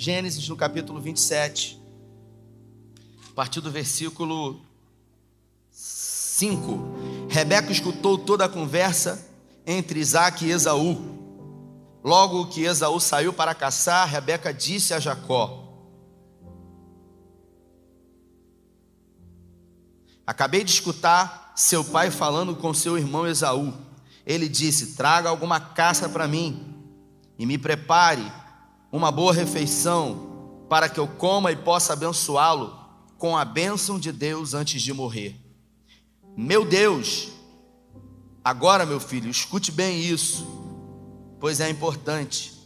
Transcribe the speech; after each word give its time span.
Gênesis 0.00 0.48
no 0.48 0.56
capítulo 0.56 1.00
27, 1.00 1.76
a 3.30 3.34
partir 3.34 3.60
do 3.60 3.68
versículo 3.68 4.60
5. 5.72 7.26
Rebeca 7.28 7.72
escutou 7.72 8.16
toda 8.16 8.44
a 8.44 8.48
conversa 8.48 9.28
entre 9.66 9.98
Isaac 9.98 10.46
e 10.46 10.52
Esaú. 10.52 11.18
Logo 12.04 12.46
que 12.46 12.62
Esaú 12.62 13.00
saiu 13.00 13.32
para 13.32 13.56
caçar, 13.56 14.06
Rebeca 14.06 14.54
disse 14.54 14.94
a 14.94 15.00
Jacó: 15.00 15.64
Acabei 20.24 20.62
de 20.62 20.70
escutar 20.70 21.54
seu 21.56 21.84
pai 21.84 22.12
falando 22.12 22.54
com 22.54 22.72
seu 22.72 22.96
irmão 22.96 23.26
Esaú. 23.26 23.74
Ele 24.24 24.48
disse: 24.48 24.94
Traga 24.94 25.28
alguma 25.28 25.58
caça 25.58 26.08
para 26.08 26.28
mim 26.28 26.72
e 27.36 27.44
me 27.44 27.58
prepare 27.58 28.32
uma 28.90 29.10
boa 29.10 29.32
refeição 29.32 30.64
para 30.68 30.88
que 30.88 30.98
eu 30.98 31.06
coma 31.06 31.52
e 31.52 31.56
possa 31.56 31.92
abençoá-lo 31.92 32.76
com 33.18 33.36
a 33.36 33.44
bênção 33.44 33.98
de 33.98 34.12
Deus 34.12 34.54
antes 34.54 34.80
de 34.80 34.92
morrer. 34.92 35.36
Meu 36.36 36.64
Deus, 36.64 37.28
agora, 38.44 38.86
meu 38.86 39.00
filho, 39.00 39.30
escute 39.30 39.72
bem 39.72 40.00
isso, 40.00 40.46
pois 41.40 41.60
é 41.60 41.68
importante 41.68 42.56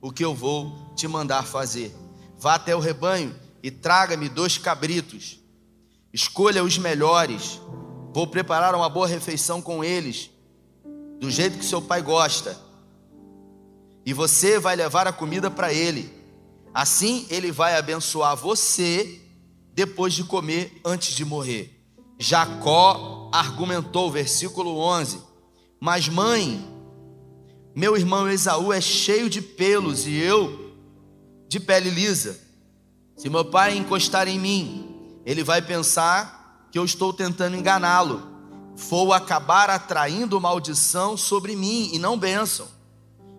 o 0.00 0.12
que 0.12 0.24
eu 0.24 0.34
vou 0.34 0.92
te 0.94 1.08
mandar 1.08 1.44
fazer. 1.44 1.94
Vá 2.38 2.54
até 2.54 2.76
o 2.76 2.80
rebanho 2.80 3.34
e 3.62 3.70
traga-me 3.70 4.28
dois 4.28 4.58
cabritos. 4.58 5.40
Escolha 6.12 6.62
os 6.62 6.78
melhores. 6.78 7.60
Vou 8.12 8.26
preparar 8.26 8.74
uma 8.74 8.88
boa 8.88 9.06
refeição 9.06 9.60
com 9.60 9.82
eles, 9.82 10.30
do 11.18 11.30
jeito 11.30 11.58
que 11.58 11.64
seu 11.64 11.82
pai 11.82 12.02
gosta 12.02 12.65
e 14.06 14.12
você 14.12 14.60
vai 14.60 14.76
levar 14.76 15.08
a 15.08 15.12
comida 15.12 15.50
para 15.50 15.72
ele. 15.72 16.08
Assim 16.72 17.26
ele 17.28 17.50
vai 17.50 17.76
abençoar 17.76 18.36
você 18.36 19.20
depois 19.74 20.14
de 20.14 20.22
comer 20.22 20.80
antes 20.84 21.12
de 21.12 21.24
morrer. 21.24 21.84
Jacó 22.16 23.28
argumentou, 23.34 24.10
versículo 24.10 24.78
11: 24.78 25.20
Mas 25.80 26.08
mãe, 26.08 26.64
meu 27.74 27.96
irmão 27.96 28.30
Esaú 28.30 28.72
é 28.72 28.80
cheio 28.80 29.28
de 29.28 29.42
pelos 29.42 30.06
e 30.06 30.14
eu 30.14 30.72
de 31.48 31.58
pele 31.58 31.90
lisa. 31.90 32.38
Se 33.16 33.28
meu 33.28 33.44
pai 33.44 33.76
encostar 33.76 34.28
em 34.28 34.38
mim, 34.38 34.94
ele 35.24 35.42
vai 35.42 35.60
pensar 35.60 36.68
que 36.70 36.78
eu 36.78 36.84
estou 36.84 37.12
tentando 37.12 37.56
enganá-lo. 37.56 38.22
Vou 38.76 39.12
acabar 39.12 39.68
atraindo 39.68 40.40
maldição 40.40 41.16
sobre 41.16 41.56
mim 41.56 41.90
e 41.92 41.98
não 41.98 42.18
bênção. 42.18 42.75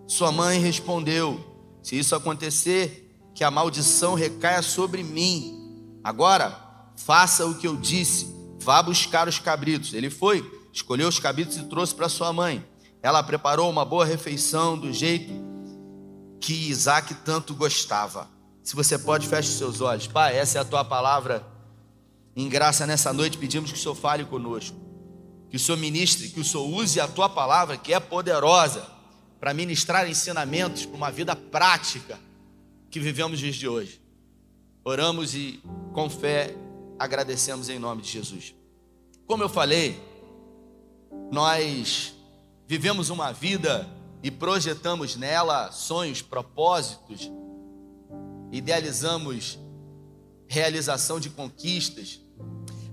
Sua 0.08 0.31
mãe 0.31 0.59
respondeu: 0.59 1.39
Se 1.83 2.00
isso 2.00 2.16
acontecer, 2.16 3.08
que 3.36 3.44
a 3.44 3.52
maldição 3.52 4.16
recaia 4.16 4.63
sobre 4.63 5.03
mim. 5.03 6.00
Agora, 6.03 6.58
faça 6.95 7.45
o 7.45 7.53
que 7.53 7.67
eu 7.67 7.75
disse, 7.75 8.33
vá 8.59 8.81
buscar 8.81 9.28
os 9.28 9.38
cabritos. 9.38 9.94
Ele 9.94 10.09
foi, 10.09 10.44
escolheu 10.73 11.08
os 11.08 11.19
cabritos 11.19 11.58
e 11.58 11.63
trouxe 11.66 11.94
para 11.94 12.09
sua 12.09 12.33
mãe. 12.33 12.66
Ela 13.03 13.22
preparou 13.22 13.69
uma 13.69 13.85
boa 13.85 14.05
refeição 14.05 14.75
do 14.75 14.91
jeito 14.91 15.31
que 16.39 16.69
Isaac 16.69 17.13
tanto 17.25 17.53
gostava. 17.53 18.28
Se 18.63 18.75
você 18.75 18.97
pode, 18.97 19.28
feche 19.28 19.52
seus 19.52 19.81
olhos. 19.81 20.08
Pai, 20.08 20.35
essa 20.35 20.58
é 20.58 20.61
a 20.61 20.66
tua 20.66 20.83
palavra. 20.83 21.45
Em 22.35 22.50
graça 22.50 22.88
nessa 22.88 23.13
noite, 23.13 23.38
pedimos 23.38 23.72
que 23.72 23.78
o 23.78 23.81
Senhor 23.81 23.95
fale 23.95 24.25
conosco. 24.25 24.75
Que 25.50 25.58
o 25.58 25.59
Senhor 25.59 25.78
ministre, 25.78 26.30
que 26.30 26.39
o 26.39 26.44
Senhor 26.44 26.66
use 26.66 27.00
a 27.00 27.08
tua 27.08 27.30
palavra, 27.30 27.78
que 27.78 27.94
é 27.94 28.00
poderosa 28.00 28.97
para 29.40 29.54
ministrar 29.54 30.10
ensinamentos 30.10 30.86
para 30.86 30.96
uma 30.96 31.12
vida 31.12 31.36
prática 31.36 32.20
que 32.90 33.00
vivemos 33.00 33.40
dias 33.40 33.56
de 33.56 33.68
hoje. 33.68 34.02
Oramos 34.84 35.36
e 35.36 35.62
com 35.94 36.10
fé 36.10 36.56
agradecemos 36.98 37.70
em 37.70 37.78
nome 37.78 38.02
de 38.02 38.10
Jesus. 38.10 38.56
Como 39.26 39.44
eu 39.44 39.50
falei, 39.50 40.02
nós 41.31 42.16
vivemos 42.66 43.09
uma 43.09 43.31
vida 43.31 43.88
e 44.24 44.31
projetamos 44.31 45.16
nela 45.16 45.72
sonhos, 45.72 46.22
propósitos, 46.22 47.31
idealizamos 48.52 49.59
realização 50.47 51.20
de 51.20 51.30
conquistas. 51.30 52.22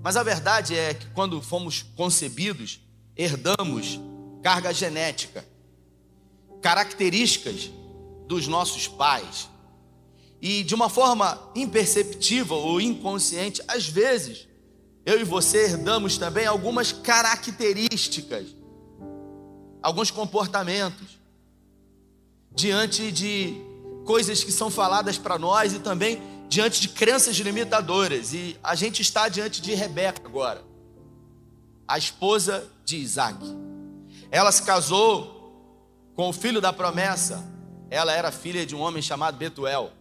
Mas 0.02 0.16
a 0.16 0.22
verdade 0.22 0.76
é 0.76 0.92
que 0.92 1.06
quando 1.10 1.40
fomos 1.40 1.82
concebidos, 1.96 2.80
herdamos 3.16 4.00
carga 4.42 4.74
genética 4.74 5.53
características 6.64 7.70
dos 8.26 8.46
nossos 8.46 8.88
pais. 8.88 9.50
E 10.40 10.62
de 10.62 10.74
uma 10.74 10.88
forma 10.88 11.38
imperceptível 11.54 12.56
ou 12.56 12.80
inconsciente, 12.80 13.60
às 13.68 13.86
vezes, 13.86 14.48
eu 15.04 15.20
e 15.20 15.24
você 15.24 15.66
herdamos 15.66 16.16
também 16.16 16.46
algumas 16.46 16.90
características, 16.90 18.46
alguns 19.82 20.10
comportamentos, 20.10 21.18
diante 22.50 23.12
de 23.12 23.60
coisas 24.06 24.42
que 24.42 24.50
são 24.50 24.70
faladas 24.70 25.18
para 25.18 25.38
nós 25.38 25.74
e 25.74 25.80
também 25.80 26.22
diante 26.48 26.80
de 26.80 26.88
crenças 26.88 27.36
limitadoras. 27.36 28.32
E 28.32 28.58
a 28.62 28.74
gente 28.74 29.02
está 29.02 29.28
diante 29.28 29.60
de 29.60 29.74
Rebeca 29.74 30.22
agora, 30.24 30.64
a 31.86 31.98
esposa 31.98 32.66
de 32.86 32.96
Isaac. 32.96 33.44
Ela 34.30 34.50
se 34.50 34.62
casou 34.62 35.33
com 36.14 36.28
o 36.28 36.32
filho 36.32 36.60
da 36.60 36.72
promessa. 36.72 37.44
Ela 37.90 38.12
era 38.12 38.32
filha 38.32 38.64
de 38.64 38.74
um 38.74 38.80
homem 38.80 39.02
chamado 39.02 39.36
Betuel, 39.36 39.92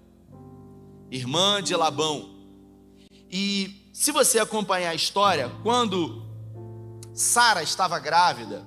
irmã 1.11 1.61
de 1.61 1.75
Labão. 1.75 2.29
E 3.29 3.89
se 3.93 4.11
você 4.11 4.39
acompanhar 4.39 4.89
a 4.89 4.95
história, 4.95 5.51
quando 5.61 6.23
Sara 7.13 7.61
estava 7.61 7.99
grávida, 7.99 8.65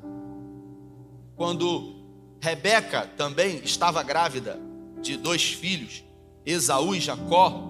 quando 1.35 1.97
Rebeca 2.41 3.07
também 3.17 3.57
estava 3.65 4.03
grávida 4.03 4.59
de 5.01 5.17
dois 5.17 5.53
filhos, 5.53 6.05
Esaú 6.45 6.95
e 6.95 7.01
Jacó, 7.01 7.63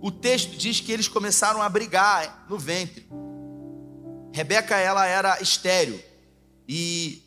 o 0.00 0.10
texto 0.10 0.56
diz 0.56 0.80
que 0.80 0.92
eles 0.92 1.08
começaram 1.08 1.62
a 1.62 1.68
brigar 1.68 2.46
no 2.48 2.58
ventre. 2.58 3.08
Rebeca 4.32 4.76
ela 4.76 5.06
era 5.06 5.40
estéril 5.40 6.00
e 6.68 7.22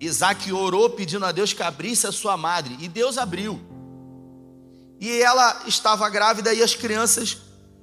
Isaac 0.00 0.50
orou 0.50 0.88
pedindo 0.88 1.26
a 1.26 1.32
Deus 1.32 1.52
que 1.52 1.62
abrisse 1.62 2.06
a 2.06 2.12
sua 2.12 2.36
madre, 2.36 2.76
e 2.80 2.88
Deus 2.88 3.18
abriu. 3.18 3.60
E 4.98 5.20
ela 5.20 5.62
estava 5.66 6.08
grávida 6.08 6.52
e 6.54 6.62
as 6.62 6.74
crianças 6.74 7.38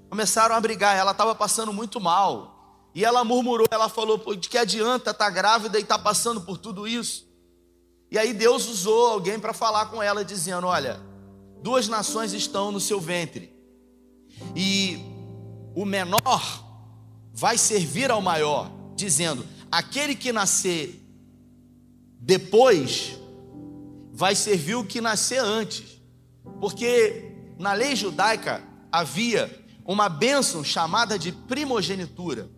começaram 0.09 0.55
a 0.55 0.59
brigar, 0.59 0.97
ela 0.97 1.11
estava 1.11 1.35
passando 1.35 1.72
muito 1.72 2.00
mal. 2.01 2.89
E 2.95 3.05
ela 3.05 3.23
murmurou, 3.23 3.67
ela 3.69 3.88
falou: 3.88 4.17
de 4.35 4.50
que 4.50 4.57
adianta 4.57 5.11
estar 5.11 5.25
tá 5.25 5.29
grávida 5.29 5.78
e 5.78 5.83
estar 5.83 5.97
tá 5.97 6.03
passando 6.03 6.41
por 6.41 6.57
tudo 6.57 6.88
isso? 6.88 7.28
E 8.09 8.17
aí 8.17 8.34
Deus 8.34 8.67
usou 8.67 9.11
alguém 9.11 9.39
para 9.39 9.53
falar 9.53 9.88
com 9.88 10.01
ela, 10.01 10.25
dizendo: 10.25 10.66
Olha, 10.66 10.99
duas 11.61 11.88
nações 11.88 12.34
estão 12.34 12.72
no 12.72 12.79
seu 12.79 12.99
ventre, 12.99 13.53
e 14.55 14.97
o 15.75 15.85
menor 15.85 16.66
vai 17.31 17.57
servir 17.57 18.09
ao 18.09 18.22
maior, 18.22 18.72
dizendo: 18.95 19.45
Aquele 19.72 20.16
que 20.16 20.31
nascer 20.31 21.06
depois 22.19 23.17
vai 24.11 24.35
servir 24.35 24.75
o 24.75 24.85
que 24.85 25.00
nascer 25.00 25.39
antes. 25.39 26.01
Porque 26.59 27.31
na 27.57 27.73
lei 27.73 27.95
judaica 27.95 28.63
havia 28.91 29.66
uma 29.85 30.09
bênção 30.09 30.63
chamada 30.63 31.17
de 31.17 31.31
primogenitura. 31.31 32.50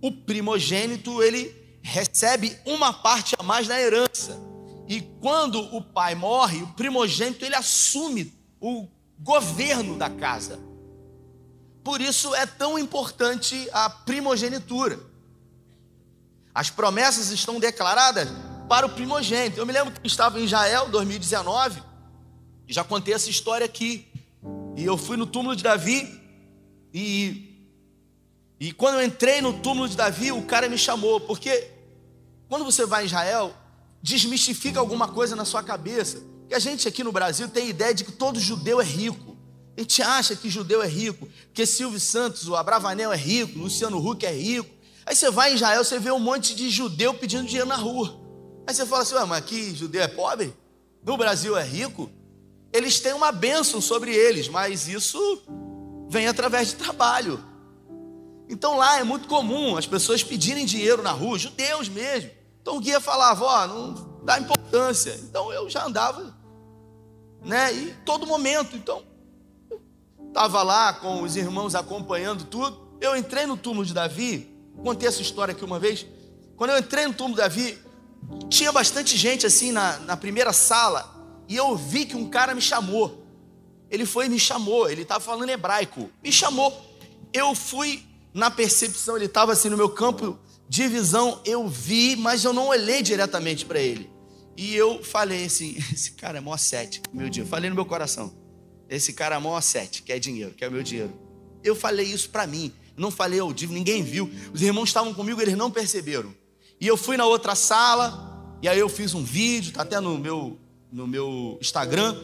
O 0.00 0.10
primogênito 0.10 1.22
ele 1.22 1.54
recebe 1.82 2.58
uma 2.64 2.92
parte 2.92 3.36
a 3.38 3.42
mais 3.42 3.68
na 3.68 3.80
herança. 3.80 4.40
E 4.88 5.00
quando 5.20 5.60
o 5.74 5.82
pai 5.82 6.14
morre, 6.14 6.62
o 6.62 6.68
primogênito 6.68 7.44
ele 7.44 7.54
assume 7.54 8.34
o 8.60 8.88
governo 9.18 9.96
da 9.96 10.10
casa. 10.10 10.58
Por 11.82 12.00
isso 12.00 12.34
é 12.34 12.46
tão 12.46 12.78
importante 12.78 13.68
a 13.72 13.88
primogenitura. 13.90 14.98
As 16.54 16.70
promessas 16.70 17.30
estão 17.30 17.60
declaradas 17.60 18.28
para 18.68 18.86
o 18.86 18.90
primogênito. 18.90 19.58
Eu 19.58 19.66
me 19.66 19.72
lembro 19.72 19.92
que 19.92 20.06
estava 20.06 20.40
em 20.40 20.44
Israel, 20.44 20.88
2019, 20.88 21.82
já 22.66 22.82
contei 22.82 23.14
essa 23.14 23.30
história 23.30 23.64
aqui. 23.64 24.06
E 24.76 24.84
eu 24.84 24.96
fui 24.96 25.16
no 25.16 25.26
túmulo 25.26 25.54
de 25.54 25.62
Davi 25.62 26.20
e 26.92 27.50
e 28.58 28.72
quando 28.72 28.94
eu 28.94 29.04
entrei 29.04 29.42
no 29.42 29.52
túmulo 29.52 29.88
de 29.88 29.96
Davi, 29.96 30.32
o 30.32 30.42
cara 30.42 30.68
me 30.68 30.78
chamou, 30.78 31.20
porque 31.20 31.70
quando 32.48 32.64
você 32.64 32.86
vai 32.86 33.02
em 33.02 33.06
Israel, 33.06 33.54
desmistifica 34.00 34.78
alguma 34.80 35.08
coisa 35.08 35.34
na 35.36 35.44
sua 35.44 35.62
cabeça. 35.62 36.22
Que 36.48 36.54
a 36.54 36.58
gente 36.58 36.86
aqui 36.86 37.02
no 37.02 37.12
Brasil 37.12 37.48
tem 37.48 37.66
a 37.66 37.70
ideia 37.70 37.92
de 37.92 38.04
que 38.04 38.12
todo 38.12 38.38
judeu 38.40 38.80
é 38.80 38.84
rico. 38.84 39.36
A 39.76 39.80
gente 39.80 40.00
acha 40.00 40.36
que 40.36 40.48
judeu 40.48 40.82
é 40.82 40.86
rico, 40.86 41.28
porque 41.46 41.66
Silvio 41.66 41.98
Santos, 41.98 42.48
o 42.48 42.54
Abravanel 42.54 43.12
é 43.12 43.16
rico, 43.16 43.58
Luciano 43.58 43.98
Huck 43.98 44.24
é 44.24 44.32
rico. 44.32 44.70
Aí 45.04 45.16
você 45.16 45.30
vai 45.30 45.52
em 45.52 45.56
Israel, 45.56 45.84
você 45.84 45.98
vê 45.98 46.12
um 46.12 46.20
monte 46.20 46.54
de 46.54 46.70
judeu 46.70 47.12
pedindo 47.12 47.44
dinheiro 47.44 47.68
na 47.68 47.76
rua. 47.76 48.23
Aí 48.66 48.74
você 48.74 48.86
fala 48.86 49.02
assim, 49.02 49.14
mas 49.14 49.38
aqui 49.38 49.74
judeu 49.74 50.02
é 50.02 50.08
pobre? 50.08 50.54
No 51.04 51.16
Brasil 51.16 51.56
é 51.56 51.62
rico? 51.62 52.10
eles 52.74 52.98
têm 52.98 53.12
uma 53.12 53.30
bênção 53.30 53.80
sobre 53.80 54.12
eles, 54.12 54.48
mas 54.48 54.88
isso 54.88 55.42
vem 56.08 56.26
através 56.26 56.70
de 56.70 56.74
trabalho. 56.74 57.38
Então 58.48 58.76
lá 58.76 58.98
é 58.98 59.04
muito 59.04 59.28
comum 59.28 59.76
as 59.76 59.86
pessoas 59.86 60.24
pedirem 60.24 60.66
dinheiro 60.66 61.00
na 61.00 61.12
rua, 61.12 61.38
judeus 61.38 61.88
mesmo. 61.88 62.32
Então 62.60 62.76
o 62.76 62.80
guia 62.80 63.00
falava, 63.00 63.44
ó, 63.44 63.62
oh, 63.62 63.66
não 63.68 64.20
dá 64.24 64.40
importância. 64.40 65.14
Então 65.22 65.52
eu 65.52 65.70
já 65.70 65.86
andava, 65.86 66.36
né? 67.44 67.72
E 67.72 67.94
todo 68.04 68.26
momento, 68.26 68.74
então 68.74 69.04
estava 70.26 70.64
lá 70.64 70.94
com 70.94 71.22
os 71.22 71.36
irmãos 71.36 71.76
acompanhando 71.76 72.42
tudo. 72.44 72.76
Eu 73.00 73.16
entrei 73.16 73.46
no 73.46 73.56
túmulo 73.56 73.86
de 73.86 73.94
Davi, 73.94 74.52
contei 74.82 75.08
essa 75.08 75.22
história 75.22 75.52
aqui 75.52 75.64
uma 75.64 75.78
vez. 75.78 76.04
Quando 76.56 76.70
eu 76.70 76.78
entrei 76.78 77.06
no 77.06 77.14
túmulo 77.14 77.36
de 77.36 77.42
Davi, 77.42 77.78
tinha 78.48 78.72
bastante 78.72 79.16
gente 79.16 79.46
assim 79.46 79.72
na, 79.72 79.98
na 80.00 80.16
primeira 80.16 80.52
sala, 80.52 81.14
e 81.48 81.56
eu 81.56 81.76
vi 81.76 82.06
que 82.06 82.16
um 82.16 82.28
cara 82.28 82.54
me 82.54 82.60
chamou. 82.60 83.22
Ele 83.90 84.06
foi 84.06 84.26
e 84.26 84.28
me 84.28 84.38
chamou, 84.38 84.88
ele 84.88 85.02
estava 85.02 85.20
falando 85.20 85.48
hebraico, 85.48 86.10
me 86.22 86.32
chamou. 86.32 86.72
Eu 87.32 87.54
fui 87.54 88.02
na 88.32 88.50
percepção, 88.50 89.16
ele 89.16 89.26
estava 89.26 89.52
assim 89.52 89.68
no 89.68 89.76
meu 89.76 89.88
campo 89.88 90.38
de 90.68 90.88
visão, 90.88 91.40
eu 91.44 91.68
vi, 91.68 92.16
mas 92.16 92.44
eu 92.44 92.52
não 92.52 92.68
olhei 92.68 93.02
diretamente 93.02 93.64
para 93.64 93.80
ele. 93.80 94.10
E 94.56 94.74
eu 94.74 95.02
falei 95.02 95.44
assim: 95.44 95.76
esse 95.92 96.12
cara 96.12 96.38
é 96.38 96.40
mó 96.40 96.56
sete, 96.56 97.02
meu 97.12 97.28
dia. 97.28 97.44
Falei 97.44 97.68
no 97.68 97.76
meu 97.76 97.84
coração: 97.84 98.34
esse 98.88 99.12
cara 99.12 99.36
é 99.36 99.38
mó 99.38 99.60
sete, 99.60 100.02
quer 100.02 100.18
dinheiro, 100.18 100.54
quer 100.54 100.70
meu 100.70 100.82
dinheiro. 100.82 101.12
Eu 101.62 101.74
falei 101.74 102.06
isso 102.06 102.30
para 102.30 102.46
mim, 102.46 102.72
não 102.96 103.10
falei 103.10 103.40
audível, 103.40 103.74
ninguém 103.74 104.02
viu. 104.02 104.30
Os 104.52 104.62
irmãos 104.62 104.88
estavam 104.88 105.14
comigo, 105.14 105.40
eles 105.40 105.56
não 105.56 105.70
perceberam. 105.70 106.34
E 106.80 106.86
eu 106.86 106.96
fui 106.96 107.16
na 107.16 107.26
outra 107.26 107.54
sala, 107.54 108.56
e 108.62 108.68
aí 108.68 108.78
eu 108.78 108.88
fiz 108.88 109.14
um 109.14 109.24
vídeo, 109.24 109.72
tá 109.72 109.82
até 109.82 110.00
no 110.00 110.18
meu, 110.18 110.58
no 110.92 111.06
meu 111.06 111.58
Instagram. 111.60 112.16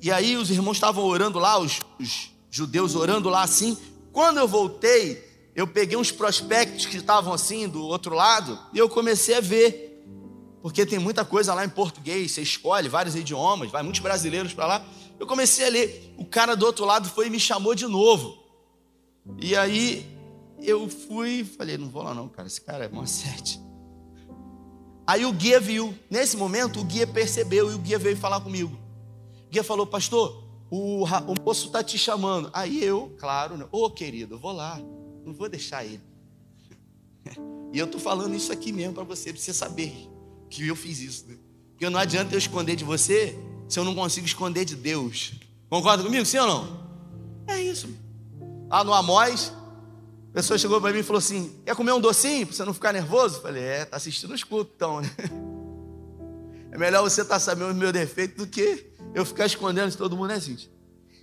E 0.00 0.10
aí 0.10 0.36
os 0.36 0.50
irmãos 0.50 0.76
estavam 0.76 1.04
orando 1.04 1.38
lá, 1.38 1.58
os, 1.58 1.80
os 1.98 2.30
judeus 2.50 2.94
orando 2.94 3.28
lá 3.28 3.42
assim. 3.42 3.76
Quando 4.12 4.38
eu 4.38 4.46
voltei, 4.46 5.24
eu 5.54 5.66
peguei 5.66 5.96
uns 5.96 6.10
prospectos 6.10 6.86
que 6.86 6.96
estavam 6.96 7.32
assim 7.32 7.68
do 7.68 7.82
outro 7.82 8.14
lado, 8.14 8.58
e 8.72 8.78
eu 8.78 8.88
comecei 8.88 9.36
a 9.36 9.40
ver 9.40 9.84
porque 10.64 10.86
tem 10.86 10.98
muita 10.98 11.26
coisa 11.26 11.52
lá 11.52 11.62
em 11.62 11.68
português, 11.68 12.32
você 12.32 12.40
escolhe 12.40 12.88
vários 12.88 13.14
idiomas, 13.14 13.70
vai 13.70 13.82
muitos 13.82 14.00
brasileiros 14.00 14.54
para 14.54 14.66
lá. 14.66 14.86
Eu 15.20 15.26
comecei 15.26 15.66
a 15.66 15.68
ler, 15.68 16.14
o 16.16 16.24
cara 16.24 16.56
do 16.56 16.64
outro 16.64 16.86
lado 16.86 17.06
foi 17.06 17.26
e 17.26 17.30
me 17.30 17.38
chamou 17.38 17.74
de 17.74 17.86
novo. 17.86 18.42
E 19.38 19.54
aí 19.54 20.06
eu 20.68 20.88
fui, 20.88 21.44
falei, 21.44 21.76
não 21.76 21.88
vou 21.88 22.02
lá 22.02 22.14
não, 22.14 22.28
cara, 22.28 22.48
esse 22.48 22.60
cara 22.60 22.84
é 22.84 22.88
uma 22.88 23.06
sete. 23.06 23.60
Aí 25.06 25.24
o 25.26 25.32
guia 25.32 25.60
viu, 25.60 25.94
nesse 26.10 26.36
momento 26.36 26.80
o 26.80 26.84
guia 26.84 27.06
percebeu 27.06 27.70
e 27.70 27.74
o 27.74 27.78
guia 27.78 27.98
veio 27.98 28.16
falar 28.16 28.40
comigo. 28.40 28.76
O 29.46 29.50
guia 29.50 29.62
falou, 29.62 29.86
pastor, 29.86 30.42
o, 30.70 31.04
o 31.04 31.34
moço 31.44 31.66
está 31.66 31.84
te 31.84 31.98
chamando. 31.98 32.50
Aí 32.52 32.82
eu, 32.82 33.14
claro, 33.18 33.56
né, 33.56 33.66
ô 33.70 33.84
oh, 33.84 33.90
querido, 33.90 34.34
eu 34.34 34.38
vou 34.38 34.52
lá, 34.52 34.80
não 35.24 35.34
vou 35.34 35.48
deixar 35.48 35.84
ele. 35.84 36.02
E 37.74 37.78
eu 37.80 37.86
estou 37.86 38.00
falando 38.00 38.36
isso 38.36 38.52
aqui 38.52 38.70
mesmo 38.70 38.94
para 38.94 39.02
você, 39.02 39.32
para 39.32 39.42
você 39.42 39.52
saber 39.52 40.08
que 40.48 40.68
eu 40.68 40.76
fiz 40.76 41.00
isso. 41.00 41.26
Né? 41.26 41.36
Porque 41.70 41.90
não 41.90 41.98
adianta 41.98 42.32
eu 42.32 42.38
esconder 42.38 42.76
de 42.76 42.84
você 42.84 43.36
se 43.68 43.80
eu 43.80 43.84
não 43.84 43.96
consigo 43.96 44.24
esconder 44.24 44.64
de 44.64 44.76
Deus. 44.76 45.32
Concorda 45.68 46.04
comigo, 46.04 46.24
sim 46.24 46.38
ou 46.38 46.46
não? 46.46 46.88
É 47.48 47.60
isso. 47.60 47.88
Lá 48.68 48.84
no 48.84 48.94
Amós, 48.94 49.52
a 50.34 50.38
pessoa 50.38 50.58
chegou 50.58 50.80
para 50.80 50.92
mim 50.92 50.98
e 50.98 51.02
falou 51.04 51.18
assim: 51.18 51.54
Quer 51.64 51.76
comer 51.76 51.92
um 51.92 52.00
docinho 52.00 52.44
para 52.44 52.56
você 52.56 52.64
não 52.64 52.74
ficar 52.74 52.92
nervoso? 52.92 53.36
Eu 53.36 53.42
falei: 53.42 53.62
É, 53.62 53.84
tá 53.84 53.96
assistindo 53.96 54.34
os 54.34 54.42
cultos 54.42 54.72
então, 54.74 55.00
né? 55.00 55.08
É 56.72 56.76
melhor 56.76 57.02
você 57.02 57.20
estar 57.20 57.34
tá 57.34 57.40
sabendo 57.40 57.70
o 57.70 57.74
meu 57.74 57.92
defeito 57.92 58.38
do 58.38 58.48
que 58.48 58.84
eu 59.14 59.24
ficar 59.24 59.46
escondendo 59.46 59.92
de 59.92 59.96
todo 59.96 60.16
mundo, 60.16 60.30
né, 60.30 60.40
gente? 60.40 60.68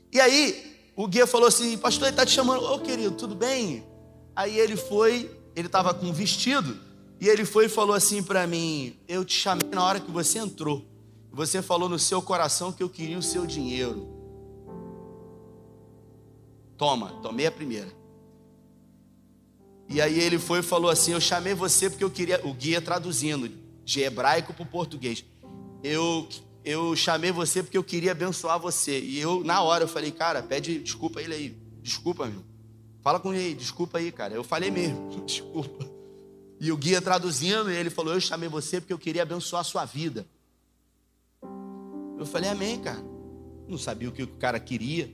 E 0.09 0.17
aí, 0.17 0.77
o 0.95 1.05
guia 1.09 1.27
falou 1.27 1.49
assim: 1.49 1.77
Pastor, 1.77 2.03
ele 2.03 2.13
está 2.13 2.25
te 2.25 2.31
chamando. 2.31 2.63
Ô, 2.63 2.79
querido, 2.79 3.11
tudo 3.11 3.35
bem? 3.35 3.85
Aí 4.33 4.57
ele 4.57 4.77
foi, 4.77 5.29
ele 5.57 5.67
estava 5.67 5.93
com 5.93 6.05
um 6.05 6.13
vestido, 6.13 6.79
e 7.19 7.27
ele 7.27 7.43
foi 7.43 7.65
e 7.65 7.69
falou 7.69 7.93
assim 7.93 8.23
para 8.23 8.47
mim: 8.47 8.97
Eu 9.09 9.25
te 9.25 9.33
chamei 9.33 9.69
na 9.73 9.83
hora 9.83 9.99
que 9.99 10.09
você 10.09 10.39
entrou. 10.39 10.85
Você 11.33 11.61
falou 11.61 11.89
no 11.89 11.99
seu 11.99 12.21
coração 12.21 12.71
que 12.71 12.81
eu 12.81 12.87
queria 12.87 13.17
o 13.17 13.21
seu 13.21 13.45
dinheiro. 13.45 14.07
Toma, 16.77 17.19
tomei 17.21 17.45
a 17.45 17.51
primeira. 17.51 17.99
E 19.91 19.99
aí 19.99 20.17
ele 20.19 20.39
foi 20.39 20.59
e 20.59 20.63
falou 20.63 20.89
assim: 20.89 21.11
Eu 21.11 21.19
chamei 21.19 21.53
você 21.53 21.89
porque 21.89 22.03
eu 22.03 22.09
queria. 22.09 22.39
O 22.45 22.53
guia 22.53 22.81
traduzindo 22.81 23.51
de 23.83 24.01
hebraico 24.01 24.53
para 24.53 24.63
o 24.63 24.65
português. 24.65 25.25
Eu, 25.83 26.27
eu 26.63 26.95
chamei 26.95 27.29
você 27.29 27.61
porque 27.61 27.77
eu 27.77 27.83
queria 27.83 28.13
abençoar 28.13 28.57
você. 28.57 29.01
E 29.01 29.19
eu, 29.19 29.43
na 29.43 29.61
hora, 29.61 29.83
eu 29.83 29.89
falei: 29.89 30.09
Cara, 30.11 30.41
pede 30.41 30.79
desculpa 30.79 31.21
ele 31.21 31.33
aí. 31.33 31.57
Desculpa, 31.83 32.25
meu. 32.25 32.41
Fala 33.01 33.19
com 33.19 33.33
ele, 33.33 33.53
desculpa 33.53 33.97
aí, 33.97 34.11
cara. 34.11 34.33
Eu 34.33 34.45
falei 34.45 34.71
mesmo, 34.71 35.23
desculpa. 35.27 35.85
E 36.59 36.71
o 36.71 36.77
guia 36.77 37.01
traduzindo, 37.01 37.69
ele 37.69 37.89
falou: 37.89 38.13
Eu 38.13 38.21
chamei 38.21 38.47
você 38.47 38.79
porque 38.79 38.93
eu 38.93 38.99
queria 38.99 39.23
abençoar 39.23 39.59
a 39.59 39.65
sua 39.65 39.83
vida. 39.83 40.25
Eu 42.17 42.25
falei: 42.25 42.49
Amém, 42.49 42.79
cara. 42.79 43.03
Não 43.67 43.77
sabia 43.77 44.07
o 44.07 44.11
que 44.13 44.23
o 44.23 44.27
cara 44.27 44.57
queria. 44.57 45.13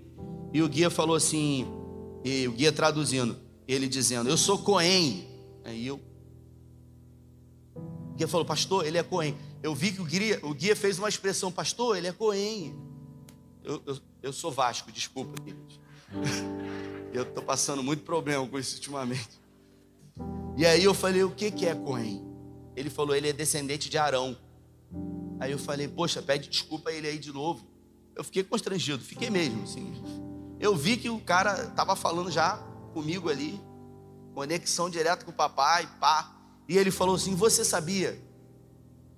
E 0.54 0.62
o 0.62 0.70
guia 0.70 0.92
falou 0.92 1.16
assim: 1.16 1.66
e 2.24 2.48
o 2.48 2.52
guia 2.52 2.72
traduzindo 2.72 3.47
ele 3.68 3.88
dizendo: 3.88 4.30
Eu 4.30 4.38
sou 4.38 4.58
Cohen. 4.60 5.28
Aí 5.64 5.88
eu. 5.88 6.00
O 7.76 8.16
guia 8.16 8.28
falou: 8.28 8.46
Pastor, 8.46 8.86
ele 8.86 8.98
é 8.98 9.04
Cohen. 9.04 9.36
Eu 9.62 9.76
vi 9.76 9.92
que 9.92 10.02
o 10.02 10.06
guia, 10.06 10.40
o 10.44 10.54
guia 10.54 10.76
fez 10.76 10.98
uma 10.98 11.10
expressão: 11.10 11.52
Pastor, 11.52 11.98
ele 11.98 12.08
é 12.08 12.14
Cohen. 12.14 12.76
Eu, 13.64 13.82
eu, 13.86 14.00
eu 14.24 14.34
sou 14.34 14.52
Vasco, 14.52 14.92
desculpa. 14.92 15.34
Eu 17.14 17.24
estou 17.24 17.44
passando 17.44 17.82
muito 17.82 18.04
problema 18.04 18.48
com 18.48 18.60
isso 18.60 18.76
ultimamente. 18.76 19.40
E 20.56 20.66
aí 20.66 20.84
eu 20.84 20.94
falei: 20.94 21.24
O 21.24 21.32
que, 21.32 21.52
que 21.52 21.66
é 21.66 21.76
Cohen? 21.76 22.26
Ele 22.76 22.90
falou: 22.90 23.16
Ele 23.16 23.30
é 23.30 23.34
descendente 23.34 23.90
de 23.90 23.98
Arão. 23.98 24.38
Aí 25.40 25.52
eu 25.52 25.60
falei: 25.60 25.88
Poxa, 25.88 26.22
pede 26.22 26.50
desculpa 26.50 26.90
a 26.90 26.94
ele 26.94 27.08
aí 27.08 27.20
de 27.20 27.32
novo. 27.32 27.66
Eu 28.16 28.24
fiquei 28.24 28.44
constrangido, 28.44 29.04
fiquei 29.04 29.30
mesmo. 29.30 29.64
Assim. 29.64 29.94
Eu 30.60 30.76
vi 30.76 30.98
que 30.98 31.10
o 31.10 31.20
cara 31.20 31.66
estava 31.66 31.96
falando 31.96 32.32
já 32.32 32.67
comigo 32.98 33.30
ali, 33.30 33.62
conexão 34.34 34.90
direta 34.90 35.24
com 35.24 35.30
o 35.30 35.34
papai, 35.34 35.88
pá. 36.00 36.36
E 36.68 36.76
ele 36.76 36.90
falou 36.90 37.16
assim: 37.16 37.36
Você 37.36 37.64
sabia? 37.64 38.20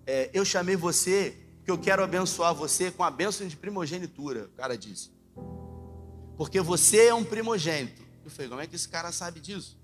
É, 0.06 0.30
eu 0.34 0.44
chamei 0.44 0.76
você 0.76 1.38
que 1.64 1.72
eu 1.72 1.78
quero 1.78 2.04
abençoar 2.04 2.54
você 2.54 2.92
com 2.92 3.06
a 3.06 3.10
bênção 3.10 3.48
de 3.48 3.56
primogenitura. 3.56 4.50
O 4.54 4.58
cara 4.58 4.78
disse. 4.78 5.12
Porque 6.36 6.60
você 6.60 7.06
é 7.06 7.14
um 7.14 7.24
primogênito. 7.24 8.02
Eu 8.26 8.30
falei: 8.30 8.50
Como 8.50 8.60
é 8.60 8.68
que 8.68 8.76
esse 8.76 8.90
cara 8.90 9.14
sabe 9.14 9.40
disso? 9.40 9.80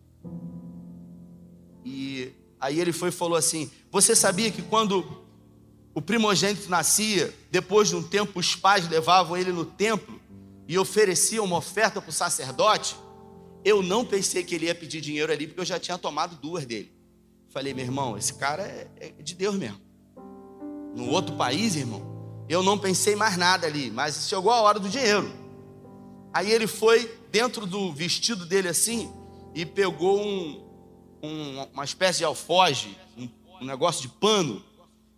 E 1.86 2.34
aí 2.60 2.78
ele 2.78 2.92
foi 2.92 3.08
e 3.08 3.14
falou 3.14 3.38
assim: 3.38 3.72
Você 3.90 4.14
sabia 4.14 4.52
que 4.52 4.62
quando 4.62 5.26
o 5.94 6.02
primogênito 6.02 6.70
nascia, 6.70 7.34
depois 7.50 7.88
de 7.88 7.96
um 7.96 8.04
tempo 8.04 8.42
os 8.42 8.58
pais 8.58 8.90
levavam 8.90 9.38
ele 9.38 9.54
no 9.54 9.64
templo 9.64 10.20
e 10.68 10.78
ofereciam 10.78 11.46
uma 11.46 11.56
oferta 11.56 12.02
para 12.02 12.10
o 12.10 12.14
sacerdote? 12.14 13.05
Eu 13.66 13.82
não 13.82 14.06
pensei 14.06 14.44
que 14.44 14.54
ele 14.54 14.68
ia 14.68 14.76
pedir 14.76 15.02
dinheiro 15.02 15.34
ali, 15.34 15.48
porque 15.48 15.60
eu 15.60 15.66
já 15.66 15.80
tinha 15.80 15.98
tomado 15.98 16.36
duas 16.36 16.68
dele. 16.68 16.94
Falei, 17.50 17.74
meu 17.74 17.84
irmão, 17.84 18.16
esse 18.16 18.36
cara 18.36 18.62
é, 18.62 18.88
é 19.00 19.10
de 19.24 19.34
Deus 19.34 19.56
mesmo. 19.56 19.82
No 20.96 21.10
outro 21.10 21.36
país, 21.36 21.76
irmão, 21.76 22.46
eu 22.48 22.62
não 22.62 22.78
pensei 22.78 23.16
mais 23.16 23.38
nada 23.38 23.66
ali, 23.66 23.90
mas 23.90 24.30
chegou 24.30 24.52
a 24.52 24.62
hora 24.62 24.80
do 24.80 24.88
dinheiro. 24.88 25.34
Aí 26.32 26.52
ele 26.52 26.68
foi 26.68 27.12
dentro 27.32 27.66
do 27.66 27.92
vestido 27.92 28.46
dele 28.46 28.68
assim 28.68 29.12
e 29.56 29.66
pegou 29.66 30.22
um, 30.22 30.64
um, 31.24 31.64
uma 31.74 31.84
espécie 31.84 32.20
de 32.20 32.26
alfoge, 32.26 32.96
um, 33.18 33.28
um 33.62 33.66
negócio 33.66 34.04
de 34.04 34.10
pano, 34.10 34.64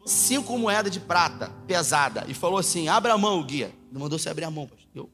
cinco 0.05 0.57
moedas 0.57 0.91
de 0.91 1.01
prata 1.01 1.49
pesada 1.67 2.23
e 2.29 2.33
falou 2.33 2.59
assim: 2.59 2.87
abra 2.87 3.13
a 3.13 3.17
mão, 3.17 3.43
guia. 3.43 3.73
Ele 3.89 3.99
mandou 3.99 4.17
você 4.17 4.29
abrir 4.29 4.45
a 4.45 4.51
mão. 4.51 4.69
Eu 4.95 5.09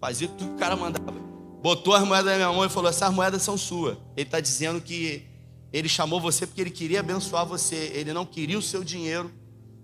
fazia 0.00 0.28
tudo 0.28 0.48
que 0.48 0.54
o 0.54 0.58
cara 0.58 0.76
mandava 0.76 1.33
botou 1.64 1.94
as 1.94 2.06
moedas 2.06 2.30
na 2.30 2.36
minha 2.36 2.52
mão 2.52 2.66
e 2.66 2.68
falou: 2.68 2.90
Essas 2.90 3.10
moedas 3.10 3.42
são 3.42 3.56
suas. 3.56 3.96
Ele 4.14 4.26
está 4.28 4.38
dizendo 4.38 4.82
que 4.82 5.24
ele 5.72 5.88
chamou 5.88 6.20
você 6.20 6.46
porque 6.46 6.60
ele 6.60 6.70
queria 6.70 7.00
abençoar 7.00 7.46
você, 7.46 7.90
ele 7.94 8.12
não 8.12 8.26
queria 8.26 8.58
o 8.58 8.62
seu 8.62 8.84
dinheiro 8.84 9.32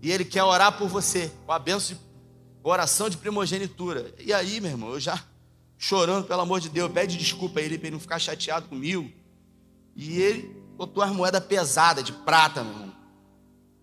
e 0.02 0.12
ele 0.12 0.26
quer 0.26 0.44
orar 0.44 0.76
por 0.76 0.88
você, 0.88 1.32
com 1.46 1.52
a 1.52 1.58
benção 1.58 1.96
de 1.96 2.00
oração 2.62 3.08
de 3.08 3.16
primogenitura. 3.16 4.14
E 4.18 4.30
aí, 4.30 4.60
meu 4.60 4.72
irmão, 4.72 4.90
eu 4.90 5.00
já 5.00 5.24
chorando, 5.78 6.26
pelo 6.26 6.42
amor 6.42 6.60
de 6.60 6.68
Deus, 6.68 6.92
pede 6.92 7.16
desculpa 7.16 7.60
a 7.60 7.62
ele 7.62 7.78
para 7.78 7.86
ele 7.86 7.94
não 7.94 8.00
ficar 8.00 8.18
chateado 8.18 8.68
comigo. 8.68 9.10
E 9.96 10.20
ele 10.20 10.54
botou 10.76 11.02
as 11.02 11.10
moedas 11.10 11.42
pesadas 11.42 12.04
de 12.04 12.12
prata, 12.12 12.62
meu 12.62 12.74
irmão. 12.74 12.92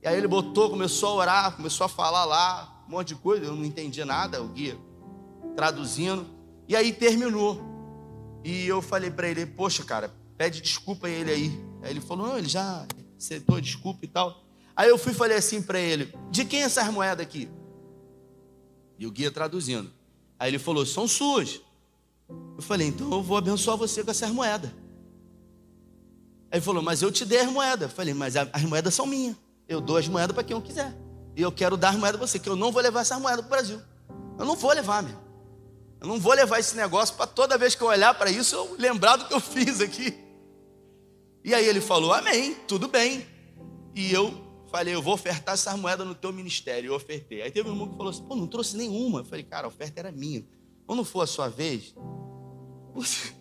E 0.04 0.08
aí 0.08 0.16
ele 0.16 0.28
botou, 0.28 0.70
começou 0.70 1.10
a 1.10 1.14
orar, 1.14 1.56
começou 1.56 1.86
a 1.86 1.90
falar 1.90 2.26
lá, 2.26 2.84
um 2.88 2.92
monte 2.92 3.08
de 3.10 3.16
coisa, 3.16 3.46
eu 3.46 3.56
não 3.56 3.66
entendia 3.66 4.06
nada, 4.06 4.40
o 4.40 4.50
guia 4.50 4.78
traduzindo. 5.56 6.28
E 6.68 6.76
aí 6.76 6.94
terminou. 6.94 7.67
E 8.48 8.66
eu 8.66 8.82
falei 8.82 9.12
para 9.12 9.28
ele, 9.28 9.46
poxa, 9.46 9.84
cara, 9.84 10.10
pede 10.38 10.62
desculpa 10.62 11.08
a 11.08 11.10
ele 11.10 11.30
aí. 11.30 11.62
Aí 11.84 11.92
ele 11.92 12.00
falou, 12.00 12.28
não, 12.30 12.38
ele 12.38 12.48
já 12.48 12.88
aceitou 13.18 13.60
desculpa 13.60 14.06
e 14.06 14.08
tal. 14.08 14.42
Aí 14.74 14.88
eu 14.88 14.98
fui 14.98 15.12
e 15.12 15.16
falei 15.16 15.36
assim 15.36 15.62
para 15.62 15.78
ele, 15.78 16.14
de 16.32 16.46
quem 16.46 16.62
é 16.62 16.64
essas 16.64 16.88
moedas 16.88 17.26
aqui? 17.26 17.50
E 18.98 19.06
o 19.06 19.12
guia 19.12 19.30
traduzindo. 19.30 19.92
Aí 20.40 20.50
ele 20.50 20.60
falou: 20.60 20.86
são 20.86 21.06
suas. 21.10 21.60
Eu 22.30 22.62
falei: 22.62 22.88
então 22.88 23.12
eu 23.12 23.22
vou 23.22 23.36
abençoar 23.36 23.76
você 23.76 24.02
com 24.02 24.12
essas 24.12 24.32
moedas. 24.32 24.72
Aí 26.50 26.54
ele 26.54 26.62
falou: 26.62 26.82
mas 26.82 27.02
eu 27.02 27.12
te 27.12 27.26
dei 27.26 27.42
as 27.42 27.52
moedas. 27.52 27.90
Eu 27.90 27.96
falei: 27.96 28.14
mas 28.14 28.38
as 28.38 28.64
moedas 28.64 28.94
são 28.94 29.06
minhas. 29.06 29.36
Eu 29.68 29.82
dou 29.82 29.98
as 29.98 30.08
moedas 30.08 30.34
para 30.34 30.44
quem 30.46 30.56
eu 30.56 30.62
quiser. 30.62 30.96
E 31.36 31.42
eu 31.42 31.52
quero 31.52 31.76
dar 31.76 31.90
as 31.90 31.98
moedas 31.98 32.18
para 32.18 32.28
você, 32.28 32.40
que 32.40 32.48
eu 32.48 32.56
não 32.56 32.72
vou 32.72 32.82
levar 32.82 33.02
essas 33.02 33.20
moedas 33.20 33.46
para 33.46 33.48
o 33.48 33.50
Brasil. 33.50 33.82
Eu 34.40 34.46
não 34.46 34.56
vou 34.56 34.72
levar, 34.72 35.04
meu. 35.04 35.27
Eu 36.00 36.08
não 36.08 36.20
vou 36.20 36.34
levar 36.34 36.60
esse 36.60 36.76
negócio 36.76 37.16
para 37.16 37.28
toda 37.28 37.58
vez 37.58 37.76
que 37.76 37.82
eu 37.82 37.88
olhar 37.88 38.14
para 38.14 38.30
isso 38.30 38.56
eu 38.56 38.76
lembrar 38.78 39.16
do 39.16 39.26
que 39.26 39.34
eu 39.34 39.40
fiz 39.40 39.82
aqui. 39.82 40.14
E 41.44 41.54
aí 41.54 41.66
ele 41.66 41.82
falou: 41.82 42.14
Amém, 42.14 42.56
tudo 42.68 42.88
bem. 42.88 43.26
E 43.96 44.12
eu 44.12 44.34
falei: 44.70 44.94
Eu 44.94 45.02
vou 45.02 45.14
ofertar 45.14 45.54
essas 45.54 45.80
moedas 45.80 46.06
no 46.06 46.14
teu 46.14 46.32
ministério. 46.32 46.90
Eu 46.90 46.96
ofertei. 46.96 47.42
Aí 47.42 47.50
teve 47.50 47.70
um 47.70 47.72
irmão 47.72 47.90
que 47.90 47.98
falou 47.98 48.12
assim: 48.12 48.24
Pô, 48.24 48.36
não 48.36 48.48
trouxe 48.48 48.78
nenhuma. 48.78 49.22
Eu 49.22 49.26
falei: 49.26 49.44
Cara, 49.44 49.66
a 49.66 49.70
oferta 49.70 50.00
era 50.00 50.12
minha. 50.12 50.46
Quando 50.86 51.04
for 51.04 51.22
a 51.22 51.28
sua 51.28 51.50
vez, 51.50 51.96
você, 52.94 53.34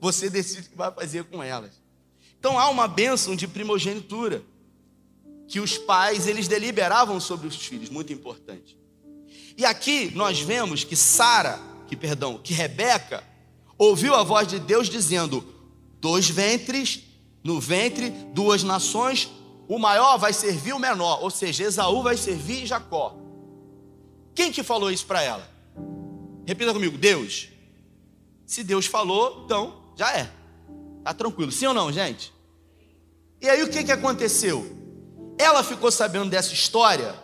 você 0.00 0.30
decide 0.30 0.68
o 0.68 0.70
que 0.70 0.76
vai 0.76 0.92
fazer 0.92 1.24
com 1.24 1.42
elas. 1.42 1.82
Então 2.38 2.58
há 2.58 2.68
uma 2.68 2.86
bênção 2.86 3.34
de 3.34 3.48
primogenitura 3.48 4.44
que 5.48 5.60
os 5.60 5.78
pais 5.78 6.26
eles 6.26 6.48
deliberavam 6.48 7.20
sobre 7.20 7.46
os 7.46 7.56
filhos, 7.56 7.88
muito 7.88 8.12
importante. 8.12 8.78
E 9.56 9.64
aqui 9.64 10.12
nós 10.14 10.40
vemos 10.40 10.84
que 10.84 10.96
Sara, 10.96 11.58
que 11.86 11.96
perdão, 11.96 12.38
que 12.38 12.52
Rebeca 12.52 13.22
ouviu 13.78 14.14
a 14.14 14.22
voz 14.22 14.48
de 14.48 14.58
Deus 14.58 14.88
dizendo: 14.88 15.44
dois 16.00 16.28
ventres, 16.28 17.02
no 17.42 17.60
ventre, 17.60 18.10
duas 18.32 18.62
nações, 18.62 19.30
o 19.68 19.78
maior 19.78 20.18
vai 20.18 20.32
servir 20.32 20.72
o 20.72 20.78
menor, 20.78 21.22
ou 21.22 21.30
seja, 21.30 21.64
Esaú 21.64 22.02
vai 22.02 22.16
servir 22.16 22.66
Jacó. 22.66 23.16
Quem 24.34 24.52
que 24.52 24.62
falou 24.62 24.90
isso 24.90 25.06
para 25.06 25.22
ela? 25.22 25.48
Repita 26.46 26.72
comigo, 26.72 26.96
Deus. 26.98 27.48
Se 28.44 28.62
Deus 28.62 28.86
falou, 28.86 29.42
então 29.44 29.82
já 29.96 30.12
é. 30.16 30.30
Tá 31.02 31.14
tranquilo. 31.14 31.50
Sim 31.50 31.66
ou 31.66 31.74
não, 31.74 31.90
gente? 31.90 32.32
E 33.40 33.48
aí 33.48 33.62
o 33.62 33.68
que 33.68 33.82
que 33.82 33.92
aconteceu? 33.92 34.76
Ela 35.38 35.62
ficou 35.62 35.90
sabendo 35.90 36.30
dessa 36.30 36.52
história, 36.52 37.14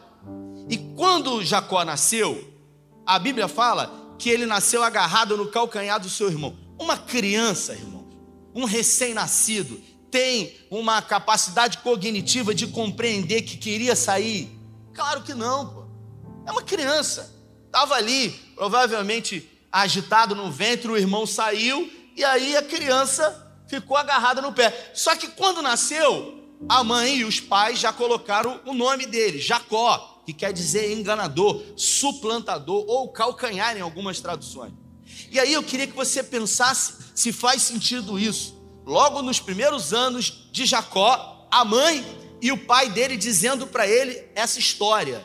e 0.69 0.77
quando 0.97 1.43
Jacó 1.43 1.85
nasceu, 1.85 2.53
a 3.07 3.19
Bíblia 3.19 3.49
fala 3.49 4.02
que 4.23 4.31
ele 4.31 4.47
nasceu 4.47 4.85
agarrado 4.85 5.37
no 5.37 5.49
calcanhar 5.49 5.99
do 5.99 6.09
seu 6.09 6.29
irmão. 6.29 6.57
Uma 6.79 6.97
criança, 6.97 7.73
irmão, 7.73 8.09
um 8.55 8.65
recém-nascido, 8.65 9.83
tem 10.13 10.55
uma 10.71 11.03
capacidade 11.03 11.79
cognitiva 11.79 12.55
de 12.55 12.69
compreender 12.69 13.43
que 13.43 13.57
queria 13.57 13.97
sair? 13.97 14.49
Claro 14.95 15.23
que 15.23 15.35
não, 15.35 15.67
pô. 15.67 15.85
É 16.47 16.53
uma 16.53 16.63
criança. 16.63 17.35
Estava 17.67 17.97
ali, 17.97 18.31
provavelmente 18.55 19.51
agitado 19.73 20.37
no 20.37 20.53
ventre, 20.53 20.89
o 20.89 20.97
irmão 20.97 21.27
saiu 21.27 21.91
e 22.15 22.23
aí 22.23 22.57
a 22.57 22.63
criança 22.63 23.53
ficou 23.67 23.97
agarrada 23.97 24.41
no 24.41 24.53
pé. 24.53 24.93
Só 24.95 25.17
que 25.17 25.27
quando 25.27 25.61
nasceu, 25.63 26.49
a 26.69 26.85
mãe 26.85 27.17
e 27.17 27.25
os 27.25 27.41
pais 27.41 27.81
já 27.81 27.93
colocaram 27.93 28.61
o 28.67 28.73
nome 28.73 29.05
dele, 29.05 29.41
Jacó, 29.41 30.12
que 30.25 30.33
quer 30.33 30.53
dizer 30.53 30.93
enganador, 30.93 31.63
suplantador 31.77 32.85
ou 32.87 33.09
calcanhar 33.09 33.77
em 33.77 33.81
algumas 33.81 34.21
traduções. 34.21 34.73
E 35.31 35.39
aí 35.39 35.53
eu 35.53 35.63
queria 35.63 35.87
que 35.87 35.97
você 35.97 36.23
pensasse 36.23 36.95
se 37.15 37.33
faz 37.33 37.63
sentido 37.63 38.19
isso 38.19 38.63
logo 38.87 39.23
nos 39.23 39.41
primeiros 39.41 39.93
anos 39.93 40.49
de 40.51 40.67
Jacó, 40.67 41.47
a 41.51 41.65
mãe 41.65 42.05
e 42.41 42.51
o 42.51 42.59
pai 42.59 42.91
dele 42.91 43.17
dizendo 43.17 43.67
para 43.67 43.87
ele 43.87 44.25
essa 44.35 44.59
história 44.59 45.25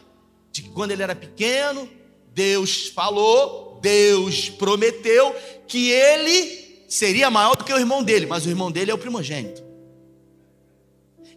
de 0.51 0.61
que 0.61 0.69
quando 0.69 0.91
ele 0.91 1.03
era 1.03 1.15
pequeno, 1.15 1.89
Deus 2.33 2.87
falou, 2.87 3.79
Deus 3.81 4.49
prometeu 4.49 5.35
que 5.67 5.89
ele 5.89 6.85
seria 6.87 7.29
maior 7.29 7.55
do 7.55 7.63
que 7.63 7.73
o 7.73 7.77
irmão 7.79 8.03
dele, 8.03 8.25
mas 8.25 8.45
o 8.45 8.49
irmão 8.49 8.71
dele 8.71 8.91
é 8.91 8.93
o 8.93 8.97
primogênito. 8.97 9.66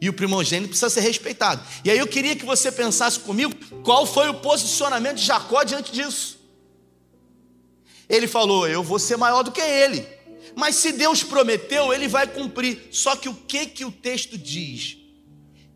E 0.01 0.09
o 0.09 0.13
primogênito 0.13 0.71
precisa 0.71 0.89
ser 0.89 1.01
respeitado. 1.01 1.63
E 1.85 1.91
aí 1.91 1.99
eu 1.99 2.07
queria 2.07 2.35
que 2.35 2.45
você 2.45 2.73
pensasse 2.73 3.21
comigo 3.21 3.55
qual 3.83 4.07
foi 4.07 4.29
o 4.31 4.35
posicionamento 4.35 5.17
de 5.17 5.27
Jacó 5.27 5.63
diante 5.63 5.93
disso. 5.93 6.39
Ele 8.09 8.27
falou: 8.27 8.67
Eu 8.67 8.83
vou 8.83 8.99
ser 8.99 9.17
maior 9.17 9.43
do 9.43 9.53
que 9.53 9.61
ele. 9.61 10.07
Mas 10.57 10.77
se 10.77 10.93
Deus 10.93 11.23
prometeu, 11.23 11.93
ele 11.93 12.09
vai 12.09 12.27
cumprir. 12.27 12.89
Só 12.91 13.15
que 13.15 13.29
o 13.29 13.35
que 13.35 13.67
que 13.67 13.85
o 13.85 13.93
texto 13.93 14.37
diz? 14.39 14.97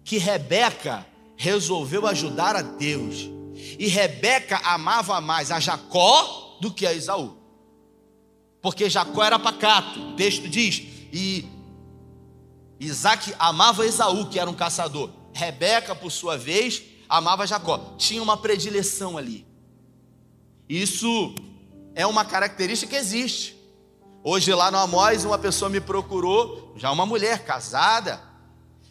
Que 0.03 0.19
Rebeca 0.19 1.07
resolveu 1.37 2.07
ajudar 2.07 2.57
a 2.57 2.63
Deus. 2.63 3.31
E 3.79 3.87
Rebeca 3.87 4.61
amava 4.65 5.21
mais 5.21 5.51
a 5.51 5.61
Jacó 5.61 6.59
do 6.61 6.73
que 6.73 6.87
a 6.87 6.95
Esaú. 6.95 7.37
Porque 8.63 8.89
Jacó 8.89 9.23
era 9.23 9.39
pacato. 9.39 10.01
O 10.01 10.17
texto 10.17 10.49
diz: 10.49 10.83
"E 11.13 11.45
Isaac 12.79 13.35
amava 13.39 13.87
Esaú, 13.87 14.27
que 14.27 14.39
era 14.39 14.51
um 14.51 14.55
caçador. 14.55 15.11
Rebeca, 15.33 15.95
por 15.95 16.11
sua 16.11 16.37
vez, 16.37 16.83
amava 17.09 17.47
Jacó. 17.47 17.95
Tinha 17.97 18.23
uma 18.23 18.37
predileção 18.37 19.17
ali. 19.17 19.47
Isso 20.69 21.35
é 21.95 22.07
uma 22.07 22.25
característica 22.25 22.91
que 22.91 22.97
existe. 22.97 23.57
Hoje 24.23 24.53
lá 24.55 24.71
no 24.71 24.79
Amós, 24.79 25.25
uma 25.25 25.39
pessoa 25.39 25.69
me 25.69 25.81
procurou, 25.81 26.73
já 26.77 26.91
uma 26.91 27.05
mulher 27.05 27.45
casada. 27.45 28.21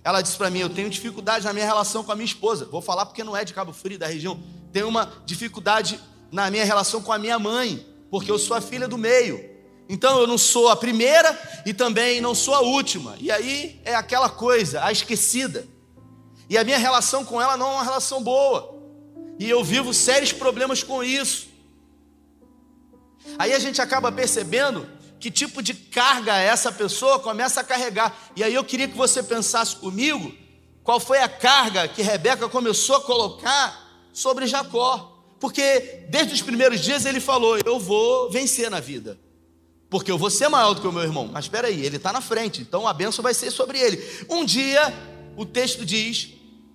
Ela 0.03 0.21
disse 0.21 0.37
para 0.37 0.49
mim: 0.49 0.59
Eu 0.59 0.69
tenho 0.69 0.89
dificuldade 0.89 1.45
na 1.45 1.53
minha 1.53 1.65
relação 1.65 2.03
com 2.03 2.11
a 2.11 2.15
minha 2.15 2.25
esposa. 2.25 2.65
Vou 2.65 2.81
falar 2.81 3.05
porque 3.05 3.23
não 3.23 3.35
é 3.35 3.43
de 3.43 3.53
Cabo 3.53 3.73
Frio, 3.73 3.97
da 3.97 4.07
região. 4.07 4.39
Tenho 4.71 4.87
uma 4.87 5.11
dificuldade 5.25 5.99
na 6.31 6.49
minha 6.51 6.65
relação 6.65 7.01
com 7.01 7.11
a 7.11 7.17
minha 7.17 7.39
mãe, 7.39 7.85
porque 8.09 8.29
eu 8.29 8.37
sou 8.37 8.55
a 8.55 8.61
filha 8.61 8.87
do 8.87 8.97
meio. 8.97 9.52
Então 9.87 10.19
eu 10.19 10.27
não 10.27 10.37
sou 10.37 10.69
a 10.69 10.75
primeira 10.75 11.37
e 11.65 11.73
também 11.73 12.21
não 12.21 12.33
sou 12.33 12.55
a 12.55 12.61
última. 12.61 13.15
E 13.19 13.31
aí 13.31 13.81
é 13.83 13.95
aquela 13.95 14.29
coisa, 14.29 14.83
a 14.83 14.91
esquecida. 14.91 15.67
E 16.49 16.57
a 16.57 16.63
minha 16.63 16.77
relação 16.77 17.25
com 17.25 17.41
ela 17.41 17.57
não 17.57 17.67
é 17.67 17.73
uma 17.75 17.83
relação 17.83 18.21
boa. 18.21 18.81
E 19.39 19.49
eu 19.49 19.63
vivo 19.63 19.93
sérios 19.93 20.31
problemas 20.31 20.83
com 20.83 21.03
isso. 21.03 21.47
Aí 23.37 23.53
a 23.53 23.59
gente 23.59 23.81
acaba 23.81 24.11
percebendo 24.11 24.87
que 25.19 25.31
tipo 25.31 25.63
de 25.63 25.73
carga 25.73 26.37
essa 26.37 26.71
pessoa 26.71 27.19
começa 27.19 27.61
a 27.61 27.63
carregar. 27.63 28.15
E 28.35 28.43
aí 28.43 28.53
eu 28.53 28.63
queria 28.63 28.87
que 28.87 28.97
você 28.97 29.23
pensasse 29.23 29.75
comigo 29.75 30.33
qual 30.83 30.99
foi 30.99 31.19
a 31.19 31.29
carga 31.29 31.87
que 31.87 32.01
Rebeca 32.01 32.49
começou 32.49 32.97
a 32.97 33.01
colocar 33.01 34.09
sobre 34.11 34.47
Jacó. 34.47 35.11
Porque 35.39 36.05
desde 36.09 36.33
os 36.33 36.41
primeiros 36.41 36.81
dias 36.81 37.05
ele 37.05 37.19
falou: 37.19 37.57
Eu 37.65 37.79
vou 37.79 38.29
vencer 38.29 38.69
na 38.69 38.79
vida. 38.79 39.19
Porque 39.93 40.09
eu 40.09 40.17
vou 40.17 40.31
ser 40.31 40.49
maior 40.49 40.73
do 40.73 40.81
que 40.81 40.87
o 40.87 40.91
meu 40.91 41.03
irmão. 41.03 41.29
Mas 41.31 41.45
espera 41.45 41.67
aí, 41.67 41.85
ele 41.85 41.97
está 41.97 42.11
na 42.11 42.19
frente, 42.19 42.63
então 42.63 42.87
a 42.87 42.93
bênção 42.93 43.21
vai 43.21 43.31
ser 43.31 43.51
sobre 43.51 43.77
ele. 43.77 44.03
Um 44.27 44.43
dia, 44.43 44.91
o 45.37 45.45
texto 45.45 45.85
diz 45.85 46.29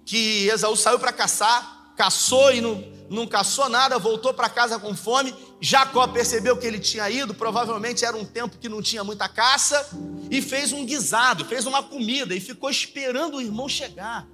que 0.07 0.47
Esaú 0.47 0.77
saiu 0.77 1.01
para 1.01 1.13
caçar, 1.13 1.95
caçou 1.97 2.53
e 2.53 2.61
não, 2.61 2.85
não 3.11 3.27
caçou 3.27 3.69
nada, 3.69 3.99
voltou 3.99 4.33
para 4.33 4.49
casa 4.49 4.79
com 4.79 4.95
fome. 4.95 5.35
Jacó 5.61 6.07
percebeu 6.07 6.57
que 6.57 6.65
ele 6.65 6.79
tinha 6.79 7.11
ido, 7.11 7.35
provavelmente 7.35 8.05
era 8.05 8.17
um 8.17 8.25
tempo 8.25 8.57
que 8.57 8.69
não 8.69 8.81
tinha 8.81 9.03
muita 9.03 9.29
caça, 9.29 9.89
e 10.31 10.41
fez 10.41 10.73
um 10.73 10.87
guisado, 10.87 11.45
fez 11.45 11.67
uma 11.67 11.83
comida 11.83 12.37
e 12.37 12.41
ficou 12.41 12.71
esperando 12.71 13.39
o 13.39 13.43
irmão 13.43 13.69
chegar. 13.69 14.29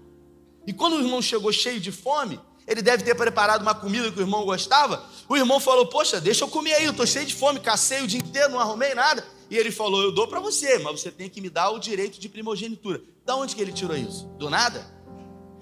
E 0.66 0.74
quando 0.74 0.96
o 0.96 1.00
irmão 1.00 1.22
chegou 1.22 1.50
cheio 1.54 1.80
de 1.80 1.90
fome, 1.90 2.38
ele 2.66 2.82
deve 2.82 3.02
ter 3.02 3.14
preparado 3.14 3.62
uma 3.62 3.74
comida 3.74 4.12
que 4.12 4.18
o 4.18 4.22
irmão 4.22 4.44
gostava. 4.44 5.02
O 5.28 5.36
irmão 5.36 5.58
falou: 5.60 5.86
Poxa, 5.86 6.20
deixa 6.20 6.44
eu 6.44 6.48
comer 6.48 6.74
aí, 6.74 6.84
eu 6.84 6.90
estou 6.90 7.06
cheio 7.06 7.26
de 7.26 7.34
fome, 7.34 7.60
cacei 7.60 8.02
o 8.02 8.06
dia 8.06 8.20
inteiro, 8.20 8.50
não 8.50 8.60
arrumei 8.60 8.94
nada. 8.94 9.24
E 9.50 9.56
ele 9.56 9.70
falou: 9.70 10.02
Eu 10.02 10.12
dou 10.12 10.26
para 10.26 10.40
você, 10.40 10.78
mas 10.78 11.00
você 11.00 11.10
tem 11.10 11.28
que 11.28 11.40
me 11.40 11.50
dar 11.50 11.70
o 11.70 11.78
direito 11.78 12.20
de 12.20 12.28
primogenitura. 12.28 13.00
Da 13.24 13.36
onde 13.36 13.54
que 13.54 13.62
ele 13.62 13.72
tirou 13.72 13.96
isso? 13.96 14.26
Do 14.38 14.50
nada? 14.50 14.86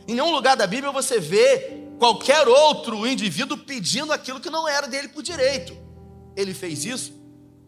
Em 0.06 0.14
nenhum 0.14 0.32
lugar 0.32 0.56
da 0.56 0.66
Bíblia 0.66 0.90
você 0.90 1.20
vê 1.20 1.78
qualquer 1.98 2.48
outro 2.48 3.06
indivíduo 3.06 3.56
pedindo 3.56 4.12
aquilo 4.12 4.40
que 4.40 4.50
não 4.50 4.68
era 4.68 4.88
dele 4.88 5.08
por 5.08 5.22
direito. 5.22 5.76
Ele 6.36 6.52
fez 6.52 6.84
isso 6.84 7.22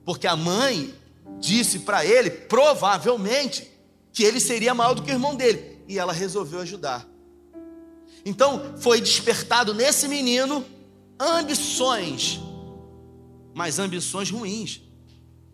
porque 0.04 0.26
a 0.26 0.36
mãe 0.36 0.94
disse 1.38 1.80
para 1.80 2.04
ele, 2.04 2.30
provavelmente, 2.30 3.70
que 4.12 4.22
ele 4.22 4.38
seria 4.38 4.74
maior 4.74 4.94
do 4.94 5.02
que 5.02 5.10
o 5.10 5.14
irmão 5.14 5.34
dele, 5.34 5.80
e 5.88 5.98
ela 5.98 6.12
resolveu 6.12 6.60
ajudar. 6.60 7.06
Então, 8.24 8.74
foi 8.78 9.00
despertado 9.00 9.74
nesse 9.74 10.08
menino 10.08 10.64
ambições, 11.18 12.40
mas 13.54 13.78
ambições 13.78 14.30
ruins, 14.30 14.80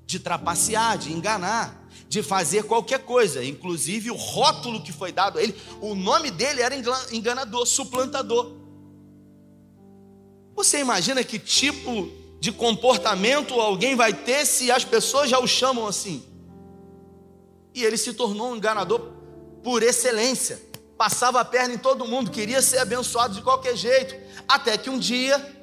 de 0.06 0.18
trapacear, 0.18 0.98
de 0.98 1.12
enganar, 1.12 1.88
de 2.08 2.22
fazer 2.22 2.64
qualquer 2.64 3.04
coisa, 3.04 3.44
inclusive 3.44 4.10
o 4.10 4.16
rótulo 4.16 4.82
que 4.82 4.92
foi 4.92 5.12
dado 5.12 5.38
a 5.38 5.42
ele, 5.42 5.54
o 5.80 5.94
nome 5.94 6.30
dele 6.30 6.60
era 6.60 6.74
enganador, 7.12 7.64
suplantador. 7.66 8.56
Você 10.56 10.80
imagina 10.80 11.22
que 11.22 11.38
tipo 11.38 12.10
de 12.40 12.50
comportamento 12.50 13.54
alguém 13.54 13.94
vai 13.94 14.12
ter 14.12 14.44
se 14.44 14.70
as 14.70 14.84
pessoas 14.84 15.30
já 15.30 15.38
o 15.38 15.46
chamam 15.46 15.86
assim? 15.86 16.24
E 17.74 17.84
ele 17.84 17.96
se 17.96 18.12
tornou 18.12 18.50
um 18.50 18.56
enganador 18.56 19.00
por 19.62 19.82
excelência. 19.82 20.69
Passava 21.00 21.40
a 21.40 21.45
perna 21.47 21.73
em 21.73 21.78
todo 21.78 22.04
mundo, 22.04 22.30
queria 22.30 22.61
ser 22.61 22.76
abençoado 22.76 23.33
de 23.35 23.40
qualquer 23.40 23.75
jeito. 23.75 24.14
Até 24.47 24.76
que 24.76 24.90
um 24.90 24.99
dia, 24.99 25.57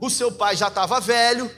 O 0.00 0.08
seu 0.08 0.30
pai 0.30 0.54
já 0.54 0.68
estava 0.68 1.00
velho, 1.00 1.50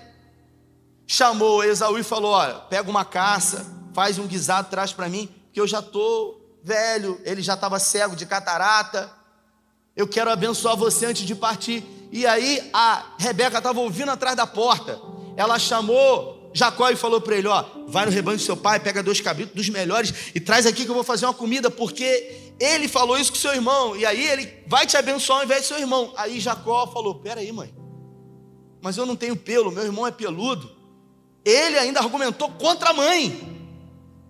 chamou 1.06 1.62
Esaú 1.62 1.98
e 1.98 2.02
falou: 2.02 2.30
Olha, 2.30 2.54
pega 2.54 2.88
uma 2.88 3.04
caça, 3.04 3.66
faz 3.92 4.18
um 4.18 4.26
guisado, 4.26 4.70
traz 4.70 4.90
para 4.90 5.06
mim, 5.06 5.28
porque 5.44 5.60
eu 5.60 5.66
já 5.66 5.80
estou 5.80 6.58
velho, 6.64 7.20
ele 7.24 7.42
já 7.42 7.52
estava 7.52 7.78
cego 7.78 8.16
de 8.16 8.24
catarata. 8.24 9.12
Eu 9.94 10.08
quero 10.08 10.30
abençoar 10.30 10.74
você 10.74 11.04
antes 11.04 11.26
de 11.26 11.34
partir. 11.34 11.84
E 12.10 12.26
aí 12.26 12.70
a 12.72 13.04
Rebeca 13.18 13.58
estava 13.58 13.80
ouvindo 13.80 14.12
atrás 14.12 14.34
da 14.34 14.46
porta. 14.46 14.98
Ela 15.36 15.58
chamou 15.58 16.50
Jacó 16.54 16.88
e 16.88 16.96
falou 16.96 17.20
para 17.20 17.36
ele: 17.36 17.48
Ó, 17.48 17.64
vai 17.86 18.06
no 18.06 18.12
rebanho 18.12 18.38
do 18.38 18.42
seu 18.42 18.56
pai, 18.56 18.80
pega 18.80 19.02
dois 19.02 19.20
cabritos 19.20 19.54
dos 19.54 19.68
melhores 19.68 20.32
e 20.34 20.40
traz 20.40 20.64
aqui 20.64 20.84
que 20.84 20.90
eu 20.90 20.94
vou 20.94 21.04
fazer 21.04 21.26
uma 21.26 21.34
comida, 21.34 21.70
porque 21.70 22.47
ele 22.58 22.88
falou 22.88 23.18
isso 23.18 23.32
com 23.32 23.38
seu 23.38 23.54
irmão. 23.54 23.96
E 23.96 24.04
aí 24.04 24.26
ele 24.26 24.62
vai 24.66 24.86
te 24.86 24.96
abençoar 24.96 25.38
ao 25.38 25.44
invés 25.44 25.62
do 25.62 25.68
seu 25.68 25.78
irmão. 25.78 26.12
Aí 26.16 26.40
Jacó 26.40 26.86
falou: 26.88 27.16
Peraí, 27.16 27.52
mãe, 27.52 27.74
mas 28.80 28.96
eu 28.96 29.06
não 29.06 29.16
tenho 29.16 29.36
pelo, 29.36 29.70
meu 29.70 29.84
irmão 29.84 30.06
é 30.06 30.10
peludo. 30.10 30.76
Ele 31.44 31.78
ainda 31.78 32.00
argumentou 32.00 32.50
contra 32.50 32.90
a 32.90 32.92
mãe, 32.92 33.68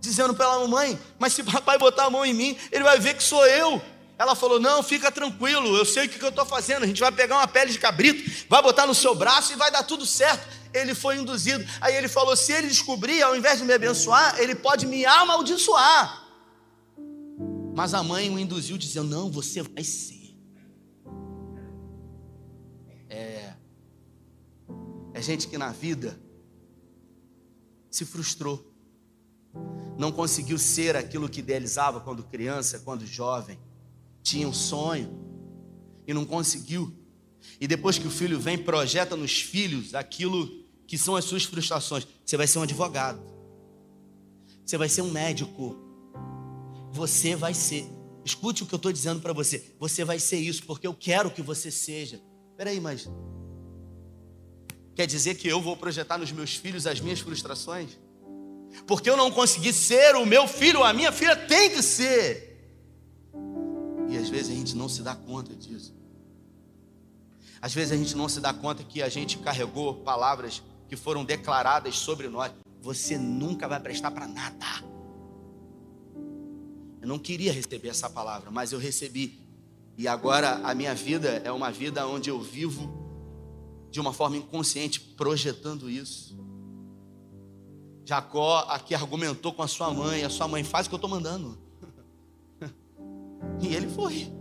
dizendo 0.01 0.35
para 0.35 0.47
ela: 0.47 0.69
Mãe, 0.69 0.99
mas 1.19 1.33
se 1.33 1.43
papai 1.43 1.79
botar 1.79 2.05
a 2.05 2.11
mão 2.11 2.25
em 2.25 2.35
mim, 2.35 2.57
ele 2.71 2.85
vai 2.85 2.99
ver 2.99 3.15
que 3.15 3.23
sou 3.23 3.47
eu. 3.47 3.81
Ela 4.19 4.35
falou: 4.35 4.61
Não, 4.61 4.83
fica 4.83 5.11
tranquilo, 5.11 5.77
eu 5.77 5.85
sei 5.85 6.07
o 6.07 6.09
que 6.09 6.23
eu 6.23 6.29
estou 6.29 6.45
fazendo. 6.45 6.83
A 6.83 6.87
gente 6.87 7.01
vai 7.01 7.13
pegar 7.13 7.37
uma 7.37 7.49
pele 7.49 7.73
de 7.73 7.79
cabrito, 7.79 8.47
vai 8.49 8.61
botar 8.61 8.87
no 8.87 8.95
seu 8.95 9.15
braço 9.15 9.53
e 9.53 9.57
vai 9.57 9.71
dar 9.71 9.85
tudo 9.85 10.05
certo. 10.05 10.59
Ele 10.75 10.95
foi 10.95 11.17
induzido. 11.17 11.65
Aí 11.81 11.95
ele 11.97 12.09
falou: 12.09 12.37
Se 12.37 12.53
ele 12.53 12.69
descobrir, 12.69 13.23
ao 13.23 13.37
invés 13.37 13.59
de 13.59 13.65
me 13.65 13.73
abençoar, 13.73 14.39
ele 14.39 14.55
pode 14.55 14.87
me 14.87 15.07
amaldiçoar. 15.07 16.18
Mas 17.79 17.95
a 17.95 18.03
mãe 18.03 18.29
o 18.29 18.37
induziu, 18.41 18.77
dizendo: 18.77 19.09
Não, 19.09 19.31
você 19.31 19.63
vai 19.63 19.85
ser. 19.85 20.37
É. 23.09 23.55
É 25.15 25.23
gente 25.23 25.47
que 25.47 25.57
na 25.57 25.71
vida 25.71 26.21
se 27.89 28.05
frustrou, 28.05 28.75
não 29.97 30.11
conseguiu 30.11 30.59
ser 30.59 30.97
aquilo 30.97 31.29
que 31.29 31.39
idealizava 31.39 32.01
quando 32.01 32.25
criança, 32.25 32.81
quando 32.81 33.07
jovem, 33.07 33.57
tinha 34.25 34.49
um 34.49 34.53
sonho 34.53 35.17
e 36.05 36.13
não 36.13 36.25
conseguiu. 36.25 36.93
E 37.61 37.69
depois 37.69 37.97
que 37.97 38.09
o 38.09 38.11
filho 38.11 38.41
vem, 38.41 38.59
projeta 38.59 39.15
nos 39.15 39.41
filhos 39.41 39.95
aquilo 39.95 40.49
que 40.85 40.99
são 40.99 41.15
as 41.15 41.25
suas 41.25 41.45
frustrações. 41.45 42.09
Você 42.27 42.37
vai 42.37 42.49
ser 42.49 42.59
um 42.59 42.63
advogado, 42.63 43.23
você 44.67 44.77
vai 44.77 44.89
ser 44.89 45.03
um 45.03 45.13
médico, 45.13 45.88
você 46.93 47.37
vai 47.37 47.55
ser. 47.55 47.87
Escute 48.25 48.63
o 48.63 48.67
que 48.67 48.75
eu 48.75 48.79
estou 48.79 48.93
dizendo 48.93 49.21
para 49.21 49.33
você. 49.33 49.75
Você 49.79 50.05
vai 50.05 50.19
ser 50.19 50.39
isso, 50.39 50.65
porque 50.65 50.87
eu 50.87 50.95
quero 50.95 51.31
que 51.31 51.43
você 51.43 51.71
seja. 51.71 52.21
Peraí, 52.57 52.81
mas 52.81 53.09
Quer 54.99 55.07
dizer 55.07 55.37
que 55.37 55.47
eu 55.47 55.63
vou 55.63 55.77
projetar 55.77 56.19
nos 56.19 56.33
meus 56.33 56.57
filhos 56.57 56.85
as 56.85 57.01
minhas 57.01 57.21
frustrações? 57.21 57.97
Porque 58.85 59.09
eu 59.09 59.17
não 59.17 59.31
consegui 59.31 59.73
ser 59.73 60.17
o 60.17 60.27
meu 60.27 60.49
filho, 60.49 60.83
a 60.83 60.93
minha 60.93 61.13
filha 61.13 61.37
tem 61.37 61.71
que 61.71 61.81
ser. 61.85 62.59
E 64.09 64.19
às 64.19 64.29
vezes 64.29 64.51
a 64.51 64.55
gente 64.57 64.75
não 64.75 64.89
se 64.89 65.01
dá 65.01 65.15
conta 65.15 65.55
disso. 65.55 65.95
Às 67.63 67.73
vezes 67.73 67.93
a 67.93 67.97
gente 67.97 68.17
não 68.17 68.29
se 68.29 68.41
dá 68.41 68.53
conta 68.53 68.83
que 68.83 69.01
a 69.01 69.09
gente 69.09 69.39
carregou 69.39 69.95
palavras 70.03 70.65
que 70.89 70.97
foram 70.97 71.25
declaradas 71.25 71.97
sobre 71.97 72.27
nós. 72.27 72.51
Você 72.83 73.17
nunca 73.17 73.69
vai 73.69 73.79
prestar 73.79 74.11
para 74.11 74.27
nada. 74.27 74.67
Eu 77.01 77.09
não 77.09 77.19
queria 77.19 77.53
receber 77.53 77.89
essa 77.89 78.09
palavra, 78.11 78.51
mas 78.51 78.73
eu 78.73 78.79
recebi. 78.79 79.41
E 79.97 80.07
agora 80.07 80.61
a 80.65 80.75
minha 80.75 80.95
vida 80.95 81.43
é 81.45 81.51
uma 81.51 81.71
vida 81.71 82.07
onde 82.07 82.31
eu 82.31 82.41
vivo 82.41 82.89
de 83.91 84.01
uma 84.01 84.13
forma 84.13 84.37
inconsciente, 84.37 85.01
projetando 85.01 85.91
isso. 85.91 86.39
Jacó 88.05 88.61
aqui 88.69 88.95
argumentou 88.95 89.53
com 89.53 89.63
a 89.63 89.69
sua 89.69 89.93
mãe, 89.93 90.25
a 90.25 90.31
sua 90.31 90.49
mãe 90.49 90.65
faz 90.65 90.87
o 90.87 90.91
que 90.91 90.95
eu 90.95 90.99
estou 90.99 91.11
mandando. 91.11 91.59
E 93.61 93.75
ele 93.75 93.89
foi. 93.89 94.33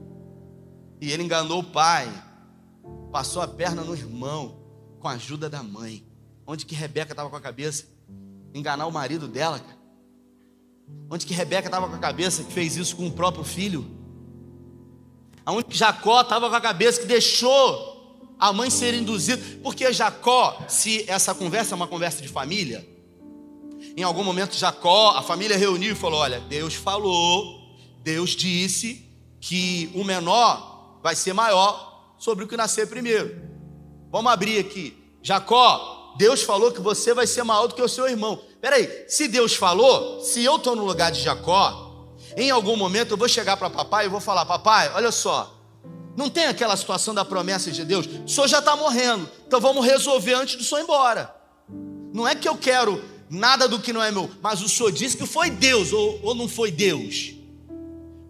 E 1.00 1.12
ele 1.12 1.24
enganou 1.24 1.60
o 1.60 1.64
pai, 1.64 2.08
passou 3.12 3.42
a 3.42 3.48
perna 3.48 3.84
no 3.84 3.96
irmão, 3.96 4.60
com 5.00 5.08
a 5.08 5.12
ajuda 5.12 5.50
da 5.50 5.62
mãe. 5.62 6.06
Onde 6.46 6.66
que 6.66 6.74
Rebeca 6.74 7.14
estava 7.14 7.30
com 7.30 7.36
a 7.36 7.42
cabeça? 7.42 7.86
Enganar 8.54 8.88
o 8.88 8.92
marido 8.92 9.28
dela, 9.28 9.60
cara. 9.60 9.77
Onde 11.10 11.26
que 11.26 11.34
Rebeca 11.34 11.68
estava 11.68 11.88
com 11.88 11.96
a 11.96 12.00
cabeça 12.00 12.44
que 12.44 12.52
fez 12.52 12.76
isso 12.76 12.96
com 12.96 13.08
o 13.08 13.12
próprio 13.12 13.44
filho? 13.44 13.86
Aonde 15.46 15.66
que 15.66 15.78
Jacó 15.78 16.22
estava 16.22 16.50
com 16.50 16.56
a 16.56 16.62
cabeça 16.62 17.00
que 17.00 17.08
deixou 17.08 17.96
a 18.40 18.52
mãe 18.54 18.70
ser 18.70 18.94
induzida, 18.94 19.42
porque 19.64 19.92
Jacó, 19.92 20.66
se 20.68 21.10
essa 21.10 21.34
conversa 21.34 21.74
é 21.74 21.76
uma 21.76 21.88
conversa 21.88 22.22
de 22.22 22.28
família, 22.28 22.88
em 23.96 24.04
algum 24.04 24.24
momento 24.24 24.56
Jacó, 24.56 25.12
a 25.12 25.24
família 25.24 25.58
reuniu 25.58 25.94
e 25.94 25.96
falou: 25.96 26.20
Olha, 26.20 26.40
Deus 26.42 26.74
falou, 26.74 27.76
Deus 28.04 28.32
disse 28.32 29.06
que 29.40 29.90
o 29.96 30.04
menor 30.04 31.00
vai 31.02 31.16
ser 31.16 31.34
maior 31.34 32.14
sobre 32.18 32.44
o 32.44 32.48
que 32.48 32.58
nascer 32.58 32.88
primeiro. 32.88 33.42
Vamos 34.12 34.32
abrir 34.32 34.60
aqui. 34.60 34.96
Jacó, 35.22 36.14
Deus 36.18 36.42
falou 36.42 36.72
que 36.72 36.82
você 36.82 37.14
vai 37.14 37.28
ser 37.28 37.44
maior 37.44 37.68
do 37.68 37.76
que 37.76 37.82
o 37.82 37.88
seu 37.88 38.08
irmão. 38.08 38.42
Peraí, 38.68 39.06
se 39.08 39.30
Deus 39.30 39.56
falou, 39.56 40.20
se 40.20 40.44
eu 40.44 40.58
estou 40.58 40.76
no 40.76 40.84
lugar 40.84 41.10
de 41.10 41.22
Jacó, 41.22 42.06
em 42.36 42.52
algum 42.52 42.76
momento 42.76 43.12
eu 43.12 43.18
vou 43.18 43.30
chegar 43.30 43.56
para 43.56 43.70
papai 43.70 44.08
e 44.08 44.10
vou 44.10 44.20
falar: 44.20 44.46
Papai, 44.46 44.92
olha 44.94 45.10
só, 45.10 45.58
não 46.18 46.30
tem 46.30 46.48
aquela 46.48 46.76
situação 46.76 47.16
da 47.16 47.24
promessa 47.24 47.72
de 47.72 47.86
Deus? 47.86 48.06
O 48.06 48.28
senhor 48.28 48.46
já 48.46 48.60
está 48.60 48.76
morrendo, 48.76 49.30
então 49.48 49.62
vamos 49.62 49.86
resolver 49.86 50.34
antes 50.34 50.58
do 50.58 50.66
senhor 50.66 50.82
ir 50.82 50.84
embora. 50.84 51.34
Não 52.14 52.28
é 52.28 52.36
que 52.36 52.46
eu 52.46 52.58
quero 52.58 53.02
nada 53.30 53.70
do 53.70 53.80
que 53.80 53.94
não 53.94 54.04
é 54.04 54.12
meu, 54.12 54.30
mas 54.42 54.62
o 54.62 54.68
senhor 54.68 54.92
disse 54.92 55.16
que 55.16 55.26
foi 55.26 55.50
Deus, 55.50 55.94
ou, 55.94 56.20
ou 56.22 56.36
não 56.36 56.50
foi 56.50 56.70
Deus? 56.70 57.36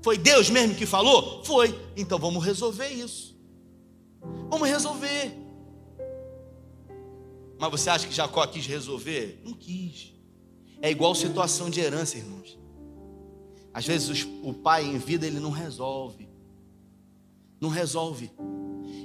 Foi 0.03 0.19
Deus 0.19 0.51
mesmo 0.51 0.75
que 0.75 0.85
falou? 0.85 1.43
Foi. 1.43 1.75
Então 1.95 2.19
vamos 2.19 2.45
resolver 2.45 2.89
isso. 2.89 3.35
Vamos 4.51 4.69
resolver. 4.69 5.35
Mas 7.57 7.71
você 7.71 7.89
acha 7.89 8.07
que 8.07 8.13
Jacó 8.13 8.45
quis 8.45 8.67
resolver? 8.67 9.41
Não 9.43 9.53
quis. 9.53 10.15
É 10.81 10.91
igual 10.91 11.15
situação 11.15 11.69
de 11.69 11.79
herança, 11.79 12.17
irmãos. 12.17 12.57
Às 13.73 13.85
vezes 13.85 14.27
o 14.43 14.53
pai 14.53 14.85
em 14.85 14.97
vida 14.97 15.25
ele 15.25 15.39
não 15.39 15.51
resolve. 15.51 16.27
Não 17.59 17.69
resolve. 17.69 18.31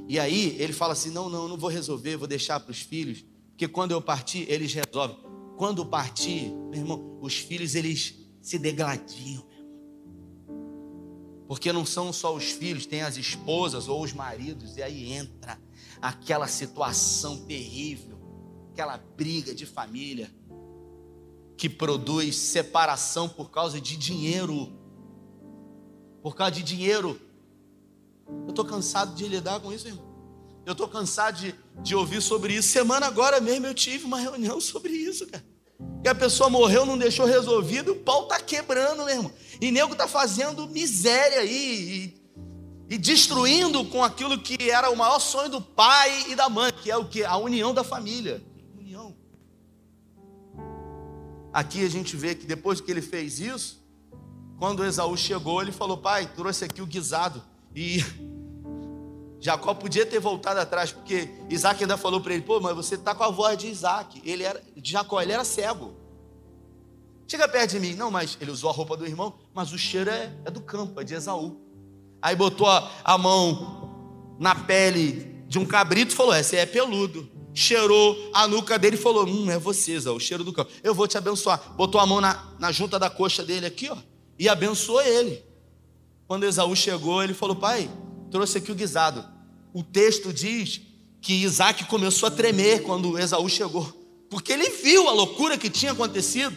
E 0.08 0.18
aí 0.18 0.56
ele 0.58 0.72
fala 0.72 0.92
assim: 0.92 1.11
não, 1.11 1.28
não, 1.28 1.48
não 1.48 1.56
vou 1.56 1.70
resolver, 1.70 2.16
vou 2.16 2.28
deixar 2.28 2.61
para 2.61 2.70
os 2.70 2.80
filhos, 2.80 3.24
porque 3.50 3.68
quando 3.68 3.92
eu 3.92 4.02
partir, 4.02 4.50
eles 4.50 4.72
resolvem. 4.72 5.16
Quando 5.56 5.85
partir, 5.87 6.50
meu 6.70 6.80
irmão, 6.80 7.18
os 7.20 7.37
filhos 7.38 7.74
eles 7.74 8.14
se 8.40 8.58
degladiam, 8.58 9.44
porque 11.46 11.72
não 11.72 11.87
são 11.87 12.12
só 12.12 12.35
os 12.35 12.50
filhos, 12.50 12.87
tem 12.87 13.02
as 13.02 13.16
esposas 13.16 13.88
ou 13.88 14.02
os 14.02 14.12
maridos, 14.12 14.76
e 14.76 14.82
aí 14.82 15.12
entra 15.12 15.58
aquela 16.00 16.48
situação 16.48 17.44
terrível, 17.44 18.18
aquela 18.72 18.98
briga 18.98 19.54
de 19.54 19.64
família 19.64 20.30
que 21.62 21.68
produz 21.68 22.35
separação 22.35 23.29
por 23.29 23.48
causa 23.48 23.81
de 23.81 23.96
dinheiro. 23.96 24.72
Por 26.20 26.35
causa 26.35 26.51
de 26.51 26.61
dinheiro. 26.61 27.20
Eu 28.27 28.48
estou 28.48 28.64
cansado 28.64 29.14
de 29.14 29.29
lidar 29.29 29.61
com 29.61 29.72
isso, 29.72 29.87
irmão. 29.87 30.05
Eu 30.66 30.72
estou 30.72 30.88
cansado 30.88 31.37
de, 31.37 31.55
de 31.81 31.94
ouvir 31.94 32.20
sobre 32.20 32.55
isso. 32.55 32.66
Semana 32.66 33.07
agora 33.07 33.40
mesmo 33.40 33.68
eu 33.68 33.75
tive 33.75 34.05
uma 34.07 34.18
reunião 34.18 34.59
sobre 34.61 34.90
isso, 34.90 35.25
cara. 35.29 35.44
E 36.05 36.09
a 36.09 36.14
pessoa 36.16 36.51
morreu, 36.51 36.85
não 36.85 36.98
deixou 36.98 37.27
resolvido, 37.27 37.92
o 37.92 37.96
pau 38.01 38.25
está 38.25 38.40
quebrando, 38.40 39.05
meu 39.05 39.14
irmão. 39.14 39.33
E 39.61 39.70
nego 39.70 39.92
está 39.92 40.09
fazendo 40.09 40.66
miséria 40.66 41.42
aí, 41.42 42.12
e, 42.88 42.94
e, 42.96 42.98
destruindo 42.98 43.85
com 43.85 44.03
aquilo 44.03 44.37
que 44.37 44.68
era 44.68 44.90
o 44.90 44.96
maior 44.96 45.20
sonho 45.20 45.48
do 45.48 45.61
pai 45.61 46.25
e 46.29 46.35
da 46.35 46.48
mãe, 46.48 46.72
que 46.72 46.90
é 46.90 46.96
o 46.96 47.05
que? 47.05 47.22
A 47.22 47.37
união 47.37 47.72
da 47.72 47.85
família. 47.85 48.42
Aqui 51.53 51.85
a 51.85 51.88
gente 51.91 52.17
vê 52.17 52.35
que 52.35 52.47
depois 52.47 52.81
que 52.81 52.91
ele 52.91 53.03
fez 53.03 53.38
isso, 53.38 53.83
quando 54.59 54.85
Esaú 54.85 55.17
chegou, 55.17 55.61
ele 55.61 55.73
falou: 55.73 55.99
Pai, 55.99 56.27
trouxe 56.35 56.65
aqui 56.65 56.81
o 56.81 56.87
guisado. 56.87 57.43
E 57.75 58.03
Jacó 59.41 59.75
podia 59.75 60.07
ter 60.07 60.21
voltado 60.21 60.61
atrás, 60.61 60.93
porque 60.93 61.29
Isaac 61.51 61.83
ainda 61.83 61.97
falou 61.97 62.21
para 62.21 62.33
ele: 62.33 62.43
pô, 62.43 62.61
mas 62.61 62.77
você 62.77 62.95
está 62.95 63.15
com 63.15 63.25
a 63.25 63.31
voz 63.31 63.59
de 63.59 63.67
Isaac. 63.67 64.23
Ele 64.25 64.45
era, 64.45 64.62
de 64.77 64.91
Jacó, 64.93 65.21
ele 65.21 65.33
era 65.33 65.45
cego. 65.45 65.95
Chega 67.27 67.49
perto 67.49 67.73
de 67.73 67.81
mim. 67.81 67.95
Não, 67.95 68.11
mas 68.11 68.38
ele 68.41 68.51
usou 68.51 68.71
a 68.71 68.73
roupa 68.73 68.97
do 68.97 69.07
irmão, 69.07 69.35
mas 69.53 69.73
o 69.73 69.79
cheiro 69.79 70.11
é, 70.11 70.33
é 70.45 70.51
do 70.51 70.61
campo, 70.61 71.01
é 71.01 71.05
de 71.05 71.15
Esaú. 71.15 71.61
Aí 72.21 72.37
botou 72.37 72.69
a, 72.69 72.88
a 73.03 73.19
mão 73.19 74.37
na 74.38 74.55
pele 74.55 75.43
de 75.49 75.59
um 75.59 75.67
cabrito 75.67 76.12
e 76.12 76.17
falou: 76.17 76.35
esse 76.35 76.57
é 76.57 76.65
peludo. 76.65 77.29
Cheirou 77.55 78.31
a 78.33 78.49
nuca 78.49 78.79
dele 78.79 78.97
e 78.97 78.99
falou: 78.99 79.27
Hum, 79.27 79.51
é 79.51 79.59
você, 79.59 79.93
Esaú, 79.93 80.17
o 80.17 80.21
cheiro 80.21 80.43
do 80.43 80.53
campo. 80.53 80.71
Eu 80.83 80.95
vou 80.95 81.07
te 81.07 81.19
abençoar. 81.19 81.75
Botou 81.77 82.01
a 82.01 82.07
mão 82.07 82.21
na, 82.21 82.55
na 82.59 82.73
junta 82.73 82.99
da 82.99 83.11
coxa 83.11 83.45
dele 83.45 83.67
aqui, 83.67 83.91
ó, 83.91 83.97
e 84.38 84.49
abençoou 84.49 85.03
ele. 85.03 85.43
Quando 86.27 86.45
Esaú 86.45 86.75
chegou, 86.75 87.23
ele 87.23 87.35
falou: 87.35 87.55
Pai, 87.55 87.91
trouxe 88.31 88.59
aqui 88.59 88.73
o 88.73 88.75
guisado. 88.75 89.25
O 89.75 89.83
texto 89.83 90.33
diz 90.33 90.81
que 91.21 91.35
Isaac 91.35 91.85
começou 91.85 92.27
a 92.27 92.31
tremer 92.31 92.83
quando 92.83 93.19
Esaú 93.19 93.49
chegou, 93.49 93.87
porque 94.31 94.53
ele 94.53 94.71
viu 94.71 95.09
a 95.09 95.12
loucura 95.12 95.59
que 95.59 95.69
tinha 95.69 95.93
acontecido. 95.93 96.57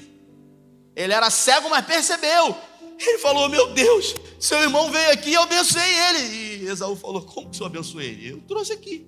Ele 0.95 1.11
era 1.11 1.29
cego, 1.29 1.69
mas 1.69 1.85
percebeu. 1.85 2.55
Ele 2.97 3.17
falou: 3.17 3.49
Meu 3.49 3.73
Deus, 3.73 4.15
seu 4.39 4.59
irmão 4.61 4.89
veio 4.89 5.11
aqui 5.11 5.31
e 5.31 5.33
eu 5.33 5.41
abençoei 5.41 5.93
ele. 6.09 6.63
E 6.63 6.67
Esaú 6.67 6.95
falou: 6.95 7.21
Como 7.21 7.49
que 7.49 7.61
eu 7.61 7.67
abençoei 7.67 8.07
ele? 8.07 8.29
Eu 8.29 8.41
trouxe 8.47 8.71
aqui. 8.71 9.05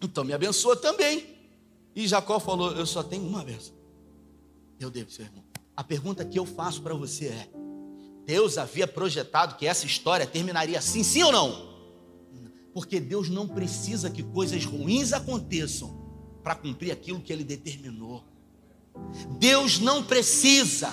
Então 0.00 0.24
me 0.24 0.32
abençoa 0.32 0.76
também. 0.76 1.38
E 1.94 2.06
Jacó 2.06 2.38
falou: 2.38 2.72
Eu 2.72 2.86
só 2.86 3.02
tenho 3.02 3.26
uma 3.26 3.44
vez. 3.44 3.72
Eu 4.78 4.90
devo, 4.90 5.10
seu 5.10 5.24
irmão. 5.24 5.44
A 5.76 5.82
pergunta 5.82 6.24
que 6.24 6.38
eu 6.38 6.46
faço 6.46 6.82
para 6.82 6.94
você 6.94 7.26
é: 7.26 7.48
Deus 8.24 8.58
havia 8.58 8.86
projetado 8.86 9.56
que 9.56 9.66
essa 9.66 9.86
história 9.86 10.26
terminaria 10.26 10.78
assim, 10.78 11.02
sim 11.02 11.22
ou 11.22 11.32
não? 11.32 11.68
Porque 12.72 13.00
Deus 13.00 13.28
não 13.28 13.48
precisa 13.48 14.10
que 14.10 14.22
coisas 14.22 14.64
ruins 14.64 15.12
aconteçam 15.12 15.98
para 16.42 16.54
cumprir 16.54 16.92
aquilo 16.92 17.20
que 17.20 17.32
Ele 17.32 17.42
determinou. 17.42 18.24
Deus 19.38 19.78
não 19.78 20.02
precisa 20.02 20.92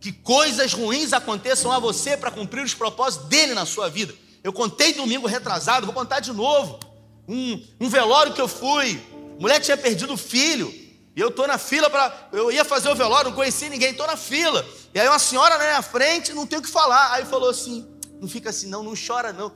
que 0.00 0.12
coisas 0.12 0.72
ruins 0.72 1.12
aconteçam 1.12 1.72
a 1.72 1.78
você 1.78 2.16
para 2.16 2.30
cumprir 2.30 2.64
os 2.64 2.74
propósitos 2.74 3.28
dele 3.28 3.54
na 3.54 3.64
sua 3.64 3.88
vida. 3.88 4.14
Eu 4.42 4.52
contei 4.52 4.92
domingo 4.92 5.26
retrasado, 5.26 5.86
vou 5.86 5.94
contar 5.94 6.20
de 6.20 6.32
novo. 6.32 6.78
Um, 7.28 7.62
um 7.80 7.88
velório 7.88 8.32
que 8.32 8.40
eu 8.40 8.48
fui, 8.48 9.00
mulher 9.38 9.60
tinha 9.60 9.76
perdido 9.76 10.14
o 10.14 10.16
filho, 10.16 10.72
e 11.16 11.20
eu 11.20 11.28
estou 11.28 11.46
na 11.46 11.56
fila 11.56 11.88
para. 11.88 12.28
Eu 12.30 12.52
ia 12.52 12.64
fazer 12.64 12.90
o 12.90 12.94
velório, 12.94 13.30
não 13.30 13.36
conhecia 13.36 13.70
ninguém, 13.70 13.90
estou 13.90 14.06
na 14.06 14.18
fila. 14.18 14.66
E 14.94 15.00
aí 15.00 15.08
uma 15.08 15.18
senhora 15.18 15.56
na 15.56 15.64
minha 15.64 15.82
frente, 15.82 16.34
não 16.34 16.46
tem 16.46 16.58
o 16.58 16.62
que 16.62 16.68
falar. 16.68 17.12
Aí 17.14 17.24
falou 17.24 17.48
assim: 17.48 17.88
não 18.20 18.28
fica 18.28 18.50
assim, 18.50 18.68
não, 18.68 18.82
não 18.82 18.92
chora 18.94 19.32
não. 19.32 19.50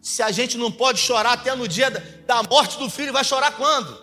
Se 0.00 0.22
a 0.22 0.30
gente 0.30 0.56
não 0.56 0.70
pode 0.70 1.00
chorar 1.00 1.32
até 1.32 1.52
no 1.56 1.66
dia 1.66 1.90
da, 1.90 2.00
da 2.24 2.42
morte 2.48 2.78
do 2.78 2.88
filho, 2.88 3.12
vai 3.12 3.24
chorar 3.24 3.56
quando? 3.56 4.00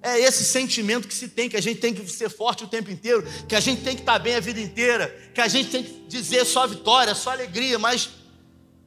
É 0.00 0.18
esse 0.18 0.42
sentimento 0.42 1.06
que 1.06 1.14
se 1.14 1.28
tem, 1.28 1.50
que 1.50 1.56
a 1.58 1.60
gente 1.60 1.78
tem 1.78 1.92
que 1.92 2.08
ser 2.08 2.30
forte 2.30 2.64
o 2.64 2.66
tempo 2.66 2.90
inteiro, 2.90 3.22
que 3.46 3.54
a 3.54 3.60
gente 3.60 3.82
tem 3.82 3.94
que 3.94 4.00
estar 4.00 4.18
bem 4.18 4.34
a 4.34 4.40
vida 4.40 4.58
inteira, 4.58 5.14
que 5.34 5.40
a 5.42 5.48
gente 5.48 5.70
tem 5.70 5.82
que 5.84 6.06
dizer 6.08 6.46
só 6.46 6.66
vitória, 6.66 7.14
só 7.14 7.30
alegria, 7.30 7.78
mas 7.78 8.08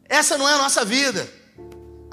essa 0.09 0.35
não 0.35 0.49
é 0.49 0.53
a 0.53 0.57
nossa 0.57 0.83
vida. 0.83 1.31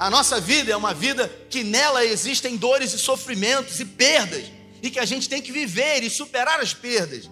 A 0.03 0.09
nossa 0.09 0.41
vida 0.41 0.69
é 0.69 0.75
uma 0.75 0.93
vida 0.93 1.29
que 1.49 1.63
nela 1.63 2.03
existem 2.03 2.57
dores 2.57 2.91
e 2.93 2.99
sofrimentos 2.99 3.79
e 3.79 3.85
perdas, 3.85 4.43
e 4.81 4.91
que 4.91 4.99
a 4.99 5.05
gente 5.05 5.29
tem 5.29 5.41
que 5.41 5.49
viver 5.49 6.03
e 6.03 6.09
superar 6.09 6.59
as 6.59 6.73
perdas. 6.73 7.31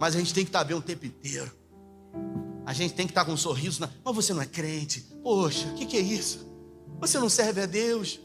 Mas 0.00 0.16
a 0.16 0.18
gente 0.18 0.34
tem 0.34 0.42
que 0.42 0.48
estar 0.48 0.64
bem 0.64 0.76
o 0.76 0.82
tempo 0.82 1.06
inteiro. 1.06 1.56
A 2.66 2.72
gente 2.72 2.94
tem 2.94 3.06
que 3.06 3.12
estar 3.12 3.24
com 3.24 3.30
um 3.30 3.36
sorriso 3.36 3.80
na. 3.80 3.88
Mas 4.04 4.16
você 4.16 4.34
não 4.34 4.42
é 4.42 4.46
crente? 4.46 5.02
Poxa, 5.22 5.68
o 5.68 5.74
que, 5.74 5.86
que 5.86 5.96
é 5.96 6.00
isso? 6.00 6.44
Você 6.98 7.20
não 7.20 7.28
serve 7.28 7.60
a 7.60 7.66
Deus? 7.66 8.18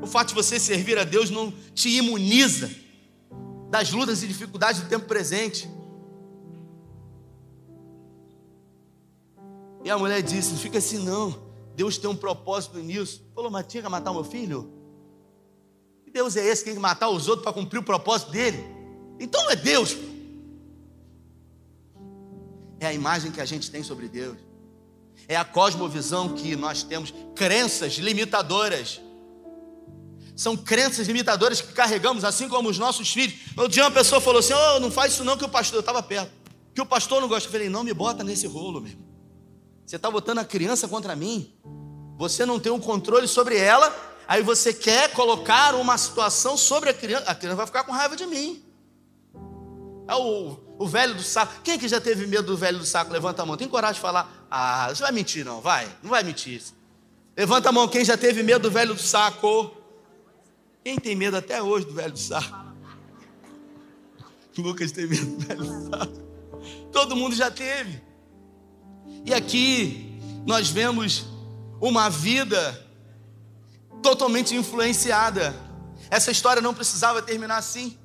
O 0.00 0.06
fato 0.06 0.28
de 0.28 0.34
você 0.34 0.60
servir 0.60 0.96
a 0.96 1.02
Deus 1.02 1.30
não 1.30 1.52
te 1.74 1.88
imuniza 1.88 2.70
das 3.70 3.90
lutas 3.90 4.22
e 4.22 4.28
dificuldades 4.28 4.82
do 4.82 4.88
tempo 4.88 5.06
presente. 5.06 5.68
E 9.82 9.90
a 9.90 9.98
mulher 9.98 10.22
disse: 10.22 10.52
Não 10.52 10.60
fica 10.60 10.78
assim, 10.78 10.98
não. 10.98 11.45
Deus 11.76 11.98
tem 11.98 12.08
um 12.08 12.16
propósito 12.16 12.78
nisso. 12.78 13.22
Falou, 13.34 13.50
mas 13.50 13.66
tinha 13.66 13.82
que 13.82 13.88
matar 13.88 14.10
o 14.10 14.14
meu 14.14 14.24
filho? 14.24 14.72
Que 16.02 16.10
Deus 16.10 16.34
é 16.36 16.44
esse 16.44 16.62
que 16.62 16.70
tem 16.70 16.74
que 16.74 16.80
matar 16.80 17.10
os 17.10 17.28
outros 17.28 17.44
para 17.44 17.52
cumprir 17.52 17.78
o 17.78 17.82
propósito 17.82 18.32
dele? 18.32 18.64
Então 19.20 19.42
não 19.42 19.50
é 19.50 19.56
Deus. 19.56 19.96
É 22.80 22.86
a 22.86 22.94
imagem 22.94 23.30
que 23.30 23.40
a 23.40 23.44
gente 23.44 23.70
tem 23.70 23.82
sobre 23.82 24.08
Deus. 24.08 24.38
É 25.28 25.36
a 25.36 25.44
cosmovisão 25.44 26.30
que 26.30 26.56
nós 26.56 26.82
temos, 26.82 27.12
crenças 27.34 27.94
limitadoras 27.94 29.00
são 30.36 30.54
crenças 30.54 31.06
limitadoras 31.06 31.62
que 31.62 31.72
carregamos, 31.72 32.22
assim 32.22 32.46
como 32.46 32.68
os 32.68 32.78
nossos 32.78 33.10
filhos. 33.10 33.34
Um 33.56 33.66
dia 33.66 33.84
uma 33.84 33.90
pessoa 33.90 34.20
falou 34.20 34.40
assim: 34.40 34.52
oh, 34.52 34.80
não 34.80 34.90
faz 34.90 35.14
isso 35.14 35.24
não, 35.24 35.36
que 35.36 35.44
o 35.44 35.48
pastor, 35.48 35.76
eu 35.76 35.80
estava 35.80 36.02
perto, 36.02 36.30
que 36.74 36.80
o 36.80 36.84
pastor 36.84 37.22
não 37.22 37.28
gosta. 37.28 37.48
Eu 37.48 37.52
falei: 37.52 37.70
não 37.70 37.82
me 37.82 37.94
bota 37.94 38.22
nesse 38.22 38.46
rolo, 38.46 38.82
meu 38.82 38.90
irmão. 38.90 39.15
Você 39.86 39.96
está 39.96 40.10
botando 40.10 40.38
a 40.38 40.44
criança 40.44 40.88
contra 40.88 41.14
mim, 41.14 41.54
você 42.18 42.44
não 42.44 42.58
tem 42.58 42.72
um 42.72 42.80
controle 42.80 43.28
sobre 43.28 43.56
ela, 43.56 43.94
aí 44.26 44.42
você 44.42 44.74
quer 44.74 45.12
colocar 45.12 45.76
uma 45.76 45.96
situação 45.96 46.56
sobre 46.56 46.90
a 46.90 46.94
criança, 46.94 47.30
a 47.30 47.34
criança 47.34 47.56
vai 47.56 47.66
ficar 47.66 47.84
com 47.84 47.92
raiva 47.92 48.16
de 48.16 48.26
mim. 48.26 48.64
É 50.08 50.14
o, 50.16 50.58
o 50.76 50.86
velho 50.88 51.14
do 51.14 51.22
saco. 51.22 51.62
Quem 51.62 51.78
que 51.78 51.86
já 51.86 52.00
teve 52.00 52.26
medo 52.26 52.48
do 52.48 52.56
velho 52.56 52.78
do 52.78 52.84
saco? 52.86 53.12
Levanta 53.12 53.42
a 53.42 53.46
mão. 53.46 53.56
Tem 53.56 53.68
coragem 53.68 53.94
de 53.94 54.00
falar? 54.00 54.46
Ah, 54.50 54.88
você 54.88 55.02
vai 55.02 55.12
mentir, 55.12 55.44
não, 55.44 55.60
vai. 55.60 55.86
Não 56.02 56.10
vai 56.10 56.22
mentir. 56.24 56.62
Levanta 57.36 57.68
a 57.68 57.72
mão, 57.72 57.86
quem 57.86 58.04
já 58.04 58.16
teve 58.16 58.42
medo 58.42 58.62
do 58.62 58.70
velho 58.70 58.94
do 58.94 59.00
saco? 59.00 59.76
Quem 60.82 60.98
tem 60.98 61.14
medo 61.14 61.36
até 61.36 61.62
hoje 61.62 61.86
do 61.86 61.92
velho 61.92 62.16
saco? 62.16 62.66
Lucas 64.58 64.90
tem 64.90 65.06
medo 65.06 65.26
do 65.26 65.46
velho 65.46 65.90
saco. 65.90 66.26
Todo 66.90 67.14
mundo 67.14 67.36
já 67.36 67.50
teve. 67.50 68.05
E 69.26 69.34
aqui 69.34 70.20
nós 70.46 70.70
vemos 70.70 71.24
uma 71.80 72.08
vida 72.08 72.86
totalmente 74.00 74.54
influenciada. 74.54 75.52
Essa 76.08 76.30
história 76.30 76.62
não 76.62 76.72
precisava 76.72 77.20
terminar 77.20 77.56
assim. 77.56 77.98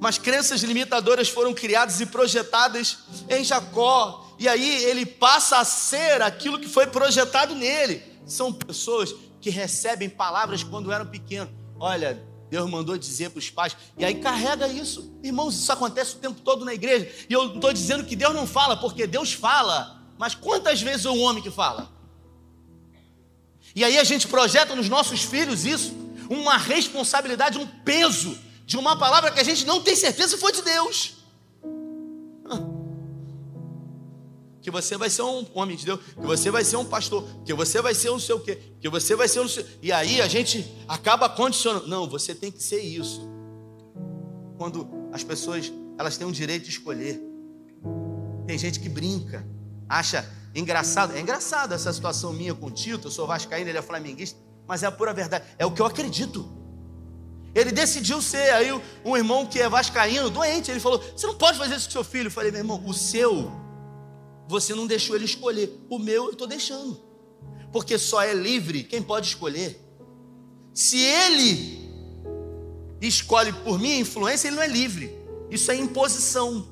Mas 0.00 0.18
crenças 0.18 0.62
limitadoras 0.62 1.28
foram 1.28 1.52
criadas 1.52 2.00
e 2.00 2.06
projetadas 2.06 2.98
em 3.28 3.42
Jacó. 3.42 4.32
E 4.38 4.48
aí 4.48 4.84
ele 4.84 5.04
passa 5.04 5.58
a 5.58 5.64
ser 5.64 6.22
aquilo 6.22 6.60
que 6.60 6.68
foi 6.68 6.86
projetado 6.86 7.56
nele. 7.56 8.00
São 8.24 8.52
pessoas 8.52 9.12
que 9.40 9.50
recebem 9.50 10.08
palavras 10.08 10.62
quando 10.62 10.92
eram 10.92 11.06
pequenos. 11.06 11.52
Olha, 11.80 12.22
Deus 12.48 12.70
mandou 12.70 12.96
dizer 12.96 13.30
para 13.30 13.40
os 13.40 13.50
pais, 13.50 13.76
e 13.98 14.04
aí 14.04 14.14
carrega 14.16 14.68
isso. 14.68 15.18
Irmãos, 15.20 15.54
isso 15.58 15.72
acontece 15.72 16.14
o 16.14 16.18
tempo 16.18 16.40
todo 16.42 16.64
na 16.64 16.72
igreja. 16.72 17.10
E 17.28 17.32
eu 17.32 17.56
estou 17.56 17.72
dizendo 17.72 18.04
que 18.04 18.14
Deus 18.14 18.32
não 18.32 18.46
fala, 18.46 18.76
porque 18.76 19.04
Deus 19.04 19.32
fala. 19.32 20.01
Mas 20.22 20.36
quantas 20.36 20.80
vezes 20.80 21.04
é 21.04 21.10
um 21.10 21.20
homem 21.20 21.42
que 21.42 21.50
fala? 21.50 21.90
E 23.74 23.82
aí 23.82 23.98
a 23.98 24.04
gente 24.04 24.28
projeta 24.28 24.72
nos 24.76 24.88
nossos 24.88 25.24
filhos 25.24 25.64
isso, 25.64 25.92
uma 26.30 26.56
responsabilidade, 26.56 27.58
um 27.58 27.66
peso 27.66 28.38
de 28.64 28.76
uma 28.76 28.96
palavra 28.96 29.32
que 29.32 29.40
a 29.40 29.42
gente 29.42 29.66
não 29.66 29.82
tem 29.82 29.96
certeza 29.96 30.36
se 30.36 30.40
foi 30.40 30.52
de 30.52 30.62
Deus. 30.62 31.16
que 34.60 34.70
você 34.70 34.96
vai 34.96 35.10
ser 35.10 35.22
um 35.22 35.44
homem 35.54 35.76
de 35.76 35.84
Deus, 35.84 35.98
que 36.04 36.24
você 36.24 36.48
vai 36.48 36.62
ser 36.62 36.76
um 36.76 36.84
pastor, 36.84 37.28
que 37.44 37.52
você 37.52 37.82
vai 37.82 37.92
ser 37.92 38.10
um 38.10 38.20
sei 38.20 38.36
o 38.36 38.38
quê, 38.38 38.60
que 38.80 38.88
você 38.88 39.16
vai 39.16 39.26
ser 39.26 39.40
um. 39.40 39.46
E 39.82 39.90
aí 39.90 40.20
a 40.20 40.28
gente 40.28 40.64
acaba 40.86 41.28
condicionando. 41.28 41.88
Não, 41.88 42.08
você 42.08 42.32
tem 42.32 42.52
que 42.52 42.62
ser 42.62 42.80
isso. 42.80 43.28
Quando 44.56 44.88
as 45.12 45.24
pessoas, 45.24 45.72
elas 45.98 46.16
têm 46.16 46.28
o 46.28 46.30
direito 46.30 46.62
de 46.62 46.70
escolher. 46.70 47.20
Tem 48.46 48.56
gente 48.56 48.78
que 48.78 48.88
brinca, 48.88 49.44
acha 49.88 50.28
engraçado. 50.54 51.14
É 51.14 51.20
engraçado 51.20 51.74
essa 51.74 51.92
situação 51.92 52.32
minha 52.32 52.54
com 52.54 52.66
o 52.66 52.70
Tito, 52.70 53.08
eu 53.08 53.10
sou 53.10 53.26
vascaíno, 53.26 53.70
ele 53.70 53.78
é 53.78 53.82
flamenguista, 53.82 54.38
mas 54.66 54.82
é 54.82 54.86
a 54.86 54.92
pura 54.92 55.12
verdade, 55.12 55.44
é 55.58 55.66
o 55.66 55.70
que 55.70 55.80
eu 55.80 55.86
acredito. 55.86 56.48
Ele 57.54 57.70
decidiu 57.70 58.22
ser, 58.22 58.50
aí 58.54 58.72
um 59.04 59.16
irmão 59.16 59.46
que 59.46 59.60
é 59.60 59.68
vascaíno, 59.68 60.30
doente, 60.30 60.70
ele 60.70 60.80
falou: 60.80 61.02
Você 61.14 61.26
não 61.26 61.34
pode 61.34 61.58
fazer 61.58 61.76
isso 61.76 61.86
com 61.86 61.92
seu 61.92 62.04
filho. 62.04 62.28
Eu 62.28 62.30
falei: 62.30 62.50
Meu 62.50 62.60
irmão, 62.60 62.82
o 62.86 62.94
seu 62.94 63.52
você 64.52 64.74
não 64.74 64.86
deixou 64.86 65.16
ele 65.16 65.24
escolher. 65.24 65.80
O 65.88 65.98
meu 65.98 66.26
eu 66.26 66.32
estou 66.32 66.46
deixando. 66.46 67.00
Porque 67.72 67.98
só 67.98 68.22
é 68.22 68.34
livre 68.34 68.84
quem 68.84 69.02
pode 69.02 69.28
escolher. 69.28 69.80
Se 70.74 70.98
ele 70.98 71.90
escolhe 73.00 73.52
por 73.52 73.78
minha 73.78 73.98
influência, 73.98 74.48
ele 74.48 74.56
não 74.56 74.62
é 74.62 74.68
livre. 74.68 75.16
Isso 75.50 75.70
é 75.70 75.76
imposição. 75.76 76.68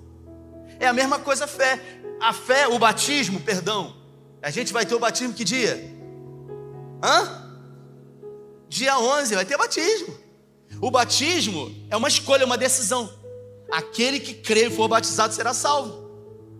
É 0.79 0.87
a 0.87 0.93
mesma 0.93 1.19
coisa 1.19 1.45
a 1.45 1.49
fé. 1.49 2.00
A 2.21 2.33
fé, 2.33 2.69
o 2.69 2.79
batismo, 2.79 3.41
perdão. 3.41 3.97
A 4.43 4.51
gente 4.51 4.73
vai 4.73 4.85
ter 4.85 4.95
o 4.95 4.99
batismo 4.99 5.33
que 5.33 5.45
dia? 5.45 5.99
Hã? 7.03 7.49
Dia 8.69 8.99
11 8.99 9.35
vai 9.35 9.45
ter 9.45 9.57
batismo. 9.57 10.15
O 10.81 10.91
batismo 10.91 11.75
é 11.91 11.97
uma 11.97 12.09
escolha, 12.09 12.45
uma 12.45 12.59
decisão. 12.59 13.13
Aquele 13.71 14.21
que 14.21 14.35
crê 14.35 14.67
e 14.67 14.71
for 14.71 14.87
batizado 14.89 15.35
será 15.35 15.55
salvo. 15.55 16.11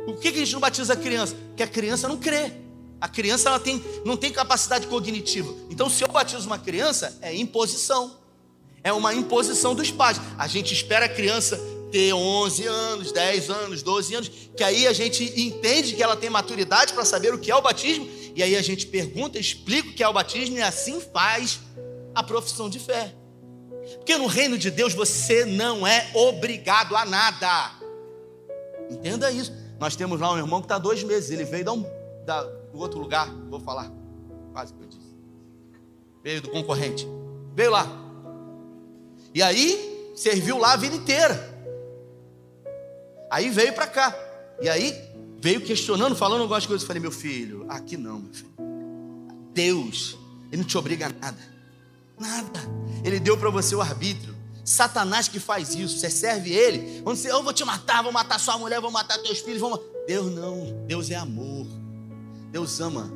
Por 0.05 0.19
que 0.19 0.29
a 0.29 0.33
gente 0.33 0.53
não 0.53 0.61
batiza 0.61 0.95
a 0.95 0.97
criança? 0.97 1.37
Porque 1.49 1.63
a 1.63 1.67
criança 1.67 2.09
não 2.09 2.17
crê. 2.17 2.53
A 3.01 3.09
criança 3.09 3.49
ela 3.49 3.61
tem, 3.61 3.83
não 4.05 4.17
tem 4.17 4.33
capacidade 4.33 4.87
cognitiva. 4.87 5.55
Então, 5.71 5.89
se 5.89 6.03
eu 6.03 6.09
batizo 6.09 6.47
uma 6.47 6.59
criança, 6.59 7.19
é 7.21 7.35
imposição. 7.35 8.19
É 8.83 8.93
uma 8.93 9.15
imposição 9.15 9.75
dos 9.75 9.91
pais. 9.91 10.21
A 10.39 10.47
gente 10.47 10.73
espera 10.73 11.07
a 11.07 11.09
criança 11.09 11.59
ter 11.91 12.13
11 12.13 12.67
anos, 12.67 13.13
10 13.13 13.51
anos, 13.51 13.83
12 13.83 14.15
anos, 14.15 14.31
que 14.57 14.63
aí 14.63 14.87
a 14.87 14.93
gente 14.93 15.25
entende 15.41 15.95
que 15.95 16.03
ela 16.03 16.17
tem 16.17 16.31
maturidade 16.31 16.93
para 16.93 17.05
saber 17.05 17.35
o 17.35 17.39
que 17.39 17.51
é 17.51 17.57
o 17.57 17.63
batismo, 17.63 18.09
e 18.35 18.43
aí 18.43 18.57
a 18.57 18.63
gente 18.63 18.87
pergunta, 18.87 19.39
explica 19.39 19.89
o 19.89 19.93
que 19.93 20.03
é 20.03 20.09
o 20.09 20.13
batismo 20.13 20.57
e 20.57 20.63
assim 20.63 21.01
faz 21.01 21.61
a 22.15 22.23
profissão 22.23 22.71
de 22.71 22.79
fé. 22.79 23.15
Porque 23.97 24.17
no 24.17 24.27
reino 24.27 24.57
de 24.57 24.71
Deus 24.71 24.95
você 24.95 25.45
não 25.45 25.87
é 25.87 26.11
obrigado 26.15 26.95
a 26.95 27.05
nada. 27.05 27.73
Entenda 28.89 29.31
isso. 29.31 29.53
Nós 29.79 29.97
temos 29.97 30.21
lá 30.21 30.33
um 30.33 30.39
irmão 30.39 30.61
que 30.61 30.67
está 30.67 30.79
dois 30.79 31.03
meses, 31.03 31.31
ele 31.31 31.45
veio 31.45 31.65
da 31.65 31.73
um, 31.73 31.85
da, 32.25 32.43
do 32.43 32.79
outro 32.79 33.01
lugar, 33.01 33.29
vou 33.49 33.61
falar, 33.61 33.91
quase 34.53 34.75
que 34.75 34.83
eu 34.83 34.87
disse. 34.87 35.17
Veio 36.23 36.43
do 36.43 36.51
concorrente. 36.51 37.07
Veio 37.55 37.71
lá. 37.71 37.87
E 39.35 39.43
aí, 39.43 40.13
serviu 40.15 40.59
lá 40.59 40.75
a 40.75 40.77
vida 40.77 40.95
inteira. 40.95 41.50
Aí 43.31 43.49
veio 43.49 43.73
para 43.73 43.87
cá. 43.87 44.15
E 44.61 44.69
aí, 44.69 44.95
veio 45.41 45.61
questionando, 45.61 46.17
falando 46.17 46.43
algumas 46.43 46.67
coisas. 46.67 46.83
Eu 46.83 46.87
falei, 46.87 47.01
meu 47.01 47.13
filho, 47.13 47.65
aqui 47.69 47.97
não, 47.97 48.19
meu 48.19 48.33
filho. 48.35 48.51
Deus, 49.55 50.17
Ele 50.51 50.63
não 50.63 50.69
te 50.69 50.77
obriga 50.77 51.07
a 51.07 51.09
nada. 51.09 51.51
Nada. 52.19 52.61
Ele 53.05 53.19
deu 53.19 53.39
para 53.39 53.51
você 53.51 53.75
o 53.75 53.81
arbítrio. 53.81 54.35
Satanás 54.65 55.29
que 55.29 55.41
faz 55.41 55.75
isso. 55.75 55.99
Você 55.99 56.11
serve 56.11 56.53
ele. 56.53 57.01
Quando 57.03 57.17
você, 57.17 57.31
eu 57.31 57.43
vou 57.43 57.53
te 57.53 57.65
matar, 57.65 58.03
vou 58.03 58.13
matar 58.13 58.39
sua 58.39 58.59
mulher, 58.59 58.81
vou 58.81 58.91
matar 58.91 59.19
teus 59.19 59.39
filhos. 59.41 59.61
Vou... 59.61 59.79
Deus 60.07 60.33
não. 60.33 60.85
Deus 60.87 61.11
é 61.11 61.15
amor. 61.15 61.67
Deus 62.51 62.81
ama. 62.81 63.11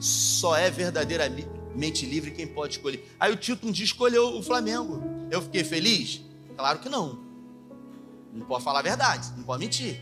Só 0.00 0.56
é 0.56 0.70
verdadeiramente 0.70 2.06
livre 2.06 2.30
quem 2.30 2.46
pode 2.46 2.76
escolher. 2.76 3.06
Aí 3.20 3.32
o 3.32 3.36
Tito 3.36 3.66
um 3.68 3.70
dia 3.70 3.84
escolheu 3.84 4.38
o 4.38 4.42
Flamengo. 4.42 5.02
Eu 5.30 5.42
fiquei 5.42 5.62
feliz? 5.62 6.22
Claro 6.56 6.78
que 6.78 6.88
não. 6.88 7.25
Não 8.36 8.46
pode 8.46 8.62
falar 8.62 8.80
a 8.80 8.82
verdade, 8.82 9.32
não 9.36 9.44
pode 9.44 9.64
mentir. 9.64 10.00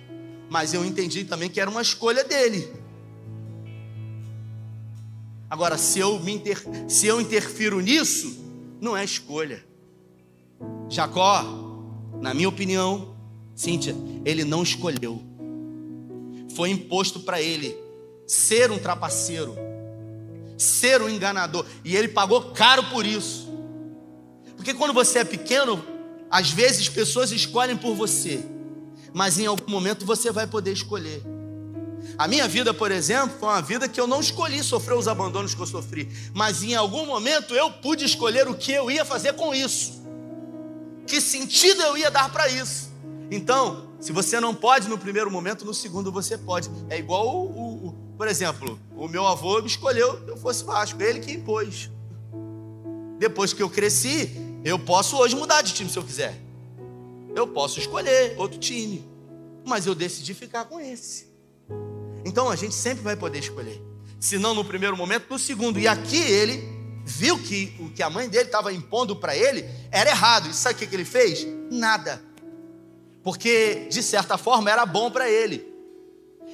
Mas 0.50 0.74
eu 0.74 0.84
entendi 0.84 1.24
também 1.24 1.48
que 1.48 1.60
era 1.60 1.70
uma 1.70 1.80
escolha 1.80 2.24
dele. 2.24 2.70
Agora, 5.48 5.78
se 5.78 6.00
eu, 6.00 6.18
me 6.20 6.32
inter... 6.34 6.60
se 6.88 7.06
eu 7.06 7.20
interfiro 7.20 7.80
nisso, 7.80 8.44
não 8.80 8.96
é 8.96 9.04
escolha. 9.04 9.64
Jacó, 10.88 11.42
na 12.20 12.34
minha 12.34 12.48
opinião, 12.48 13.14
Cíntia, 13.54 13.94
ele 14.24 14.42
não 14.42 14.62
escolheu. 14.62 15.22
Foi 16.56 16.70
imposto 16.70 17.20
para 17.20 17.40
ele 17.40 17.76
ser 18.26 18.70
um 18.70 18.78
trapaceiro, 18.78 19.54
ser 20.58 21.00
um 21.00 21.08
enganador, 21.08 21.64
e 21.84 21.96
ele 21.96 22.08
pagou 22.08 22.52
caro 22.52 22.84
por 22.90 23.06
isso. 23.06 23.48
Porque 24.56 24.74
quando 24.74 24.92
você 24.92 25.20
é 25.20 25.24
pequeno, 25.24 25.84
às 26.30 26.50
vezes 26.50 26.88
pessoas 26.88 27.30
escolhem 27.32 27.76
por 27.76 27.94
você, 27.94 28.44
mas 29.12 29.38
em 29.38 29.46
algum 29.46 29.70
momento 29.70 30.04
você 30.04 30.30
vai 30.32 30.46
poder 30.46 30.72
escolher. 30.72 31.22
A 32.16 32.28
minha 32.28 32.46
vida, 32.46 32.72
por 32.72 32.92
exemplo, 32.92 33.36
foi 33.38 33.48
uma 33.48 33.62
vida 33.62 33.88
que 33.88 34.00
eu 34.00 34.06
não 34.06 34.20
escolhi 34.20 34.62
sofrer 34.62 34.96
os 34.96 35.08
abandonos 35.08 35.54
que 35.54 35.60
eu 35.60 35.66
sofri, 35.66 36.08
mas 36.32 36.62
em 36.62 36.74
algum 36.74 37.06
momento 37.06 37.54
eu 37.54 37.70
pude 37.70 38.04
escolher 38.04 38.46
o 38.48 38.54
que 38.54 38.72
eu 38.72 38.90
ia 38.90 39.04
fazer 39.04 39.32
com 39.34 39.54
isso. 39.54 40.02
Que 41.06 41.20
sentido 41.20 41.82
eu 41.82 41.96
ia 41.96 42.10
dar 42.10 42.30
para 42.30 42.48
isso? 42.48 42.92
Então, 43.30 43.88
se 44.00 44.12
você 44.12 44.38
não 44.38 44.54
pode 44.54 44.88
no 44.88 44.98
primeiro 44.98 45.30
momento, 45.30 45.64
no 45.64 45.74
segundo 45.74 46.12
você 46.12 46.38
pode. 46.38 46.70
É 46.88 46.98
igual 46.98 47.26
o, 47.26 47.46
o, 47.46 47.88
o 47.88 47.92
por 48.16 48.28
exemplo, 48.28 48.78
o 48.96 49.08
meu 49.08 49.26
avô 49.26 49.60
me 49.60 49.66
escolheu 49.66 50.22
eu 50.26 50.36
fosse 50.36 50.64
Vasco, 50.64 51.02
ele 51.02 51.20
que 51.20 51.32
impôs. 51.32 51.90
Depois 53.18 53.52
que 53.52 53.62
eu 53.62 53.70
cresci, 53.70 54.30
eu 54.64 54.78
posso 54.78 55.18
hoje 55.18 55.36
mudar 55.36 55.60
de 55.60 55.74
time 55.74 55.90
se 55.90 55.98
eu 55.98 56.02
quiser. 56.02 56.34
Eu 57.36 57.46
posso 57.46 57.78
escolher 57.78 58.34
outro 58.38 58.58
time, 58.58 59.04
mas 59.64 59.86
eu 59.86 59.94
decidi 59.94 60.32
ficar 60.32 60.64
com 60.64 60.80
esse. 60.80 61.28
Então 62.24 62.48
a 62.48 62.56
gente 62.56 62.74
sempre 62.74 63.04
vai 63.04 63.14
poder 63.14 63.40
escolher. 63.40 63.80
Se 64.18 64.38
não 64.38 64.54
no 64.54 64.64
primeiro 64.64 64.96
momento, 64.96 65.26
no 65.28 65.38
segundo. 65.38 65.78
E 65.78 65.86
aqui 65.86 66.16
ele 66.16 66.66
viu 67.04 67.38
que 67.38 67.76
o 67.78 67.90
que 67.90 68.02
a 68.02 68.08
mãe 68.08 68.28
dele 68.28 68.46
estava 68.46 68.72
impondo 68.72 69.14
para 69.14 69.36
ele 69.36 69.66
era 69.90 70.08
errado. 70.08 70.48
E 70.48 70.54
sabe 70.54 70.76
o 70.76 70.78
que, 70.78 70.86
que 70.86 70.96
ele 70.96 71.04
fez? 71.04 71.46
Nada. 71.70 72.22
Porque, 73.22 73.86
de 73.90 74.02
certa 74.02 74.38
forma, 74.38 74.70
era 74.70 74.86
bom 74.86 75.10
para 75.10 75.28
ele. 75.28 75.74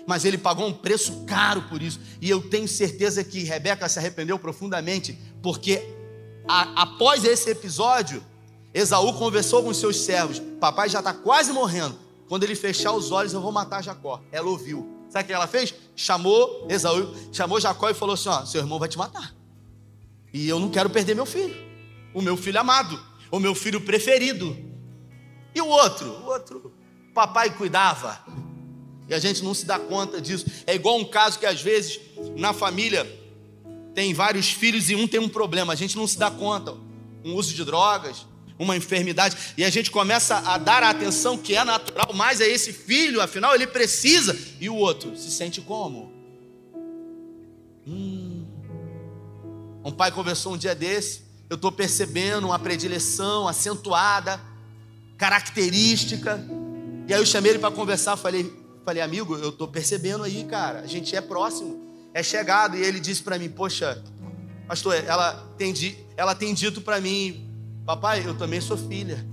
Mas 0.07 0.25
ele 0.25 0.39
pagou 0.39 0.67
um 0.67 0.73
preço 0.73 1.25
caro 1.27 1.63
por 1.69 1.81
isso. 1.81 2.01
E 2.21 2.29
eu 2.29 2.43
tenho 2.43 2.67
certeza 2.67 3.23
que 3.23 3.45
Rebeca 3.45 3.89
se 3.89 3.99
arrependeu 3.99 4.39
profundamente, 4.39 5.17
porque 5.43 6.00
a, 6.49 6.83
após 6.83 7.25
esse 7.25 7.51
episódio, 7.51 8.25
Esaú 8.73 9.13
conversou 9.15 9.63
com 9.63 9.73
seus 9.75 9.97
servos: 9.97 10.41
Papai 10.61 10.89
já 10.89 11.01
está 11.01 11.13
quase 11.13 11.53
morrendo. 11.53 11.99
Quando 12.29 12.45
ele 12.45 12.55
fechar 12.55 12.93
os 12.93 13.11
olhos, 13.11 13.33
eu 13.33 13.41
vou 13.41 13.51
matar 13.51 13.83
Jacó. 13.83 14.23
Ela 14.31 14.49
ouviu. 14.49 14.89
Sabe 15.09 15.25
o 15.25 15.27
que 15.27 15.33
ela 15.33 15.49
fez? 15.49 15.75
Chamou 15.97 16.67
Esaú, 16.69 17.13
chamou 17.33 17.61
Jacó 17.61 17.91
e 17.91 17.95
falou 17.95 18.15
assim: 18.15 18.29
Ó, 18.29 18.45
seu 18.45 18.61
irmão 18.61 18.79
vai 18.79 18.89
te 18.89 18.97
matar. 18.97 19.35
E 20.33 20.49
eu 20.49 20.61
não 20.61 20.71
quero 20.71 20.89
perder 20.89 21.15
meu 21.15 21.27
filho, 21.27 21.57
o 22.15 22.23
meu 22.23 22.37
filho 22.37 22.61
amado, 22.61 22.99
o 23.31 23.41
meu 23.41 23.55
filho 23.55 23.81
preferido. 23.81 24.57
E 25.53 25.61
o 25.61 25.67
outro? 25.67 26.09
O 26.09 26.27
outro, 26.27 26.73
papai 27.13 27.51
cuidava. 27.51 28.25
E 29.09 29.15
a 29.15 29.19
gente 29.19 29.43
não 29.43 29.53
se 29.53 29.67
dá 29.67 29.77
conta 29.77 30.21
disso. 30.21 30.47
É 30.65 30.75
igual 30.77 30.97
um 30.97 31.05
caso 31.05 31.41
que 31.41 31.47
às 31.47 31.61
vezes 31.61 31.99
na 32.37 32.53
família 32.53 33.05
tem 33.95 34.15
vários 34.15 34.51
filhos 34.51 34.91
e 34.91 34.95
um 34.95 35.07
tem 35.07 35.21
um 35.21 35.29
problema, 35.29 35.73
a 35.73 35.77
gente 35.77 35.97
não 35.97 36.07
se 36.07 36.19
dá 36.19 36.31
conta. 36.31 36.75
Um 37.25 37.35
uso 37.35 37.55
de 37.55 37.65
drogas, 37.65 38.27
uma 38.59 38.77
enfermidade, 38.77 39.55
e 39.57 39.65
a 39.65 39.71
gente 39.71 39.91
começa 39.91 40.37
a 40.37 40.59
dar 40.59 40.83
a 40.83 40.91
atenção 40.91 41.39
que 41.39 41.55
é 41.55 41.65
natural, 41.65 42.11
mas 42.15 42.43
é 42.43 42.47
esse 42.47 42.75
filho, 42.75 43.21
afinal 43.21 43.55
ele 43.55 43.67
precisa, 43.67 44.39
e 44.61 44.69
o 44.69 44.75
outro 44.75 45.17
se 45.17 45.31
sente 45.31 45.63
como? 45.63 46.13
Hum. 47.89 48.45
Um 49.83 49.91
pai 49.91 50.13
conversou 50.13 50.53
um 50.53 50.59
dia 50.59 50.75
desse, 50.75 51.23
eu 51.49 51.57
estou 51.57 51.73
percebendo 51.73 52.49
uma 52.49 52.59
predileção 52.59 53.49
acentuada, 53.49 54.39
característica, 55.17 56.39
e 57.09 57.15
aí 57.15 57.21
eu 57.21 57.25
chamei 57.27 57.53
ele 57.53 57.59
para 57.59 57.71
conversar, 57.71 58.19
falei, 58.19 58.55
falei, 58.85 59.03
amigo, 59.03 59.37
eu 59.37 59.49
estou 59.49 59.69
percebendo 59.69 60.23
aí, 60.23 60.45
cara, 60.45 60.81
a 60.81 60.87
gente 60.87 61.17
é 61.17 61.21
próximo, 61.23 61.90
é 62.13 62.23
chegado, 62.23 62.77
e 62.77 62.83
ele 62.83 63.01
disse 63.01 63.23
para 63.23 63.39
mim, 63.39 63.49
poxa, 63.49 64.03
pastor, 64.67 64.95
ela 64.95 65.35
tem, 65.57 65.75
ela 66.17 66.35
tem 66.35 66.53
dito 66.55 66.81
para 66.81 67.01
mim, 67.01 67.51
Papai, 67.85 68.23
eu 68.25 68.35
também 68.35 68.61
sou 68.61 68.77
filha. 68.77 69.27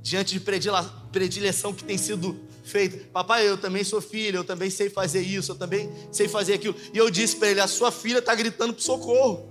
Diante 0.00 0.32
de 0.32 0.40
predileção 0.40 1.74
que 1.74 1.84
tem 1.84 1.98
sido 1.98 2.40
feita. 2.64 3.08
Papai, 3.12 3.46
eu 3.46 3.58
também 3.58 3.84
sou 3.84 4.00
filha, 4.00 4.36
eu 4.36 4.44
também 4.44 4.70
sei 4.70 4.88
fazer 4.88 5.20
isso, 5.20 5.52
eu 5.52 5.56
também 5.56 5.90
sei 6.10 6.28
fazer 6.28 6.54
aquilo. 6.54 6.74
E 6.94 6.96
eu 6.96 7.10
disse 7.10 7.36
para 7.36 7.48
ele: 7.48 7.60
a 7.60 7.66
sua 7.66 7.92
filha 7.92 8.20
está 8.20 8.34
gritando 8.34 8.72
por 8.72 8.80
socorro. 8.80 9.50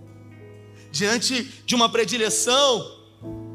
Diante 0.91 1.43
de 1.65 1.75
uma 1.75 1.89
predileção 1.89 2.97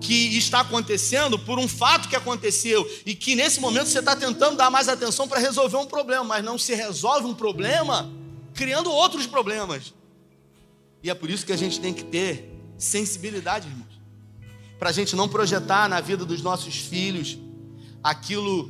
que 0.01 0.37
está 0.37 0.61
acontecendo 0.61 1.39
por 1.39 1.59
um 1.59 1.67
fato 1.67 2.09
que 2.09 2.15
aconteceu 2.15 2.89
e 3.07 3.15
que 3.15 3.35
nesse 3.35 3.61
momento 3.61 3.87
você 3.89 4.01
está 4.01 4.15
tentando 4.15 4.57
dar 4.57 4.71
mais 4.71 4.89
atenção 4.89 5.27
para 5.27 5.41
resolver 5.41 5.77
um 5.77 5.87
problema, 5.87 6.23
mas 6.23 6.45
não 6.45 6.57
se 6.57 6.75
resolve 6.75 7.27
um 7.27 7.35
problema 7.35 8.09
criando 8.63 8.91
outros 8.91 9.27
problemas. 9.27 9.95
E 11.03 11.11
é 11.11 11.15
por 11.15 11.31
isso 11.31 11.45
que 11.45 11.53
a 11.53 11.57
gente 11.57 11.81
tem 11.81 11.93
que 11.93 12.05
ter 12.05 12.49
sensibilidade, 12.79 13.69
irmãos 13.69 13.93
para 14.83 14.91
a 14.91 14.93
gente 14.93 15.15
não 15.15 15.29
projetar 15.29 15.89
na 15.89 16.01
vida 16.01 16.25
dos 16.25 16.43
nossos 16.43 16.75
filhos 16.75 17.39
aquilo 18.03 18.69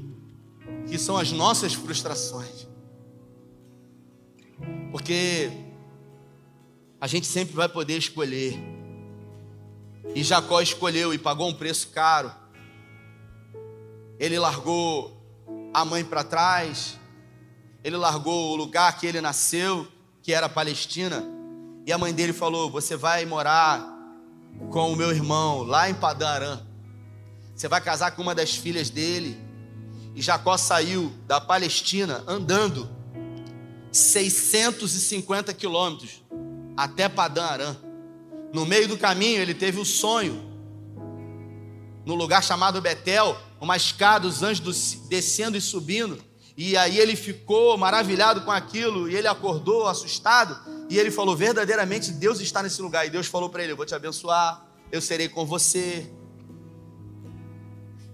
que 0.87 0.99
são 0.99 1.17
as 1.17 1.33
nossas 1.33 1.73
frustrações. 1.73 2.69
Porque 4.91 5.51
a 7.01 7.07
gente 7.07 7.27
sempre 7.27 7.55
vai 7.55 7.67
poder 7.67 7.97
escolher. 7.97 8.63
E 10.15 10.23
Jacó 10.23 10.61
escolheu 10.61 11.15
e 11.15 11.19
pagou 11.19 11.49
um 11.49 11.55
preço 11.55 11.89
caro. 11.89 12.31
Ele 14.19 14.39
largou 14.39 15.19
a 15.73 15.83
mãe 15.83 16.05
para 16.05 16.23
trás, 16.23 16.99
ele 17.85 17.97
largou 17.97 18.53
o 18.53 18.57
lugar 18.57 18.99
que 18.99 19.07
ele 19.07 19.21
nasceu, 19.21 19.87
que 20.23 20.33
era 20.33 20.47
a 20.47 20.49
Palestina, 20.49 21.25
e 21.87 21.93
a 21.93 21.99
mãe 21.99 22.13
dele 22.13 22.33
falou: 22.33 22.71
Você 22.71 22.97
vai 22.97 23.25
morar 23.25 23.85
com 24.71 24.93
o 24.93 24.97
meu 24.97 25.11
irmão 25.11 25.63
lá 25.63 25.91
em 25.91 25.95
Padarã. 25.95 26.61
Você 27.55 27.69
vai 27.69 27.81
casar 27.81 28.13
com 28.13 28.23
uma 28.23 28.35
das 28.35 28.55
filhas 28.55 28.91
dele. 28.91 29.39
E 30.15 30.23
Jacó 30.23 30.57
saiu 30.57 31.13
da 31.27 31.41
Palestina 31.41 32.23
andando 32.27 32.89
650 33.91 35.53
quilômetros 35.55 36.23
até 36.77 37.09
Padã 37.09 37.45
Arã. 37.45 37.77
No 38.53 38.67
meio 38.67 38.89
do 38.89 38.99
caminho 38.99 39.41
ele 39.41 39.55
teve 39.55 39.81
o 39.81 39.85
sonho, 39.85 40.43
no 42.05 42.15
lugar 42.15 42.43
chamado 42.43 42.81
Betel, 42.81 43.37
uma 43.61 43.77
escada, 43.77 44.27
os 44.27 44.43
anjos 44.43 44.99
descendo 45.09 45.57
e 45.57 45.61
subindo. 45.61 46.23
E 46.57 46.77
aí 46.77 46.99
ele 46.99 47.17
ficou 47.17 47.79
maravilhado 47.79 48.43
com 48.43 48.51
aquilo, 48.51 49.09
e 49.09 49.17
ele 49.17 49.27
acordou 49.27 49.87
assustado, 49.87 50.59
e 50.89 50.99
ele 50.99 51.11
falou: 51.11 51.35
verdadeiramente 51.35 52.13
Deus 52.13 52.41
está 52.41 52.63
nesse 52.63 52.83
lugar. 52.83 53.07
E 53.07 53.11
Deus 53.11 53.27
falou 53.27 53.49
para 53.49 53.63
ele: 53.63 53.73
Eu 53.73 53.77
vou 53.77 53.87
te 53.87 53.95
abençoar, 53.95 54.67
eu 54.91 55.01
serei 55.01 55.29
com 55.29 55.47
você. 55.47 56.07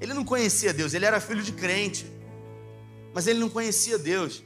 Ele 0.01 0.15
não 0.15 0.25
conhecia 0.25 0.73
Deus, 0.73 0.95
ele 0.95 1.05
era 1.05 1.21
filho 1.21 1.43
de 1.43 1.51
crente, 1.51 2.07
mas 3.13 3.27
ele 3.27 3.41
não 3.41 3.49
conhecia 3.49 3.99
Deus. 3.99 4.45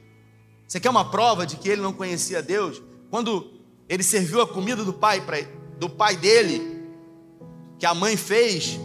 Você 0.67 0.81
quer 0.81 0.89
uma 0.89 1.11
prova 1.11 1.47
de 1.47 1.57
que 1.57 1.69
ele 1.69 1.83
não 1.83 1.93
conhecia 1.93 2.43
Deus? 2.43 2.83
Quando 3.11 3.53
ele 3.87 4.03
serviu 4.03 4.41
a 4.41 4.49
comida 4.49 4.83
do 4.83 4.93
pai, 4.95 5.21
pra, 5.21 5.37
do 5.79 5.91
pai 5.91 6.17
dele, 6.17 6.83
que 7.79 7.85
a 7.85 7.93
mãe 7.93 8.17
fez, 8.17 8.81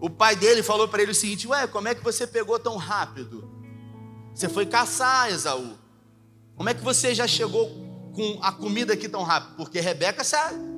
o 0.00 0.08
pai 0.08 0.36
dele 0.36 0.62
falou 0.62 0.86
para 0.86 1.02
ele 1.02 1.10
o 1.10 1.14
seguinte: 1.14 1.48
Ué, 1.48 1.66
como 1.66 1.88
é 1.88 1.94
que 1.96 2.04
você 2.04 2.24
pegou 2.24 2.56
tão 2.60 2.76
rápido? 2.76 3.55
Você 4.36 4.50
foi 4.50 4.66
caçar, 4.66 5.30
Esaú. 5.30 5.78
Como 6.56 6.68
é 6.68 6.74
que 6.74 6.84
você 6.84 7.14
já 7.14 7.26
chegou 7.26 7.70
com 8.12 8.38
a 8.42 8.52
comida 8.52 8.92
aqui 8.92 9.08
tão 9.08 9.22
rápido? 9.22 9.56
Porque 9.56 9.80
Rebeca 9.80 10.22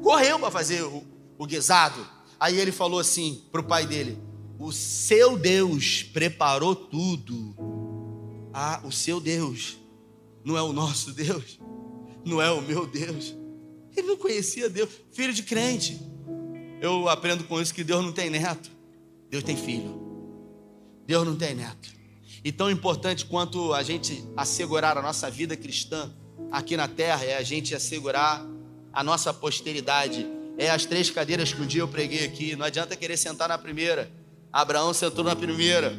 correu 0.01 0.39
para 0.39 0.49
fazer 0.49 0.85
o, 0.85 1.03
o 1.37 1.45
guisado. 1.45 2.07
Aí 2.39 2.57
ele 2.57 2.71
falou 2.71 3.01
assim 3.01 3.43
para 3.51 3.61
o 3.61 3.65
pai 3.65 3.85
dele: 3.85 4.17
O 4.61 4.71
seu 4.71 5.37
Deus 5.37 6.05
preparou 6.05 6.77
tudo. 6.77 7.57
Ah, 8.55 8.81
o 8.85 8.93
seu 8.93 9.21
Deus 9.21 9.77
não 10.45 10.57
é 10.57 10.63
o 10.63 10.73
nosso 10.73 11.11
Deus, 11.11 11.59
não 12.25 12.41
é 12.41 12.53
o 12.53 12.63
meu 12.63 12.87
Deus. 12.87 13.35
Ele 13.97 14.07
não 14.07 14.17
conhecia 14.17 14.71
Deus, 14.71 14.89
filho 15.11 15.33
de 15.33 15.43
crente. 15.43 16.01
Eu 16.81 17.09
aprendo 17.09 17.43
com 17.43 17.61
isso 17.61 17.75
que 17.75 17.83
Deus 17.83 18.05
não 18.05 18.13
tem 18.13 18.31
neto, 18.31 18.71
Deus 19.29 19.43
tem 19.43 19.57
filho. 19.57 20.01
Deus 21.05 21.27
não 21.27 21.35
tem 21.35 21.57
neto. 21.57 21.98
E 22.45 22.53
tão 22.53 22.71
importante 22.71 23.25
quanto 23.25 23.73
a 23.75 23.83
gente 23.83 24.25
assegurar 24.37 24.97
a 24.97 25.03
nossa 25.03 25.31
vida 25.31 25.57
cristã 25.57 26.11
aqui 26.51 26.77
na 26.77 26.89
terra 26.89 27.25
é 27.25 27.37
a 27.37 27.43
gente 27.43 27.75
assegurar 27.75 28.45
a 28.93 29.03
nossa 29.03 29.33
posteridade. 29.33 30.27
É 30.57 30.71
as 30.71 30.85
três 30.85 31.11
cadeiras 31.11 31.53
que 31.53 31.61
um 31.61 31.67
dia 31.67 31.83
eu 31.83 31.89
preguei 31.89 32.25
aqui. 32.25 32.57
Não 32.57 32.67
adianta 32.67 32.97
querer 32.97 33.17
sentar 33.17 33.49
na 33.49 33.59
primeira. 33.59 34.11
Abraão 34.53 34.95
sentou 34.95 35.25
na 35.25 35.37
primeira, 35.37 35.95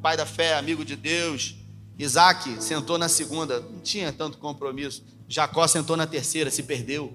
pai 0.00 0.16
da 0.16 0.24
fé, 0.24 0.54
amigo 0.54 0.84
de 0.84 0.96
Deus. 0.96 1.56
Isaac 1.98 2.62
sentou 2.62 2.96
na 2.96 3.08
segunda, 3.08 3.60
não 3.60 3.80
tinha 3.80 4.12
tanto 4.12 4.38
compromisso. 4.38 5.04
Jacó 5.26 5.66
sentou 5.66 5.96
na 5.96 6.06
terceira, 6.06 6.50
se 6.50 6.62
perdeu. 6.62 7.12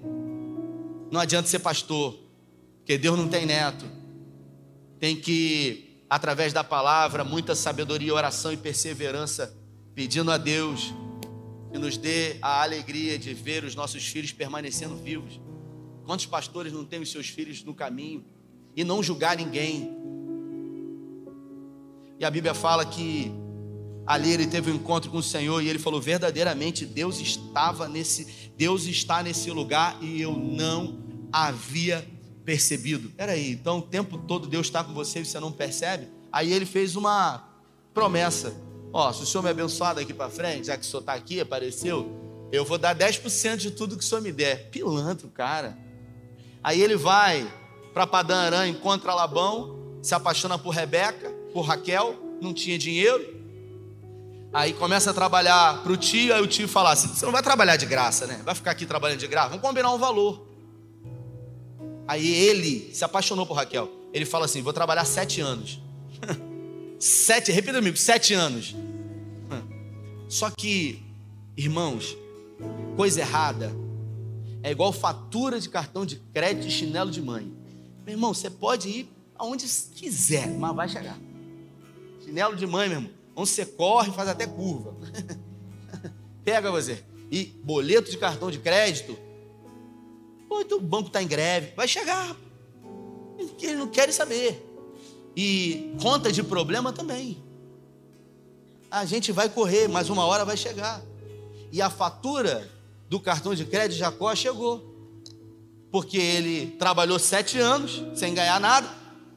Não 1.10 1.20
adianta 1.20 1.48
ser 1.48 1.60
pastor, 1.60 2.18
porque 2.78 2.98
Deus 2.98 3.18
não 3.18 3.28
tem 3.28 3.46
neto. 3.46 3.86
Tem 5.00 5.16
que, 5.16 5.93
através 6.14 6.52
da 6.52 6.62
palavra, 6.62 7.24
muita 7.24 7.56
sabedoria, 7.56 8.14
oração 8.14 8.52
e 8.52 8.56
perseverança, 8.56 9.52
pedindo 9.96 10.30
a 10.30 10.38
Deus 10.38 10.94
que 11.72 11.76
nos 11.76 11.96
dê 11.96 12.36
a 12.40 12.62
alegria 12.62 13.18
de 13.18 13.34
ver 13.34 13.64
os 13.64 13.74
nossos 13.74 14.06
filhos 14.06 14.30
permanecendo 14.30 14.94
vivos. 14.94 15.40
Quantos 16.06 16.24
pastores 16.24 16.72
não 16.72 16.84
têm 16.84 17.00
os 17.00 17.10
seus 17.10 17.28
filhos 17.28 17.64
no 17.64 17.74
caminho 17.74 18.24
e 18.76 18.84
não 18.84 19.02
julgar 19.02 19.36
ninguém? 19.36 19.90
E 22.16 22.24
a 22.24 22.30
Bíblia 22.30 22.54
fala 22.54 22.86
que 22.86 23.32
ali 24.06 24.30
ele 24.30 24.46
teve 24.46 24.70
um 24.70 24.76
encontro 24.76 25.10
com 25.10 25.18
o 25.18 25.22
Senhor 25.22 25.60
e 25.64 25.68
ele 25.68 25.80
falou 25.80 26.00
verdadeiramente 26.00 26.86
Deus 26.86 27.18
estava 27.18 27.88
nesse 27.88 28.52
Deus 28.56 28.84
está 28.84 29.20
nesse 29.20 29.50
lugar 29.50 29.98
e 30.00 30.22
eu 30.22 30.32
não 30.32 30.96
havia 31.32 32.06
percebido. 32.44 33.10
Peraí, 33.10 33.52
então 33.52 33.78
o 33.78 33.82
tempo 33.82 34.18
todo 34.18 34.46
Deus 34.46 34.66
está 34.66 34.84
com 34.84 34.92
você 34.92 35.20
e 35.20 35.24
você 35.24 35.40
não 35.40 35.50
percebe? 35.50 36.08
Aí 36.30 36.52
ele 36.52 36.66
fez 36.66 36.96
uma 36.96 37.48
promessa. 37.92 38.54
Ó, 38.92 39.12
se 39.12 39.22
o 39.22 39.26
senhor 39.26 39.42
me 39.42 39.50
abençoar 39.50 39.94
daqui 39.94 40.12
para 40.12 40.30
frente, 40.30 40.66
já 40.66 40.76
que 40.76 40.82
o 40.82 40.86
senhor 40.86 41.00
está 41.00 41.14
aqui, 41.14 41.40
apareceu, 41.40 42.08
eu 42.52 42.64
vou 42.64 42.78
dar 42.78 42.94
10% 42.94 43.56
de 43.56 43.70
tudo 43.70 43.96
que 43.96 44.04
o 44.04 44.06
senhor 44.06 44.20
me 44.20 44.30
der. 44.30 44.70
Pilantra, 44.70 45.28
cara. 45.28 45.76
Aí 46.62 46.80
ele 46.80 46.96
vai 46.96 47.50
para 47.92 48.06
Padã 48.06 48.36
Arã, 48.36 48.66
encontra 48.66 49.14
Labão, 49.14 49.98
se 50.02 50.14
apaixona 50.14 50.58
por 50.58 50.70
Rebeca, 50.70 51.30
por 51.52 51.62
Raquel, 51.62 52.16
não 52.40 52.52
tinha 52.52 52.78
dinheiro. 52.78 53.34
Aí 54.52 54.72
começa 54.72 55.10
a 55.10 55.14
trabalhar 55.14 55.82
para 55.82 55.92
o 55.92 55.96
tio, 55.96 56.32
aí 56.32 56.40
o 56.40 56.46
tio 56.46 56.68
fala 56.68 56.92
assim: 56.92 57.08
você 57.08 57.24
não 57.24 57.32
vai 57.32 57.42
trabalhar 57.42 57.76
de 57.76 57.86
graça, 57.86 58.26
né? 58.26 58.40
Vai 58.44 58.54
ficar 58.54 58.70
aqui 58.70 58.86
trabalhando 58.86 59.18
de 59.18 59.26
graça? 59.26 59.48
Vamos 59.48 59.62
combinar 59.62 59.92
um 59.92 59.98
valor. 59.98 60.53
Aí 62.06 62.26
ele 62.26 62.90
se 62.92 63.04
apaixonou 63.04 63.46
por 63.46 63.54
Raquel. 63.54 63.90
Ele 64.12 64.24
fala 64.24 64.44
assim: 64.44 64.62
vou 64.62 64.72
trabalhar 64.72 65.04
sete 65.04 65.40
anos. 65.40 65.80
Sete, 66.96 67.52
repita 67.52 67.78
comigo, 67.78 67.98
sete 67.98 68.32
anos. 68.32 68.74
Só 70.26 70.48
que, 70.48 71.02
irmãos, 71.54 72.16
coisa 72.96 73.20
errada 73.20 73.74
é 74.62 74.70
igual 74.70 74.90
fatura 74.90 75.60
de 75.60 75.68
cartão 75.68 76.06
de 76.06 76.16
crédito 76.16 76.66
e 76.66 76.70
chinelo 76.70 77.10
de 77.10 77.20
mãe. 77.20 77.52
Meu 78.06 78.14
irmão, 78.14 78.32
você 78.32 78.48
pode 78.48 78.88
ir 78.88 79.08
aonde 79.34 79.66
quiser, 79.94 80.48
mas 80.48 80.74
vai 80.74 80.88
chegar. 80.88 81.18
Chinelo 82.24 82.56
de 82.56 82.66
mãe, 82.66 82.88
meu 82.88 82.98
irmão. 82.98 83.12
Onde 83.36 83.50
você 83.50 83.66
corre, 83.66 84.12
faz 84.12 84.28
até 84.28 84.46
curva. 84.46 84.96
Pega 86.44 86.70
você. 86.70 87.04
E 87.30 87.44
boleto 87.62 88.10
de 88.10 88.16
cartão 88.16 88.50
de 88.50 88.58
crédito. 88.58 89.18
Pô, 90.54 90.60
então 90.60 90.78
o 90.78 90.80
banco 90.80 91.08
está 91.08 91.20
em 91.20 91.26
greve. 91.26 91.72
Vai 91.74 91.88
chegar. 91.88 92.36
Eles 93.60 93.76
não 93.76 93.88
querem 93.88 94.14
saber. 94.14 94.64
E 95.34 95.92
conta 96.00 96.30
de 96.30 96.44
problema 96.44 96.92
também. 96.92 97.42
A 98.88 99.04
gente 99.04 99.32
vai 99.32 99.48
correr, 99.48 99.88
mas 99.88 100.08
uma 100.08 100.24
hora 100.24 100.44
vai 100.44 100.56
chegar. 100.56 101.02
E 101.72 101.82
a 101.82 101.90
fatura 101.90 102.70
do 103.08 103.18
cartão 103.18 103.52
de 103.52 103.64
crédito 103.64 103.94
de 103.94 103.98
Jacó 103.98 104.32
chegou. 104.36 104.94
Porque 105.90 106.18
ele 106.18 106.76
trabalhou 106.78 107.18
sete 107.18 107.58
anos 107.58 108.04
sem 108.14 108.32
ganhar 108.32 108.60
nada. 108.60 108.88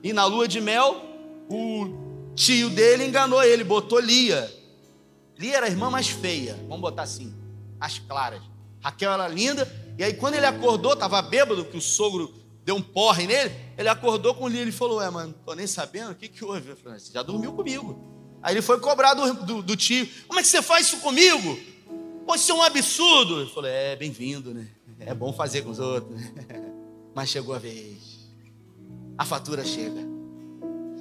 E 0.04 0.14
na 0.14 0.26
lua 0.26 0.48
de 0.48 0.62
mel, 0.62 1.04
o 1.50 2.32
tio 2.36 2.70
dele 2.70 3.08
enganou 3.08 3.44
ele, 3.44 3.64
botou 3.64 4.00
Lia. 4.00 4.54
Lia 5.36 5.58
era 5.58 5.66
a 5.66 5.70
irmã 5.70 5.90
mais 5.90 6.10
feia, 6.10 6.54
vamos 6.68 6.82
botar 6.82 7.02
assim, 7.02 7.34
as 7.80 7.98
claras. 7.98 8.57
Raquel 8.88 9.12
era 9.12 9.28
linda, 9.28 9.70
e 9.98 10.04
aí 10.04 10.14
quando 10.14 10.36
ele 10.36 10.46
acordou, 10.46 10.94
estava 10.94 11.22
bêbado, 11.22 11.66
que 11.66 11.76
o 11.76 11.82
sogro 11.82 12.34
deu 12.64 12.76
um 12.76 12.82
porre 12.82 13.28
nele, 13.28 13.54
ele 13.78 13.90
acordou 13.90 14.34
com 14.34 14.46
o 14.46 14.48
Lia, 14.48 14.62
ele 14.62 14.72
falou, 14.72 15.02
é, 15.02 15.10
mano, 15.10 15.36
tô 15.46 15.54
nem 15.54 15.68
sabendo, 15.68 16.12
o 16.12 16.16
que 16.16 16.30
que 16.30 16.46
houve? 16.46 16.70
Eu 16.70 16.78
falei, 16.78 16.98
você 16.98 17.12
já 17.12 17.22
dormiu 17.22 17.52
comigo. 17.52 18.40
Aí 18.42 18.54
ele 18.54 18.62
foi 18.62 18.80
cobrar 18.80 19.14
do, 19.14 19.34
do, 19.34 19.62
do 19.62 19.76
tio, 19.76 20.08
como 20.26 20.40
é 20.40 20.44
que 20.44 20.48
você 20.48 20.62
faz 20.62 20.88
isso 20.88 20.98
comigo? 21.00 21.60
Pô, 22.26 22.36
isso 22.36 22.50
é 22.50 22.56
um 22.56 22.62
absurdo. 22.62 23.42
Ele 23.42 23.50
falou, 23.50 23.70
é, 23.70 23.96
bem-vindo, 23.98 24.54
né? 24.54 24.70
É 25.00 25.14
bom 25.14 25.34
fazer 25.34 25.64
com 25.64 25.70
os 25.70 25.80
outros. 25.80 26.18
Mas 27.14 27.30
chegou 27.30 27.56
a 27.56 27.60
vez. 27.60 28.30
A 29.18 29.26
fatura 29.26 29.66
chega. 29.66 30.00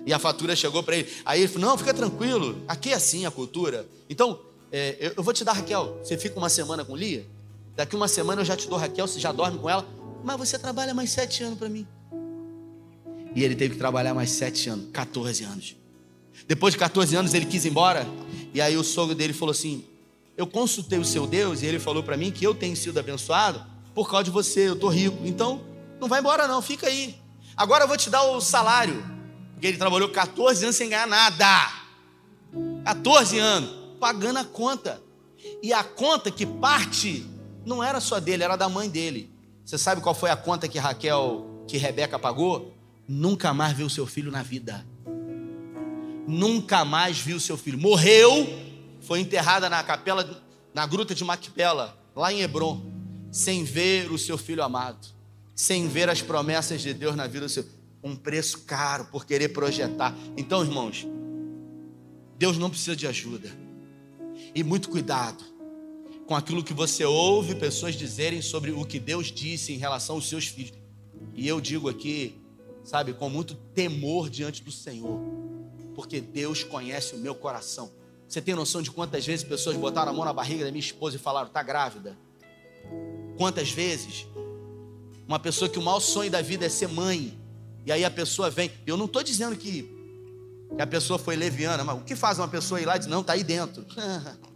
E 0.05 0.13
a 0.13 0.19
fatura 0.19 0.57
chegou 0.57 0.83
para 0.83 0.97
ele. 0.97 1.13
Aí 1.25 1.43
ele 1.43 1.49
falou, 1.49 1.69
não, 1.69 1.79
fica 1.79 1.95
tranquilo. 1.95 2.63
Aqui 2.67 2.91
é 2.91 2.95
assim 2.95 3.27
a 3.27 3.31
cultura. 3.31 3.87
Então, 4.09 4.41
é, 4.73 4.97
eu, 5.01 5.15
eu 5.19 5.23
vou 5.23 5.33
te 5.33 5.45
dar 5.45 5.53
Raquel. 5.53 5.99
Você 6.03 6.17
fica 6.17 6.37
uma 6.39 6.49
semana 6.49 6.85
com 6.85 6.97
Lia? 6.97 7.36
Daqui 7.77 7.95
uma 7.95 8.09
semana 8.09 8.41
eu 8.41 8.45
já 8.45 8.57
te 8.57 8.69
dou 8.69 8.79
Raquel, 8.79 9.07
você 9.07 9.21
já 9.21 9.31
dorme 9.31 9.59
com 9.59 9.71
ela 9.71 9.87
mas 10.27 10.39
você 10.39 10.59
trabalha 10.59 10.93
mais 10.93 11.11
sete 11.11 11.45
anos 11.45 11.57
para 11.57 11.69
mim. 11.69 11.87
E 13.33 13.45
ele 13.45 13.55
teve 13.55 13.75
que 13.75 13.79
trabalhar 13.79 14.13
mais 14.13 14.31
sete 14.31 14.69
anos, 14.69 14.87
14 14.93 15.45
anos. 15.45 15.77
Depois 16.49 16.75
de 16.75 16.79
14 16.79 17.15
anos 17.15 17.33
ele 17.33 17.47
quis 17.47 17.65
ir 17.65 17.69
embora. 17.69 18.05
E 18.53 18.61
aí 18.61 18.77
o 18.77 18.83
sogro 18.83 19.15
dele 19.15 19.33
falou 19.33 19.53
assim: 19.53 19.85
Eu 20.37 20.45
consultei 20.45 20.99
o 20.99 21.05
seu 21.05 21.29
Deus 21.29 21.63
e 21.63 21.67
ele 21.67 21.79
falou 21.79 22.03
para 22.03 22.17
mim 22.17 22.33
que 22.33 22.45
eu 22.45 22.57
tenho 22.57 22.77
sido 22.77 22.99
abençoado 22.99 23.65
por 23.95 24.11
causa 24.11 24.25
de 24.25 24.31
você, 24.33 24.69
eu 24.69 24.75
estou 24.75 24.91
rico. 24.91 25.25
Então 25.25 25.65
não 26.01 26.09
vai 26.09 26.19
embora 26.19 26.49
não, 26.49 26.61
fica 26.61 26.89
aí. 26.89 27.17
Agora 27.57 27.85
eu 27.85 27.89
vou 27.89 27.97
te 27.97 28.11
dar 28.11 28.25
o 28.25 28.41
salário. 28.41 29.05
Porque 29.53 29.69
ele 29.69 29.79
trabalhou 29.79 30.09
14 30.09 30.65
anos 30.65 30.75
sem 30.75 30.89
ganhar 30.89 31.07
nada. 31.07 31.71
14 32.85 33.39
anos, 33.39 33.71
pagando 34.01 34.41
a 34.41 34.45
conta. 34.45 35.01
E 35.63 35.73
a 35.73 35.85
conta 35.85 36.33
que 36.33 36.45
parte 36.45 37.25
não 37.67 37.83
era 37.83 38.01
só 38.01 38.21
dele, 38.21 38.45
era 38.45 38.55
da 38.55 38.69
mãe 38.69 38.89
dele. 38.89 39.29
Você 39.65 39.77
sabe 39.77 40.01
qual 40.01 40.15
foi 40.15 40.31
a 40.31 40.37
conta 40.37 40.69
que 40.69 40.79
Raquel, 40.79 41.65
que 41.67 41.77
Rebeca 41.77 42.17
pagou? 42.17 42.73
Nunca 43.09 43.53
mais 43.53 43.77
viu 43.77 43.91
seu 43.91 44.07
filho 44.07 44.31
na 44.31 44.41
vida. 44.41 44.87
Nunca 46.29 46.85
mais 46.85 47.19
viu 47.19 47.41
seu 47.41 47.57
filho. 47.57 47.77
Morreu, 47.77 48.47
foi 49.01 49.19
enterrada 49.19 49.69
na 49.69 49.83
capela, 49.83 50.43
na 50.73 50.87
gruta 50.87 51.13
de 51.13 51.25
Macpela, 51.25 51.99
lá 52.15 52.33
em 52.33 52.41
Hebron, 52.41 52.81
sem 53.33 53.65
ver 53.65 54.13
o 54.13 54.19
seu 54.19 54.39
filho 54.39 54.63
amado, 54.63 55.09
sem 55.53 55.89
ver 55.89 56.09
as 56.09 56.23
promessas 56.23 56.81
de 56.81 56.95
Deus 56.95 57.17
na 57.17 57.27
vida 57.27 57.47
do 57.47 57.49
seu. 57.49 57.67
Um 58.01 58.15
preço 58.15 58.61
caro 58.61 59.07
por 59.07 59.27
querer 59.27 59.49
projetar. 59.49 60.15
Então, 60.37 60.63
irmãos, 60.63 61.05
Deus 62.39 62.57
não 62.57 62.71
precisa 62.71 62.95
de 62.95 63.09
ajuda. 63.09 63.51
E 64.55 64.63
muito 64.63 64.89
cuidado 64.89 65.56
com 66.27 66.35
aquilo 66.35 66.63
que 66.63 66.75
você 66.75 67.05
ouve 67.05 67.55
pessoas 67.55 67.95
dizerem 67.95 68.43
sobre 68.43 68.73
o 68.73 68.85
que 68.85 68.99
Deus 68.99 69.31
disse 69.31 69.73
em 69.73 69.77
relação 69.77 70.17
aos 70.17 70.29
seus 70.29 70.47
filhos. 70.47 70.73
E 71.35 71.47
eu 71.47 71.61
digo 71.61 71.89
aqui, 71.89 72.41
sabe, 72.83 73.13
com 73.13 73.29
muito 73.29 73.55
temor 73.55 74.29
diante 74.29 74.63
do 74.63 74.73
Senhor, 74.73 75.21
porque 75.95 76.21
Deus 76.21 76.65
conhece 76.65 77.15
o 77.15 77.19
meu 77.19 77.35
coração. 77.35 77.91
Você 78.29 78.43
tem 78.43 78.55
noção 78.55 78.83
de 78.83 78.91
quantas 78.91 79.25
vezes 79.25 79.45
pessoas 79.45 79.77
botaram 79.77 80.11
a 80.11 80.15
mão 80.15 80.25
na 80.25 80.33
barriga 80.33 80.65
da 80.65 80.71
minha 80.73 80.81
esposa 80.81 81.15
e 81.15 81.19
falaram: 81.19 81.49
"Tá 81.49 81.63
grávida"? 81.63 82.19
Quantas 83.37 83.71
vezes 83.71 84.27
uma 85.29 85.39
pessoa 85.39 85.69
que 85.69 85.79
o 85.79 85.83
maior 85.83 86.01
sonho 86.01 86.31
da 86.31 86.43
vida 86.43 86.67
é 86.67 86.69
ser 86.69 86.89
mãe, 86.89 87.39
e 87.85 87.93
aí 87.93 88.05
a 88.05 88.11
pessoa 88.11 88.51
vem. 88.51 88.71
Eu 88.85 88.97
não 88.97 89.07
estou 89.07 89.23
dizendo 89.23 89.57
que 89.57 89.89
a 90.77 90.87
pessoa 90.87 91.21
foi 91.21 91.37
leviana, 91.37 91.85
mas 91.85 91.97
o 91.97 92.03
que 92.03 92.17
faz 92.17 92.39
uma 92.39 92.49
pessoa 92.49 92.81
ir 92.81 92.85
lá 92.85 92.97
e 92.97 92.99
dizer: 92.99 93.11
"Não, 93.11 93.23
tá 93.23 93.35
aí 93.35 93.45
dentro"? 93.45 93.87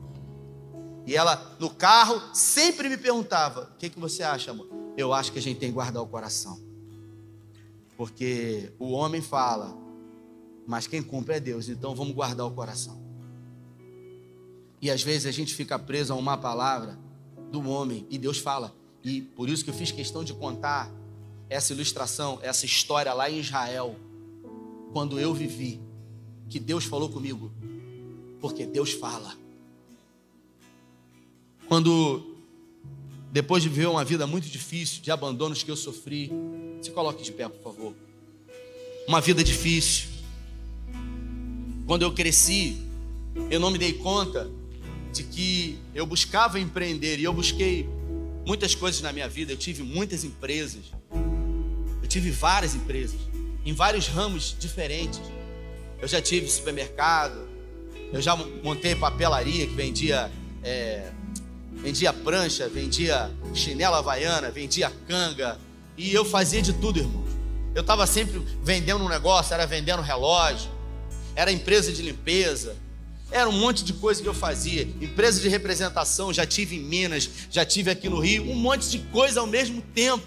E 1.06 1.16
ela, 1.16 1.56
no 1.58 1.70
carro, 1.70 2.20
sempre 2.34 2.88
me 2.88 2.96
perguntava: 2.96 3.70
O 3.74 3.78
que, 3.78 3.88
que 3.88 3.98
você 3.98 4.22
acha, 4.22 4.50
amor? 4.50 4.68
Eu 4.96 5.12
acho 5.12 5.32
que 5.32 5.38
a 5.38 5.42
gente 5.42 5.58
tem 5.58 5.70
que 5.70 5.74
guardar 5.74 6.02
o 6.02 6.06
coração. 6.06 6.60
Porque 7.96 8.72
o 8.78 8.92
homem 8.92 9.20
fala, 9.20 9.76
mas 10.66 10.86
quem 10.86 11.02
cumpre 11.02 11.34
é 11.34 11.40
Deus, 11.40 11.68
então 11.68 11.94
vamos 11.94 12.14
guardar 12.14 12.46
o 12.46 12.50
coração. 12.50 12.98
E 14.80 14.90
às 14.90 15.02
vezes 15.02 15.26
a 15.26 15.30
gente 15.30 15.54
fica 15.54 15.78
preso 15.78 16.12
a 16.12 16.16
uma 16.16 16.38
palavra 16.38 16.98
do 17.50 17.68
homem 17.68 18.06
e 18.08 18.16
Deus 18.16 18.38
fala. 18.38 18.74
E 19.04 19.20
por 19.20 19.48
isso 19.48 19.64
que 19.64 19.70
eu 19.70 19.74
fiz 19.74 19.90
questão 19.90 20.24
de 20.24 20.32
contar 20.32 20.90
essa 21.48 21.72
ilustração, 21.72 22.38
essa 22.40 22.64
história 22.64 23.12
lá 23.12 23.28
em 23.28 23.40
Israel, 23.40 23.96
quando 24.92 25.18
eu 25.20 25.34
vivi, 25.34 25.80
que 26.48 26.58
Deus 26.58 26.84
falou 26.84 27.10
comigo, 27.10 27.52
porque 28.40 28.64
Deus 28.64 28.92
fala. 28.92 29.34
Quando, 31.70 32.34
depois 33.30 33.62
de 33.62 33.68
viver 33.68 33.86
uma 33.86 34.04
vida 34.04 34.26
muito 34.26 34.48
difícil, 34.48 35.00
de 35.02 35.12
abandonos 35.12 35.62
que 35.62 35.70
eu 35.70 35.76
sofri, 35.76 36.28
se 36.82 36.90
coloque 36.90 37.22
de 37.22 37.30
pé, 37.30 37.48
por 37.48 37.62
favor. 37.62 37.94
Uma 39.06 39.20
vida 39.20 39.44
difícil. 39.44 40.08
Quando 41.86 42.02
eu 42.02 42.12
cresci, 42.12 42.76
eu 43.48 43.60
não 43.60 43.70
me 43.70 43.78
dei 43.78 43.92
conta 43.92 44.50
de 45.12 45.22
que 45.22 45.78
eu 45.94 46.04
buscava 46.04 46.58
empreender 46.58 47.20
e 47.20 47.22
eu 47.22 47.32
busquei 47.32 47.88
muitas 48.44 48.74
coisas 48.74 49.00
na 49.00 49.12
minha 49.12 49.28
vida. 49.28 49.52
Eu 49.52 49.56
tive 49.56 49.84
muitas 49.84 50.24
empresas, 50.24 50.86
eu 52.02 52.08
tive 52.08 52.32
várias 52.32 52.74
empresas, 52.74 53.20
em 53.64 53.72
vários 53.72 54.08
ramos 54.08 54.56
diferentes. 54.58 55.20
Eu 56.02 56.08
já 56.08 56.20
tive 56.20 56.48
supermercado, 56.48 57.48
eu 58.12 58.20
já 58.20 58.34
montei 58.34 58.96
papelaria 58.96 59.68
que 59.68 59.74
vendia, 59.74 60.32
é, 60.64 61.12
vendia 61.82 62.12
prancha, 62.12 62.68
vendia 62.68 63.30
chinela 63.54 63.98
havaiana, 63.98 64.50
vendia 64.50 64.92
canga, 65.08 65.58
e 65.96 66.12
eu 66.12 66.24
fazia 66.24 66.62
de 66.62 66.72
tudo, 66.72 66.98
irmão. 66.98 67.24
Eu 67.74 67.82
estava 67.82 68.06
sempre 68.06 68.42
vendendo 68.62 69.04
um 69.04 69.08
negócio, 69.08 69.54
era 69.54 69.66
vendendo 69.66 70.02
relógio, 70.02 70.70
era 71.34 71.52
empresa 71.52 71.92
de 71.92 72.02
limpeza, 72.02 72.76
era 73.30 73.48
um 73.48 73.52
monte 73.52 73.84
de 73.84 73.92
coisa 73.92 74.20
que 74.20 74.28
eu 74.28 74.34
fazia. 74.34 74.82
Empresa 74.82 75.40
de 75.40 75.48
representação, 75.48 76.32
já 76.32 76.44
tive 76.44 76.76
em 76.76 76.80
Minas, 76.80 77.30
já 77.50 77.64
tive 77.64 77.90
aqui 77.90 78.08
no 78.08 78.18
Rio, 78.18 78.50
um 78.50 78.56
monte 78.56 78.90
de 78.90 78.98
coisa 78.98 79.40
ao 79.40 79.46
mesmo 79.46 79.80
tempo. 79.94 80.26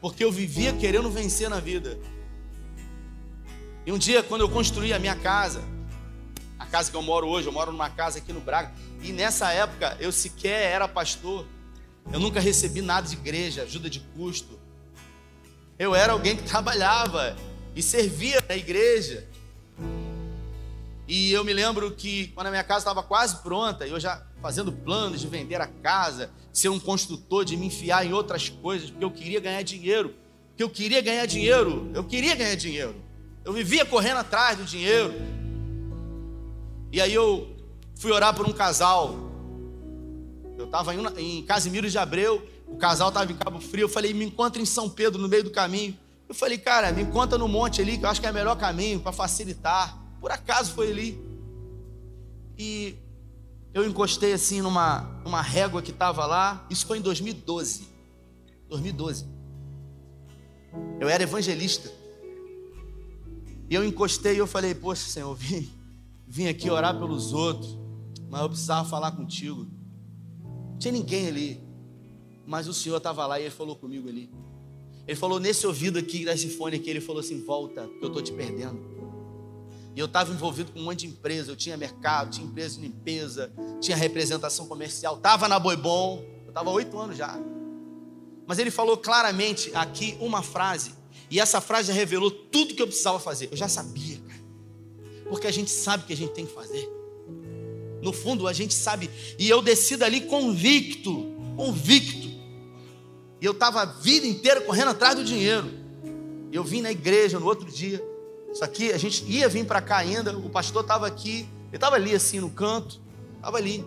Porque 0.00 0.24
eu 0.24 0.32
vivia 0.32 0.72
querendo 0.72 1.08
vencer 1.10 1.48
na 1.48 1.60
vida. 1.60 1.96
E 3.86 3.92
um 3.92 3.98
dia, 3.98 4.22
quando 4.22 4.40
eu 4.40 4.48
construí 4.48 4.92
a 4.92 4.98
minha 4.98 5.14
casa, 5.14 5.62
a 6.62 6.66
casa 6.66 6.90
que 6.90 6.96
eu 6.96 7.02
moro 7.02 7.26
hoje, 7.26 7.48
eu 7.48 7.52
moro 7.52 7.72
numa 7.72 7.90
casa 7.90 8.18
aqui 8.18 8.32
no 8.32 8.40
Braga, 8.40 8.72
e 9.02 9.12
nessa 9.12 9.52
época 9.52 9.96
eu 10.00 10.12
sequer 10.12 10.72
era 10.72 10.86
pastor. 10.86 11.46
Eu 12.12 12.20
nunca 12.20 12.40
recebi 12.40 12.80
nada 12.80 13.06
de 13.06 13.14
igreja, 13.14 13.62
ajuda 13.62 13.90
de 13.90 14.00
custo. 14.00 14.58
Eu 15.78 15.94
era 15.94 16.12
alguém 16.12 16.36
que 16.36 16.42
trabalhava 16.44 17.36
e 17.74 17.82
servia 17.82 18.42
na 18.48 18.56
igreja. 18.56 19.26
E 21.06 21.32
eu 21.32 21.44
me 21.44 21.52
lembro 21.52 21.90
que 21.90 22.28
quando 22.28 22.46
a 22.46 22.50
minha 22.50 22.64
casa 22.64 22.78
estava 22.78 23.02
quase 23.02 23.42
pronta, 23.42 23.86
eu 23.86 23.98
já 23.98 24.24
fazendo 24.40 24.72
planos 24.72 25.20
de 25.20 25.26
vender 25.26 25.60
a 25.60 25.66
casa, 25.66 26.30
ser 26.52 26.68
um 26.68 26.78
construtor, 26.78 27.44
de 27.44 27.56
me 27.56 27.66
enfiar 27.66 28.06
em 28.06 28.12
outras 28.12 28.48
coisas, 28.48 28.90
porque 28.90 29.04
eu 29.04 29.10
queria 29.10 29.40
ganhar 29.40 29.62
dinheiro. 29.62 30.14
Porque 30.50 30.62
eu 30.62 30.70
queria 30.70 31.00
ganhar 31.00 31.26
dinheiro, 31.26 31.90
eu 31.94 32.04
queria 32.04 32.34
ganhar 32.34 32.54
dinheiro. 32.54 32.94
Eu 33.44 33.52
vivia 33.52 33.84
correndo 33.84 34.18
atrás 34.18 34.56
do 34.56 34.64
dinheiro. 34.64 35.12
E 36.92 37.00
aí 37.00 37.14
eu 37.14 37.56
fui 37.96 38.12
orar 38.12 38.36
por 38.36 38.46
um 38.46 38.52
casal. 38.52 39.16
Eu 40.58 40.66
estava 40.66 40.94
em 40.94 41.42
Casimiro 41.42 41.88
de 41.88 41.96
Abreu, 41.96 42.46
o 42.68 42.76
casal 42.76 43.08
estava 43.08 43.32
em 43.32 43.34
Cabo 43.34 43.60
Frio. 43.60 43.84
Eu 43.84 43.88
falei, 43.88 44.12
me 44.12 44.26
encontra 44.26 44.60
em 44.60 44.66
São 44.66 44.90
Pedro, 44.90 45.20
no 45.20 45.26
meio 45.26 45.42
do 45.42 45.50
caminho. 45.50 45.98
Eu 46.28 46.34
falei, 46.34 46.58
cara, 46.58 46.92
me 46.92 47.02
encontra 47.02 47.38
no 47.38 47.48
monte 47.48 47.80
ali, 47.80 47.96
que 47.96 48.04
eu 48.04 48.10
acho 48.10 48.20
que 48.20 48.26
é 48.26 48.30
o 48.30 48.34
melhor 48.34 48.56
caminho 48.56 49.00
para 49.00 49.10
facilitar. 49.10 49.98
Por 50.20 50.30
acaso 50.30 50.72
foi 50.72 50.90
ali. 50.90 51.32
E 52.58 52.94
eu 53.72 53.88
encostei 53.88 54.34
assim 54.34 54.60
numa, 54.60 55.00
numa 55.24 55.40
régua 55.40 55.80
que 55.80 55.90
estava 55.90 56.26
lá. 56.26 56.66
Isso 56.68 56.86
foi 56.86 56.98
em 56.98 57.00
2012. 57.00 57.88
2012. 58.68 59.26
Eu 61.00 61.08
era 61.08 61.22
evangelista. 61.22 61.90
E 63.68 63.74
eu 63.74 63.82
encostei 63.82 64.34
e 64.34 64.38
eu 64.38 64.46
falei, 64.46 64.74
poxa, 64.74 65.08
Senhor, 65.08 65.34
vim, 65.36 65.70
vim 66.32 66.48
aqui 66.48 66.70
orar 66.70 66.98
pelos 66.98 67.34
outros, 67.34 67.78
mas 68.30 68.40
eu 68.40 68.48
precisava 68.48 68.88
falar 68.88 69.12
contigo. 69.12 69.66
Não 70.42 70.78
tinha 70.78 70.90
ninguém 70.90 71.28
ali. 71.28 71.62
Mas 72.46 72.66
o 72.66 72.72
Senhor 72.72 72.96
estava 72.96 73.26
lá 73.26 73.38
e 73.38 73.42
ele 73.42 73.50
falou 73.50 73.76
comigo 73.76 74.08
ali. 74.08 74.32
Ele 75.06 75.14
falou 75.14 75.38
nesse 75.38 75.66
ouvido 75.66 75.98
aqui, 75.98 76.24
nesse 76.24 76.48
fone 76.48 76.76
aqui, 76.76 76.88
ele 76.88 77.02
falou 77.02 77.20
assim: 77.20 77.44
volta, 77.44 77.86
que 77.86 78.02
eu 78.02 78.08
estou 78.08 78.22
te 78.22 78.32
perdendo. 78.32 78.80
E 79.94 80.00
eu 80.00 80.06
estava 80.06 80.32
envolvido 80.32 80.72
com 80.72 80.80
um 80.80 80.84
monte 80.84 81.00
de 81.00 81.08
empresa. 81.08 81.52
Eu 81.52 81.56
tinha 81.56 81.76
mercado, 81.76 82.30
tinha 82.30 82.46
empresa 82.46 82.76
de 82.76 82.80
limpeza, 82.80 83.52
tinha 83.78 83.94
representação 83.94 84.66
comercial, 84.66 85.16
estava 85.16 85.46
na 85.48 85.58
Boibom. 85.58 86.24
Eu 86.44 86.48
estava 86.48 86.70
oito 86.70 86.98
anos 86.98 87.18
já. 87.18 87.38
Mas 88.46 88.58
ele 88.58 88.70
falou 88.70 88.96
claramente 88.96 89.70
aqui 89.74 90.16
uma 90.18 90.42
frase. 90.42 90.94
E 91.30 91.38
essa 91.38 91.60
frase 91.60 91.92
revelou 91.92 92.30
tudo 92.30 92.74
que 92.74 92.80
eu 92.80 92.86
precisava 92.86 93.20
fazer. 93.20 93.50
Eu 93.50 93.56
já 93.56 93.68
sabia. 93.68 94.11
Porque 95.32 95.46
a 95.46 95.50
gente 95.50 95.70
sabe 95.70 96.04
o 96.04 96.06
que 96.06 96.12
a 96.12 96.16
gente 96.16 96.34
tem 96.34 96.44
que 96.44 96.52
fazer. 96.52 96.86
No 98.02 98.12
fundo, 98.12 98.46
a 98.46 98.52
gente 98.52 98.74
sabe. 98.74 99.08
E 99.38 99.48
eu 99.48 99.62
desci 99.62 99.96
dali 99.96 100.20
convicto. 100.20 101.24
Convicto. 101.56 102.28
E 103.40 103.46
eu 103.46 103.52
estava 103.52 103.80
a 103.80 103.86
vida 103.86 104.26
inteira 104.26 104.60
correndo 104.60 104.90
atrás 104.90 105.14
do 105.14 105.24
dinheiro. 105.24 105.72
Eu 106.52 106.62
vim 106.62 106.82
na 106.82 106.92
igreja 106.92 107.40
no 107.40 107.46
outro 107.46 107.64
dia. 107.70 108.04
Isso 108.52 108.62
aqui, 108.62 108.92
a 108.92 108.98
gente 108.98 109.24
ia 109.24 109.48
vir 109.48 109.64
para 109.64 109.80
cá 109.80 109.96
ainda, 109.96 110.36
o 110.36 110.50
pastor 110.50 110.82
estava 110.82 111.06
aqui, 111.06 111.48
ele 111.68 111.76
estava 111.78 111.96
ali 111.96 112.14
assim 112.14 112.38
no 112.38 112.50
canto, 112.50 113.00
estava 113.36 113.56
ali. 113.56 113.82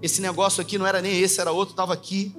Esse 0.00 0.20
negócio 0.20 0.60
aqui 0.60 0.78
não 0.78 0.86
era 0.86 1.02
nem 1.02 1.20
esse, 1.20 1.40
era 1.40 1.50
outro, 1.50 1.72
estava 1.72 1.92
aqui. 1.92 2.32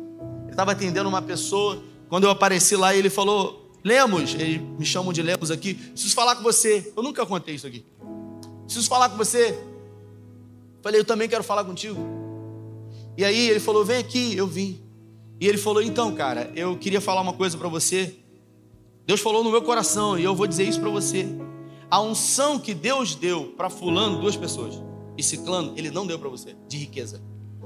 Ele 0.43 0.51
estava 0.51 0.71
atendendo 0.71 1.09
uma 1.09 1.21
pessoa. 1.21 1.83
Quando 2.07 2.23
eu 2.23 2.29
apareci 2.29 2.77
lá, 2.77 2.95
ele 2.95 3.09
falou: 3.09 3.69
Lemos, 3.83 4.33
eles 4.33 4.61
me 4.61 4.85
chamam 4.85 5.11
de 5.11 5.21
Lemos 5.21 5.51
aqui, 5.51 5.73
preciso 5.73 6.15
falar 6.15 6.37
com 6.37 6.41
você. 6.43 6.93
Eu 6.95 7.03
nunca 7.03 7.25
contei 7.25 7.55
isso 7.55 7.67
aqui. 7.67 7.85
Preciso 8.65 8.89
falar 8.89 9.09
com 9.09 9.17
você. 9.17 9.57
Falei, 10.81 10.99
eu 10.99 11.05
também 11.05 11.29
quero 11.29 11.43
falar 11.43 11.63
contigo. 11.63 11.99
E 13.17 13.23
aí 13.23 13.49
ele 13.49 13.59
falou: 13.59 13.85
vem 13.85 13.97
aqui, 13.97 14.35
eu 14.35 14.47
vim. 14.47 14.81
E 15.39 15.47
ele 15.47 15.57
falou: 15.57 15.81
então, 15.81 16.13
cara, 16.13 16.51
eu 16.55 16.77
queria 16.77 17.01
falar 17.01 17.21
uma 17.21 17.33
coisa 17.33 17.57
para 17.57 17.67
você. 17.67 18.15
Deus 19.05 19.21
falou 19.21 19.43
no 19.43 19.51
meu 19.51 19.61
coração 19.61 20.17
e 20.17 20.23
eu 20.23 20.35
vou 20.35 20.47
dizer 20.47 20.63
isso 20.63 20.79
para 20.79 20.89
você. 20.89 21.27
A 21.89 22.01
unção 22.01 22.59
que 22.59 22.73
Deus 22.73 23.15
deu 23.15 23.53
para 23.55 23.69
fulano, 23.69 24.19
duas 24.19 24.35
pessoas, 24.35 24.81
e 25.15 25.21
ciclano, 25.21 25.73
ele 25.77 25.91
não 25.91 26.07
deu 26.07 26.17
para 26.17 26.27
você, 26.27 26.55
de 26.67 26.77
riqueza. 26.77 27.21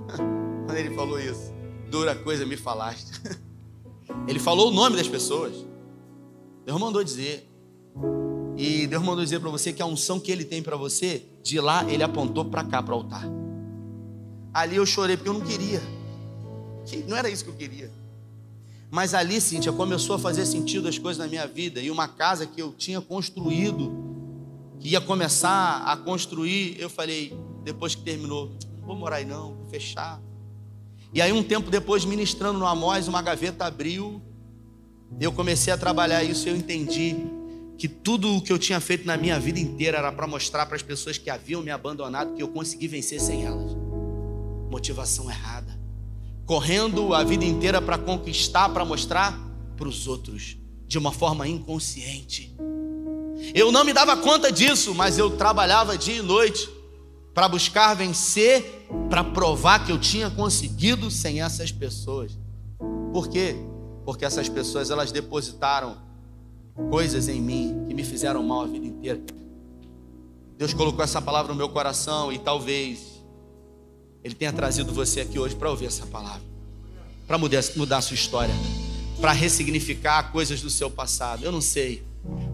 Quando 0.65 0.77
ele 0.77 0.93
falou 0.93 1.19
isso, 1.19 1.53
dura 1.89 2.13
coisa 2.13 2.45
me 2.45 2.57
falaste. 2.57 3.11
Ele 4.27 4.39
falou 4.39 4.69
o 4.69 4.71
nome 4.71 4.97
das 4.97 5.07
pessoas. 5.07 5.53
Deus 6.65 6.79
mandou 6.79 7.03
dizer. 7.03 7.47
E 8.59 8.85
Deus 8.87 9.01
mandou 9.01 9.23
dizer 9.23 9.39
para 9.39 9.49
você 9.49 9.71
que 9.71 9.81
a 9.81 9.85
unção 9.85 10.19
que 10.19 10.29
ele 10.29 10.43
tem 10.43 10.61
para 10.61 10.75
você, 10.75 11.23
de 11.41 11.61
lá 11.61 11.89
ele 11.89 12.03
apontou 12.03 12.43
para 12.43 12.61
cá, 12.61 12.83
para 12.83 12.93
o 12.93 12.97
altar. 12.97 13.23
Ali 14.53 14.75
eu 14.75 14.85
chorei 14.85 15.15
porque 15.15 15.29
eu 15.29 15.33
não 15.33 15.39
queria. 15.39 15.81
Não 17.07 17.15
era 17.15 17.29
isso 17.29 17.45
que 17.45 17.51
eu 17.51 17.55
queria. 17.55 17.89
Mas 18.91 19.13
ali, 19.13 19.39
Cíntia, 19.39 19.71
começou 19.71 20.17
a 20.17 20.19
fazer 20.19 20.45
sentido 20.45 20.89
as 20.89 20.97
coisas 20.97 21.23
na 21.23 21.29
minha 21.29 21.47
vida. 21.47 21.79
E 21.79 21.89
uma 21.89 22.05
casa 22.05 22.45
que 22.45 22.61
eu 22.61 22.73
tinha 22.73 22.99
construído, 22.99 23.93
que 24.77 24.89
ia 24.89 24.99
começar 24.99 25.81
a 25.85 25.95
construir, 25.95 26.75
eu 26.77 26.89
falei, 26.89 27.33
depois 27.63 27.95
que 27.95 28.01
terminou, 28.01 28.51
não 28.79 28.87
vou 28.87 28.95
morar 28.97 29.17
aí 29.17 29.25
não, 29.25 29.53
vou 29.53 29.67
fechar. 29.69 30.19
E 31.13 31.21
aí, 31.21 31.31
um 31.31 31.43
tempo 31.43 31.71
depois, 31.71 32.03
ministrando 32.03 32.59
no 32.59 32.67
Amós, 32.67 33.07
uma 33.07 33.21
gaveta 33.21 33.63
abriu. 33.63 34.21
Eu 35.17 35.31
comecei 35.31 35.71
a 35.71 35.77
trabalhar 35.77 36.25
isso 36.25 36.45
e 36.49 36.51
eu 36.51 36.57
entendi 36.57 37.38
que 37.79 37.87
tudo 37.87 38.35
o 38.35 38.41
que 38.41 38.53
eu 38.53 38.59
tinha 38.59 38.79
feito 38.79 39.07
na 39.07 39.17
minha 39.17 39.39
vida 39.39 39.59
inteira 39.59 39.97
era 39.97 40.11
para 40.11 40.27
mostrar 40.27 40.67
para 40.67 40.75
as 40.75 40.83
pessoas 40.83 41.17
que 41.17 41.31
haviam 41.31 41.63
me 41.63 41.71
abandonado 41.71 42.35
que 42.35 42.43
eu 42.43 42.49
consegui 42.49 42.87
vencer 42.87 43.19
sem 43.19 43.45
elas. 43.45 43.71
Motivação 44.69 45.31
errada 45.31 45.79
correndo 46.49 47.13
a 47.13 47.23
vida 47.23 47.45
inteira 47.45 47.79
para 47.79 47.95
conquistar, 47.95 48.69
para 48.69 48.83
mostrar 48.83 49.39
para 49.77 49.87
os 49.87 50.07
outros, 50.07 50.57
de 50.87 50.97
uma 50.97 51.11
forma 51.11 51.47
inconsciente. 51.47 52.57
Eu 53.53 53.71
não 53.71 53.85
me 53.85 53.93
dava 53.93 54.17
conta 54.17 54.51
disso, 54.51 54.95
mas 54.95 55.19
eu 55.19 55.37
trabalhava 55.37 55.95
dia 55.95 56.15
e 56.15 56.21
noite 56.23 56.67
para 57.35 57.47
buscar 57.47 57.93
vencer, 57.93 58.87
para 59.11 59.23
provar 59.23 59.85
que 59.85 59.91
eu 59.91 59.99
tinha 59.99 60.27
conseguido 60.31 61.11
sem 61.11 61.39
essas 61.39 61.71
pessoas. 61.71 62.31
Por 63.13 63.29
quê? 63.29 63.55
Porque 64.03 64.25
essas 64.25 64.49
pessoas 64.49 64.89
elas 64.89 65.11
depositaram 65.11 65.97
coisas 66.89 67.27
em 67.27 67.41
mim 67.41 67.85
que 67.87 67.93
me 67.93 68.03
fizeram 68.03 68.43
mal 68.43 68.61
a 68.61 68.67
vida 68.67 68.85
inteira. 68.85 69.21
Deus 70.57 70.73
colocou 70.73 71.03
essa 71.03 71.21
palavra 71.21 71.51
no 71.53 71.57
meu 71.57 71.69
coração 71.69 72.31
e 72.31 72.37
talvez 72.37 73.21
ele 74.23 74.35
tenha 74.35 74.51
trazido 74.51 74.93
você 74.93 75.21
aqui 75.21 75.39
hoje 75.39 75.55
para 75.55 75.69
ouvir 75.69 75.85
essa 75.85 76.05
palavra, 76.05 76.41
para 77.25 77.37
mudar, 77.37 77.63
mudar 77.75 77.97
a 77.97 78.01
sua 78.01 78.15
história, 78.15 78.53
para 79.21 79.31
ressignificar 79.31 80.31
coisas 80.31 80.61
do 80.61 80.69
seu 80.69 80.89
passado. 80.89 81.43
Eu 81.43 81.51
não 81.51 81.61
sei. 81.61 82.03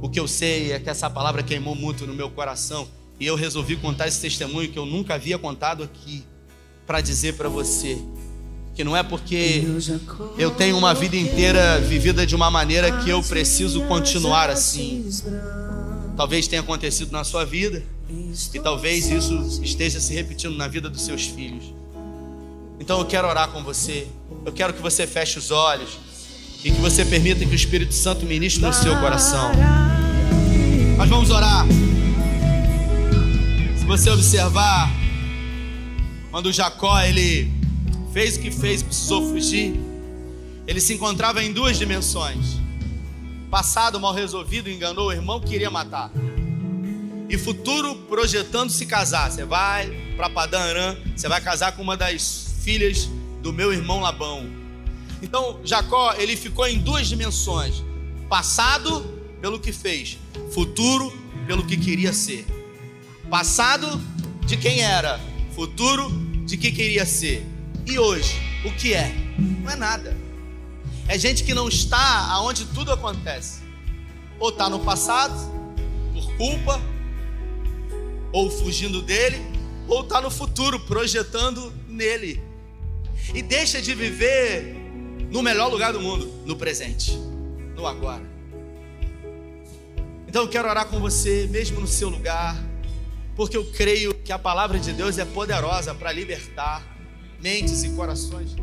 O 0.02 0.10
que 0.10 0.20
eu 0.20 0.28
sei 0.28 0.72
é 0.72 0.80
que 0.80 0.90
essa 0.90 1.10
palavra 1.10 1.42
queimou 1.42 1.74
muito 1.74 2.06
no 2.06 2.14
meu 2.14 2.30
coração 2.30 2.88
e 3.20 3.26
eu 3.26 3.36
resolvi 3.36 3.76
contar 3.76 4.08
esse 4.08 4.22
testemunho 4.22 4.72
que 4.72 4.78
eu 4.78 4.86
nunca 4.86 5.16
havia 5.16 5.40
contado 5.40 5.84
aqui, 5.84 6.24
para 6.86 7.02
dizer 7.02 7.36
para 7.36 7.50
você 7.50 7.98
que 8.76 8.84
não 8.84 8.96
é 8.96 9.02
porque 9.02 9.64
eu 10.38 10.52
tenho 10.52 10.78
uma 10.78 10.94
vida 10.94 11.16
inteira 11.16 11.80
vivida 11.80 12.26
de 12.28 12.36
uma 12.36 12.52
maneira 12.52 12.92
que 13.00 13.10
eu 13.10 13.24
preciso 13.24 13.82
continuar 13.84 14.50
assim. 14.50 15.10
Talvez 16.18 16.46
tenha 16.48 16.62
acontecido 16.62 17.12
na 17.12 17.24
sua 17.24 17.46
vida 17.46 17.82
e 18.54 18.60
talvez 18.60 19.10
isso 19.10 19.62
esteja 19.64 20.02
se 20.02 20.14
repetindo 20.14 20.56
na 20.58 20.68
vida 20.68 20.90
dos 20.90 21.02
seus 21.04 21.26
filhos. 21.26 21.74
Então 22.78 23.00
eu 23.00 23.06
quero 23.06 23.28
orar 23.30 23.48
com 23.48 23.64
você. 23.64 24.08
Eu 24.46 24.52
quero 24.52 24.74
que 24.74 24.82
você 24.82 25.08
feche 25.08 25.40
os 25.40 25.52
olhos 25.52 25.98
e 26.62 26.70
que 26.70 26.82
você 26.82 27.06
permita 27.06 27.46
que 27.46 27.52
o 27.52 27.56
Espírito 27.56 27.94
Santo 27.94 28.26
ministre 28.26 28.62
no 28.62 28.74
seu 28.74 28.96
coração. 29.00 29.52
Nós 30.98 31.08
vamos 31.08 31.30
orar. 31.30 31.66
Se 33.78 33.86
você 33.86 34.10
observar, 34.10 34.92
quando 36.30 36.52
Jacó 36.52 37.00
ele 37.00 37.55
fez 38.16 38.38
o 38.38 38.40
que 38.40 38.50
fez, 38.50 38.82
precisou 38.82 39.30
fugir, 39.30 39.78
ele 40.66 40.80
se 40.80 40.94
encontrava 40.94 41.44
em 41.44 41.52
duas 41.52 41.78
dimensões. 41.78 42.62
Passado 43.52 44.00
mal 44.00 44.14
resolvido, 44.14 44.70
enganou 44.70 45.08
o 45.08 45.12
irmão 45.12 45.42
que 45.42 45.50
queria 45.50 45.70
matar. 45.70 46.10
E 47.28 47.38
futuro 47.38 47.94
projetando 48.08 48.70
se 48.70 48.86
casar. 48.86 49.30
Você 49.30 49.44
vai 49.44 49.90
para 50.16 50.30
Padã 50.30 50.60
Aram, 50.60 50.98
você 51.14 51.28
vai 51.28 51.42
casar 51.42 51.74
com 51.74 51.82
uma 51.82 51.98
das 51.98 52.56
filhas 52.62 53.10
do 53.42 53.52
meu 53.52 53.74
irmão 53.74 54.00
Labão. 54.00 54.50
Então, 55.22 55.60
Jacó, 55.66 56.14
ele 56.14 56.38
ficou 56.38 56.66
em 56.66 56.80
duas 56.80 57.10
dimensões: 57.10 57.84
passado 58.30 59.02
pelo 59.42 59.60
que 59.60 59.74
fez, 59.74 60.18
futuro 60.54 61.12
pelo 61.46 61.66
que 61.66 61.76
queria 61.76 62.14
ser. 62.14 62.46
Passado 63.30 64.00
de 64.46 64.56
quem 64.56 64.80
era, 64.80 65.20
futuro 65.54 66.10
de 66.46 66.56
que 66.56 66.72
queria 66.72 67.06
ser. 67.06 67.55
E 67.86 68.00
hoje, 68.00 68.36
o 68.66 68.72
que 68.72 68.94
é? 68.94 69.14
Não 69.38 69.72
é 69.72 69.76
nada. 69.76 70.18
É 71.08 71.20
gente 71.20 71.44
que 71.44 71.54
não 71.54 71.70
está 71.70 72.32
aonde 72.32 72.66
tudo 72.66 72.92
acontece. 72.92 73.62
Ou 74.40 74.50
está 74.50 74.68
no 74.68 74.80
passado, 74.80 75.36
por 76.12 76.36
culpa, 76.36 76.82
ou 78.32 78.50
fugindo 78.50 79.04
dele, 79.04 79.38
ou 79.88 80.02
está 80.02 80.20
no 80.20 80.32
futuro, 80.32 80.80
projetando 80.80 81.72
nele. 81.88 82.42
E 83.34 83.42
deixa 83.44 83.80
de 83.80 83.94
viver 83.94 84.76
no 85.32 85.44
melhor 85.44 85.70
lugar 85.70 85.94
do 85.94 86.02
mundo, 86.02 86.26
no 86.44 86.56
presente, 86.56 87.12
no 87.76 87.86
agora. 87.86 88.24
Então 90.28 90.42
eu 90.42 90.50
quero 90.50 90.68
orar 90.68 90.88
com 90.88 91.00
você, 91.00 91.48
mesmo 91.52 91.80
no 91.80 91.88
seu 91.88 92.10
lugar, 92.10 92.58
porque 93.36 93.56
eu 93.56 93.66
creio 93.72 94.14
que 94.16 94.32
a 94.32 94.40
palavra 94.40 94.80
de 94.80 94.92
Deus 94.92 95.20
é 95.20 95.26
poderosa 95.26 95.94
para 95.94 96.12
libertar 96.12 96.95
mentes 97.46 97.84
e 97.84 97.90
corações. 97.92 98.56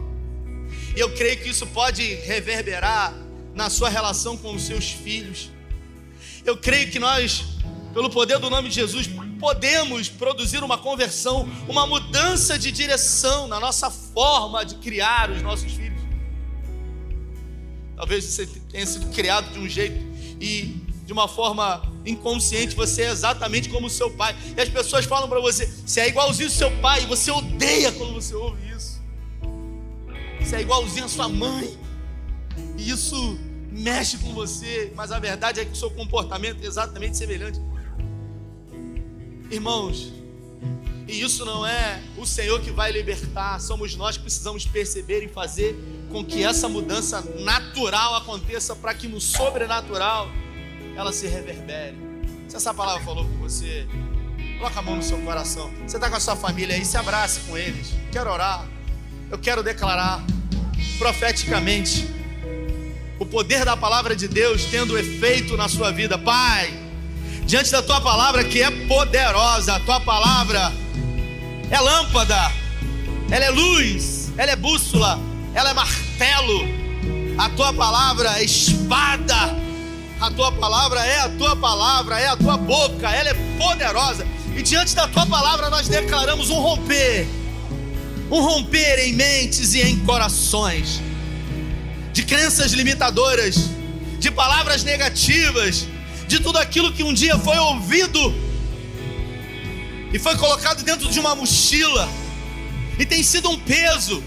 E 0.96 0.98
eu 0.98 1.14
creio 1.14 1.40
que 1.40 1.48
isso 1.48 1.64
pode 1.68 2.02
reverberar 2.16 3.14
na 3.54 3.70
sua 3.70 3.88
relação 3.88 4.36
com 4.36 4.52
os 4.56 4.62
seus 4.64 4.90
filhos. 4.90 5.50
Eu 6.44 6.56
creio 6.56 6.90
que 6.90 6.98
nós, 6.98 7.44
pelo 7.94 8.10
poder 8.10 8.40
do 8.40 8.50
nome 8.50 8.68
de 8.68 8.74
Jesus, 8.74 9.08
podemos 9.38 10.08
produzir 10.08 10.64
uma 10.64 10.76
conversão, 10.76 11.48
uma 11.68 11.86
mudança 11.86 12.58
de 12.58 12.72
direção 12.72 13.46
na 13.46 13.60
nossa 13.60 13.88
forma 13.88 14.64
de 14.64 14.74
criar 14.76 15.30
os 15.30 15.40
nossos 15.42 15.70
filhos. 15.72 16.02
Talvez 17.94 18.24
você 18.24 18.46
tenha 18.46 18.84
sido 18.84 19.06
criado 19.14 19.52
de 19.52 19.60
um 19.60 19.68
jeito 19.68 20.00
e 20.40 20.82
de 21.06 21.12
uma 21.12 21.28
forma 21.28 21.82
inconsciente 22.04 22.74
você 22.74 23.02
é 23.02 23.10
exatamente 23.10 23.68
como 23.68 23.86
o 23.86 23.90
seu 23.90 24.10
pai. 24.10 24.34
E 24.56 24.60
as 24.60 24.68
pessoas 24.68 25.04
falam 25.04 25.28
para 25.28 25.40
você: 25.40 25.66
você 25.86 26.00
é 26.00 26.08
igualzinho 26.08 26.48
ao 26.48 26.54
seu 26.54 26.70
pai, 26.78 27.04
e 27.04 27.06
você 27.06 27.30
odeia 27.30 27.92
quando 27.92 28.14
você 28.14 28.34
ouve 28.34 28.60
isso. 28.66 28.71
Você 30.44 30.56
é 30.56 30.60
igualzinho 30.60 31.04
à 31.06 31.08
sua 31.08 31.28
mãe, 31.28 31.78
e 32.76 32.90
isso 32.90 33.38
mexe 33.70 34.18
com 34.18 34.32
você, 34.34 34.92
mas 34.94 35.10
a 35.10 35.18
verdade 35.18 35.60
é 35.60 35.64
que 35.64 35.72
o 35.72 35.76
seu 35.76 35.90
comportamento 35.90 36.62
é 36.62 36.66
exatamente 36.66 37.16
semelhante. 37.16 37.60
Irmãos, 39.50 40.12
e 41.08 41.20
isso 41.20 41.44
não 41.44 41.66
é 41.66 42.02
o 42.16 42.26
Senhor 42.26 42.60
que 42.60 42.70
vai 42.70 42.92
libertar, 42.92 43.60
somos 43.60 43.94
nós 43.96 44.16
que 44.16 44.22
precisamos 44.22 44.66
perceber 44.66 45.24
e 45.24 45.28
fazer 45.28 45.76
com 46.10 46.24
que 46.24 46.44
essa 46.44 46.68
mudança 46.68 47.22
natural 47.40 48.14
aconteça 48.16 48.76
para 48.76 48.94
que 48.94 49.08
no 49.08 49.20
sobrenatural 49.20 50.28
ela 50.96 51.12
se 51.12 51.26
reverbere. 51.26 51.96
Se 52.48 52.56
essa 52.56 52.74
palavra 52.74 53.02
falou 53.04 53.24
com 53.24 53.38
você, 53.38 53.86
coloca 54.58 54.78
a 54.78 54.82
mão 54.82 54.96
no 54.96 55.02
seu 55.02 55.18
coração. 55.22 55.70
Você 55.86 55.96
está 55.96 56.10
com 56.10 56.16
a 56.16 56.20
sua 56.20 56.36
família 56.36 56.76
aí, 56.76 56.84
se 56.84 56.96
abrace 56.96 57.40
com 57.40 57.56
eles. 57.56 57.94
Quero 58.10 58.30
orar. 58.30 58.68
Eu 59.32 59.38
quero 59.38 59.62
declarar 59.62 60.22
profeticamente 60.98 62.06
o 63.18 63.24
poder 63.24 63.64
da 63.64 63.74
palavra 63.74 64.14
de 64.14 64.28
Deus 64.28 64.66
tendo 64.66 64.98
efeito 64.98 65.56
na 65.56 65.70
sua 65.70 65.90
vida. 65.90 66.18
Pai, 66.18 66.70
diante 67.46 67.72
da 67.72 67.82
tua 67.82 67.98
palavra 67.98 68.44
que 68.44 68.60
é 68.60 68.70
poderosa, 68.86 69.76
a 69.76 69.80
tua 69.80 70.00
palavra 70.00 70.70
é 71.70 71.80
lâmpada, 71.80 72.52
ela 73.30 73.46
é 73.46 73.48
luz, 73.48 74.30
ela 74.36 74.50
é 74.50 74.56
bússola, 74.56 75.18
ela 75.54 75.70
é 75.70 75.72
martelo. 75.72 76.68
A 77.38 77.48
tua 77.48 77.72
palavra 77.72 78.38
é 78.38 78.44
espada. 78.44 79.56
A 80.20 80.30
tua 80.30 80.52
palavra 80.52 81.06
é 81.06 81.20
a 81.20 81.30
tua 81.30 81.56
palavra, 81.56 82.20
é 82.20 82.28
a 82.28 82.36
tua 82.36 82.58
boca, 82.58 83.10
ela 83.10 83.30
é 83.30 83.34
poderosa. 83.58 84.26
E 84.54 84.60
diante 84.60 84.94
da 84.94 85.08
tua 85.08 85.24
palavra 85.24 85.70
nós 85.70 85.88
declaramos 85.88 86.50
um 86.50 86.60
romper, 86.60 87.26
um 88.32 88.40
romper 88.40 88.98
em 89.00 89.12
mentes 89.12 89.74
e 89.74 89.82
em 89.82 89.98
corações, 89.98 91.02
de 92.14 92.22
crenças 92.22 92.72
limitadoras, 92.72 93.68
de 94.18 94.30
palavras 94.30 94.82
negativas, 94.82 95.86
de 96.26 96.40
tudo 96.40 96.56
aquilo 96.56 96.90
que 96.94 97.02
um 97.02 97.12
dia 97.12 97.38
foi 97.38 97.58
ouvido 97.58 98.34
e 100.14 100.18
foi 100.18 100.34
colocado 100.36 100.82
dentro 100.82 101.10
de 101.10 101.20
uma 101.20 101.34
mochila 101.34 102.08
e 102.98 103.04
tem 103.04 103.22
sido 103.22 103.50
um 103.50 103.58
peso 103.58 104.22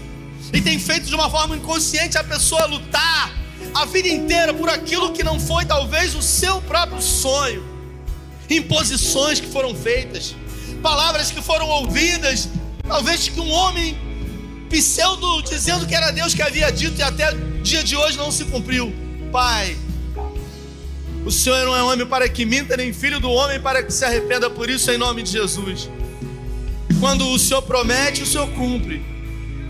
e 0.52 0.60
tem 0.60 0.78
feito 0.78 1.06
de 1.06 1.14
uma 1.14 1.28
forma 1.28 1.56
inconsciente 1.56 2.16
a 2.16 2.22
pessoa 2.22 2.64
lutar 2.66 3.34
a 3.74 3.84
vida 3.86 4.06
inteira 4.06 4.54
por 4.54 4.68
aquilo 4.68 5.12
que 5.12 5.24
não 5.24 5.40
foi 5.40 5.64
talvez 5.64 6.14
o 6.14 6.22
seu 6.22 6.62
próprio 6.62 7.02
sonho, 7.02 7.64
imposições 8.48 9.40
que 9.40 9.48
foram 9.48 9.74
feitas, 9.74 10.36
palavras 10.80 11.32
que 11.32 11.42
foram 11.42 11.68
ouvidas, 11.68 12.48
talvez 12.86 13.28
que 13.28 13.40
um 13.40 13.50
homem 13.50 13.96
pseudo 14.68 15.42
dizendo 15.42 15.86
que 15.86 15.94
era 15.94 16.10
Deus 16.10 16.34
que 16.34 16.42
havia 16.42 16.70
dito 16.70 16.98
e 16.98 17.02
até 17.02 17.32
o 17.32 17.62
dia 17.62 17.82
de 17.82 17.96
hoje 17.96 18.16
não 18.16 18.30
se 18.30 18.44
cumpriu. 18.44 18.92
Pai, 19.30 19.76
o 21.24 21.30
Senhor 21.30 21.64
não 21.64 21.76
é 21.76 21.82
homem 21.82 22.06
para 22.06 22.28
que 22.28 22.44
minta, 22.44 22.76
nem 22.76 22.92
filho 22.92 23.20
do 23.20 23.30
homem 23.30 23.60
para 23.60 23.82
que 23.82 23.92
se 23.92 24.04
arrependa, 24.04 24.48
por 24.48 24.70
isso, 24.70 24.90
em 24.90 24.98
nome 24.98 25.22
de 25.22 25.32
Jesus. 25.32 25.88
Quando 27.00 27.28
o 27.28 27.38
Senhor 27.38 27.62
promete, 27.62 28.22
o 28.22 28.26
Senhor 28.26 28.48
cumpre. 28.50 29.04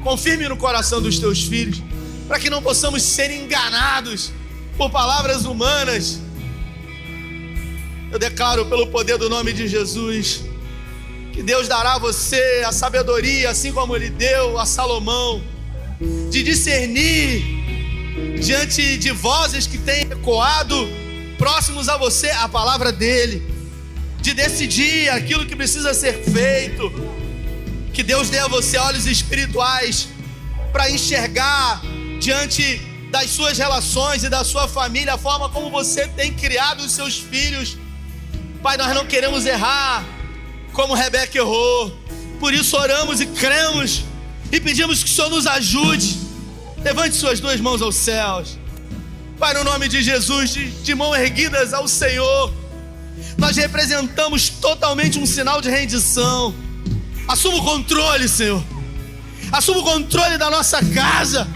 Confirme 0.03 0.49
no 0.49 0.57
coração 0.57 1.01
dos 1.03 1.19
teus 1.19 1.43
filhos 1.43 1.83
para 2.29 2.39
que 2.39 2.51
não 2.51 2.61
possamos 2.61 3.03
ser 3.03 3.31
enganados 3.31 4.33
por 4.77 4.91
palavras 4.91 5.45
humanas. 5.45 6.21
Eu 8.11 8.19
declaro 8.19 8.67
pelo 8.67 8.87
poder 8.89 9.19
do 9.19 9.29
nome 9.29 9.53
de 9.53 9.67
Jesus 9.67 10.46
que 11.37 11.43
Deus 11.43 11.69
dará 11.69 11.97
a 11.97 11.99
você 11.99 12.65
a 12.67 12.73
sabedoria, 12.73 13.51
assim 13.51 13.71
como 13.71 13.95
Ele 13.95 14.09
deu 14.09 14.59
a 14.59 14.65
Salomão, 14.65 15.45
de 16.31 16.43
discernir 16.43 17.45
diante 18.41 18.97
de 18.97 19.11
vozes 19.11 19.67
que 19.67 19.77
têm 19.77 20.05
ecoado 20.05 20.89
próximos 21.37 21.91
a 21.91 21.99
você 21.99 22.31
a 22.31 22.49
palavra 22.49 22.91
dele, 22.91 23.47
de 24.23 24.33
decidir 24.33 25.11
aquilo 25.11 25.45
que 25.45 25.55
precisa 25.55 25.93
ser 25.93 26.15
feito. 26.15 26.91
Que 27.93 28.03
Deus 28.03 28.31
dê 28.31 28.39
a 28.39 28.49
você 28.49 28.79
olhos 28.79 29.05
espirituais 29.05 30.09
para 30.73 30.91
enxergar 30.91 31.83
diante 32.19 32.81
das 33.11 33.29
suas 33.29 33.59
relações 33.59 34.25
e 34.25 34.31
da 34.31 34.43
sua 34.43 34.67
família, 34.67 35.13
a 35.13 35.19
forma 35.19 35.51
como 35.51 35.71
você 35.71 36.09
tem 36.09 36.33
criado 36.33 36.81
os 36.81 36.93
seus 36.93 37.19
filhos. 37.19 37.77
Pai, 38.63 38.79
nós 38.79 38.95
não 38.95 39.05
queremos 39.05 39.45
errar 39.45 40.16
como 40.77 40.95
Rebeca 40.95 41.37
errou. 41.39 41.93
Por 42.39 42.53
isso 42.53 42.77
oramos 42.77 43.21
e 43.21 43.27
cremos 43.27 44.05
e 44.53 44.61
pedimos 44.61 45.03
que 45.03 45.11
o 45.11 45.13
Senhor 45.13 45.31
nos 45.31 45.47
ajude. 45.47 46.19
Levante 46.85 47.17
suas 47.17 47.41
duas 47.41 47.59
mãos 47.61 47.83
aos 47.83 47.97
céus. 47.97 48.59
Pai, 49.39 49.55
no 49.55 49.65
nome 49.65 49.89
de 49.89 50.03
Jesus, 50.03 50.51
de, 50.51 50.71
de 50.71 50.95
mãos 50.95 51.17
erguidas 51.17 51.73
ao 51.73 51.89
Senhor, 51.89 52.53
nós 53.37 53.57
representamos 53.57 54.51
totalmente 54.51 55.19
um 55.19 55.27
sinal 55.27 55.61
de 55.61 55.71
rendição. 55.71 56.55
Assuma 57.27 57.57
o 57.57 57.65
controle, 57.65 58.29
Senhor. 58.29 58.63
Assuma 59.51 59.81
o 59.81 59.83
controle 59.83 60.39
da 60.39 60.51
nossa 60.51 60.85
casa 60.95 61.49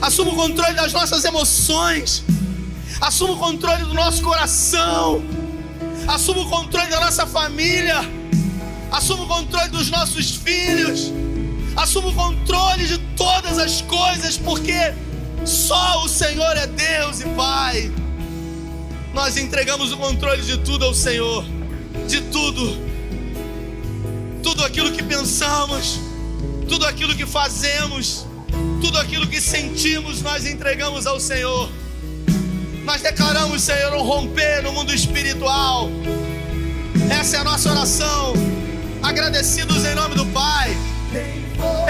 assuma 0.00 0.32
o 0.32 0.34
controle 0.34 0.74
das 0.74 0.92
nossas 0.92 1.24
emoções, 1.24 2.24
assuma 3.00 3.34
o 3.34 3.36
controle 3.36 3.84
do 3.84 3.94
nosso 3.94 4.22
coração, 4.22 5.22
assuma 6.08 6.40
o 6.40 6.48
controle 6.48 6.88
da 6.88 7.00
nossa 7.00 7.26
família, 7.26 8.00
assuma 8.90 9.24
o 9.24 9.26
controle 9.26 9.68
dos 9.68 9.90
nossos 9.90 10.36
filhos, 10.36 11.12
assuma 11.76 12.08
o 12.08 12.14
controle 12.14 12.86
de 12.86 12.98
todas 13.16 13.58
as 13.58 13.80
coisas, 13.82 14.36
porque 14.36 14.92
só 15.44 16.04
o 16.04 16.08
Senhor 16.08 16.56
é 16.56 16.66
Deus 16.66 17.20
e 17.20 17.24
Pai. 17.30 17.92
Nós 19.14 19.36
entregamos 19.36 19.92
o 19.92 19.96
controle 19.96 20.42
de 20.42 20.58
tudo 20.58 20.84
ao 20.84 20.94
Senhor, 20.94 21.44
de 22.06 22.20
tudo, 22.22 22.76
tudo 24.42 24.64
aquilo 24.64 24.92
que 24.92 25.02
pensamos, 25.02 26.00
tudo 26.68 26.86
aquilo 26.86 27.14
que 27.14 27.26
fazemos, 27.26 28.26
tudo 28.80 28.98
aquilo 28.98 29.26
que 29.26 29.40
sentimos, 29.40 30.22
nós 30.22 30.46
entregamos 30.46 31.06
ao 31.06 31.18
Senhor. 31.18 31.70
Nós 32.84 33.02
declaramos, 33.02 33.62
Senhor, 33.62 33.92
um 33.94 34.02
romper 34.02 34.62
no 34.62 34.72
mundo 34.72 34.94
espiritual. 34.94 35.90
Essa 37.10 37.36
é 37.36 37.40
a 37.40 37.44
nossa 37.44 37.70
oração. 37.70 38.32
Agradecidos 39.02 39.84
em 39.84 39.94
nome 39.94 40.14
do 40.14 40.26
Pai, 40.26 40.76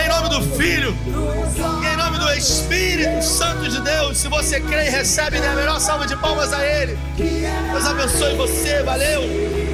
em 0.03 0.09
nome 0.09 0.29
do 0.29 0.57
Filho, 0.57 0.97
em 1.07 1.97
nome 1.97 2.19
do 2.19 2.33
Espírito 2.33 3.23
Santo 3.23 3.69
de 3.69 3.81
Deus. 3.81 4.19
Se 4.19 4.29
você 4.29 4.61
crê 4.61 4.87
e 4.87 4.91
recebe, 4.91 5.41
dê 5.41 5.47
a 5.47 5.55
melhor 5.55 5.81
salva 5.81 6.07
de 6.07 6.17
palmas 6.17 6.53
a 6.53 6.65
Ele. 6.65 6.99
Deus 7.17 7.87
abençoe 7.87 8.35
você, 8.37 8.83
valeu. 8.83 9.70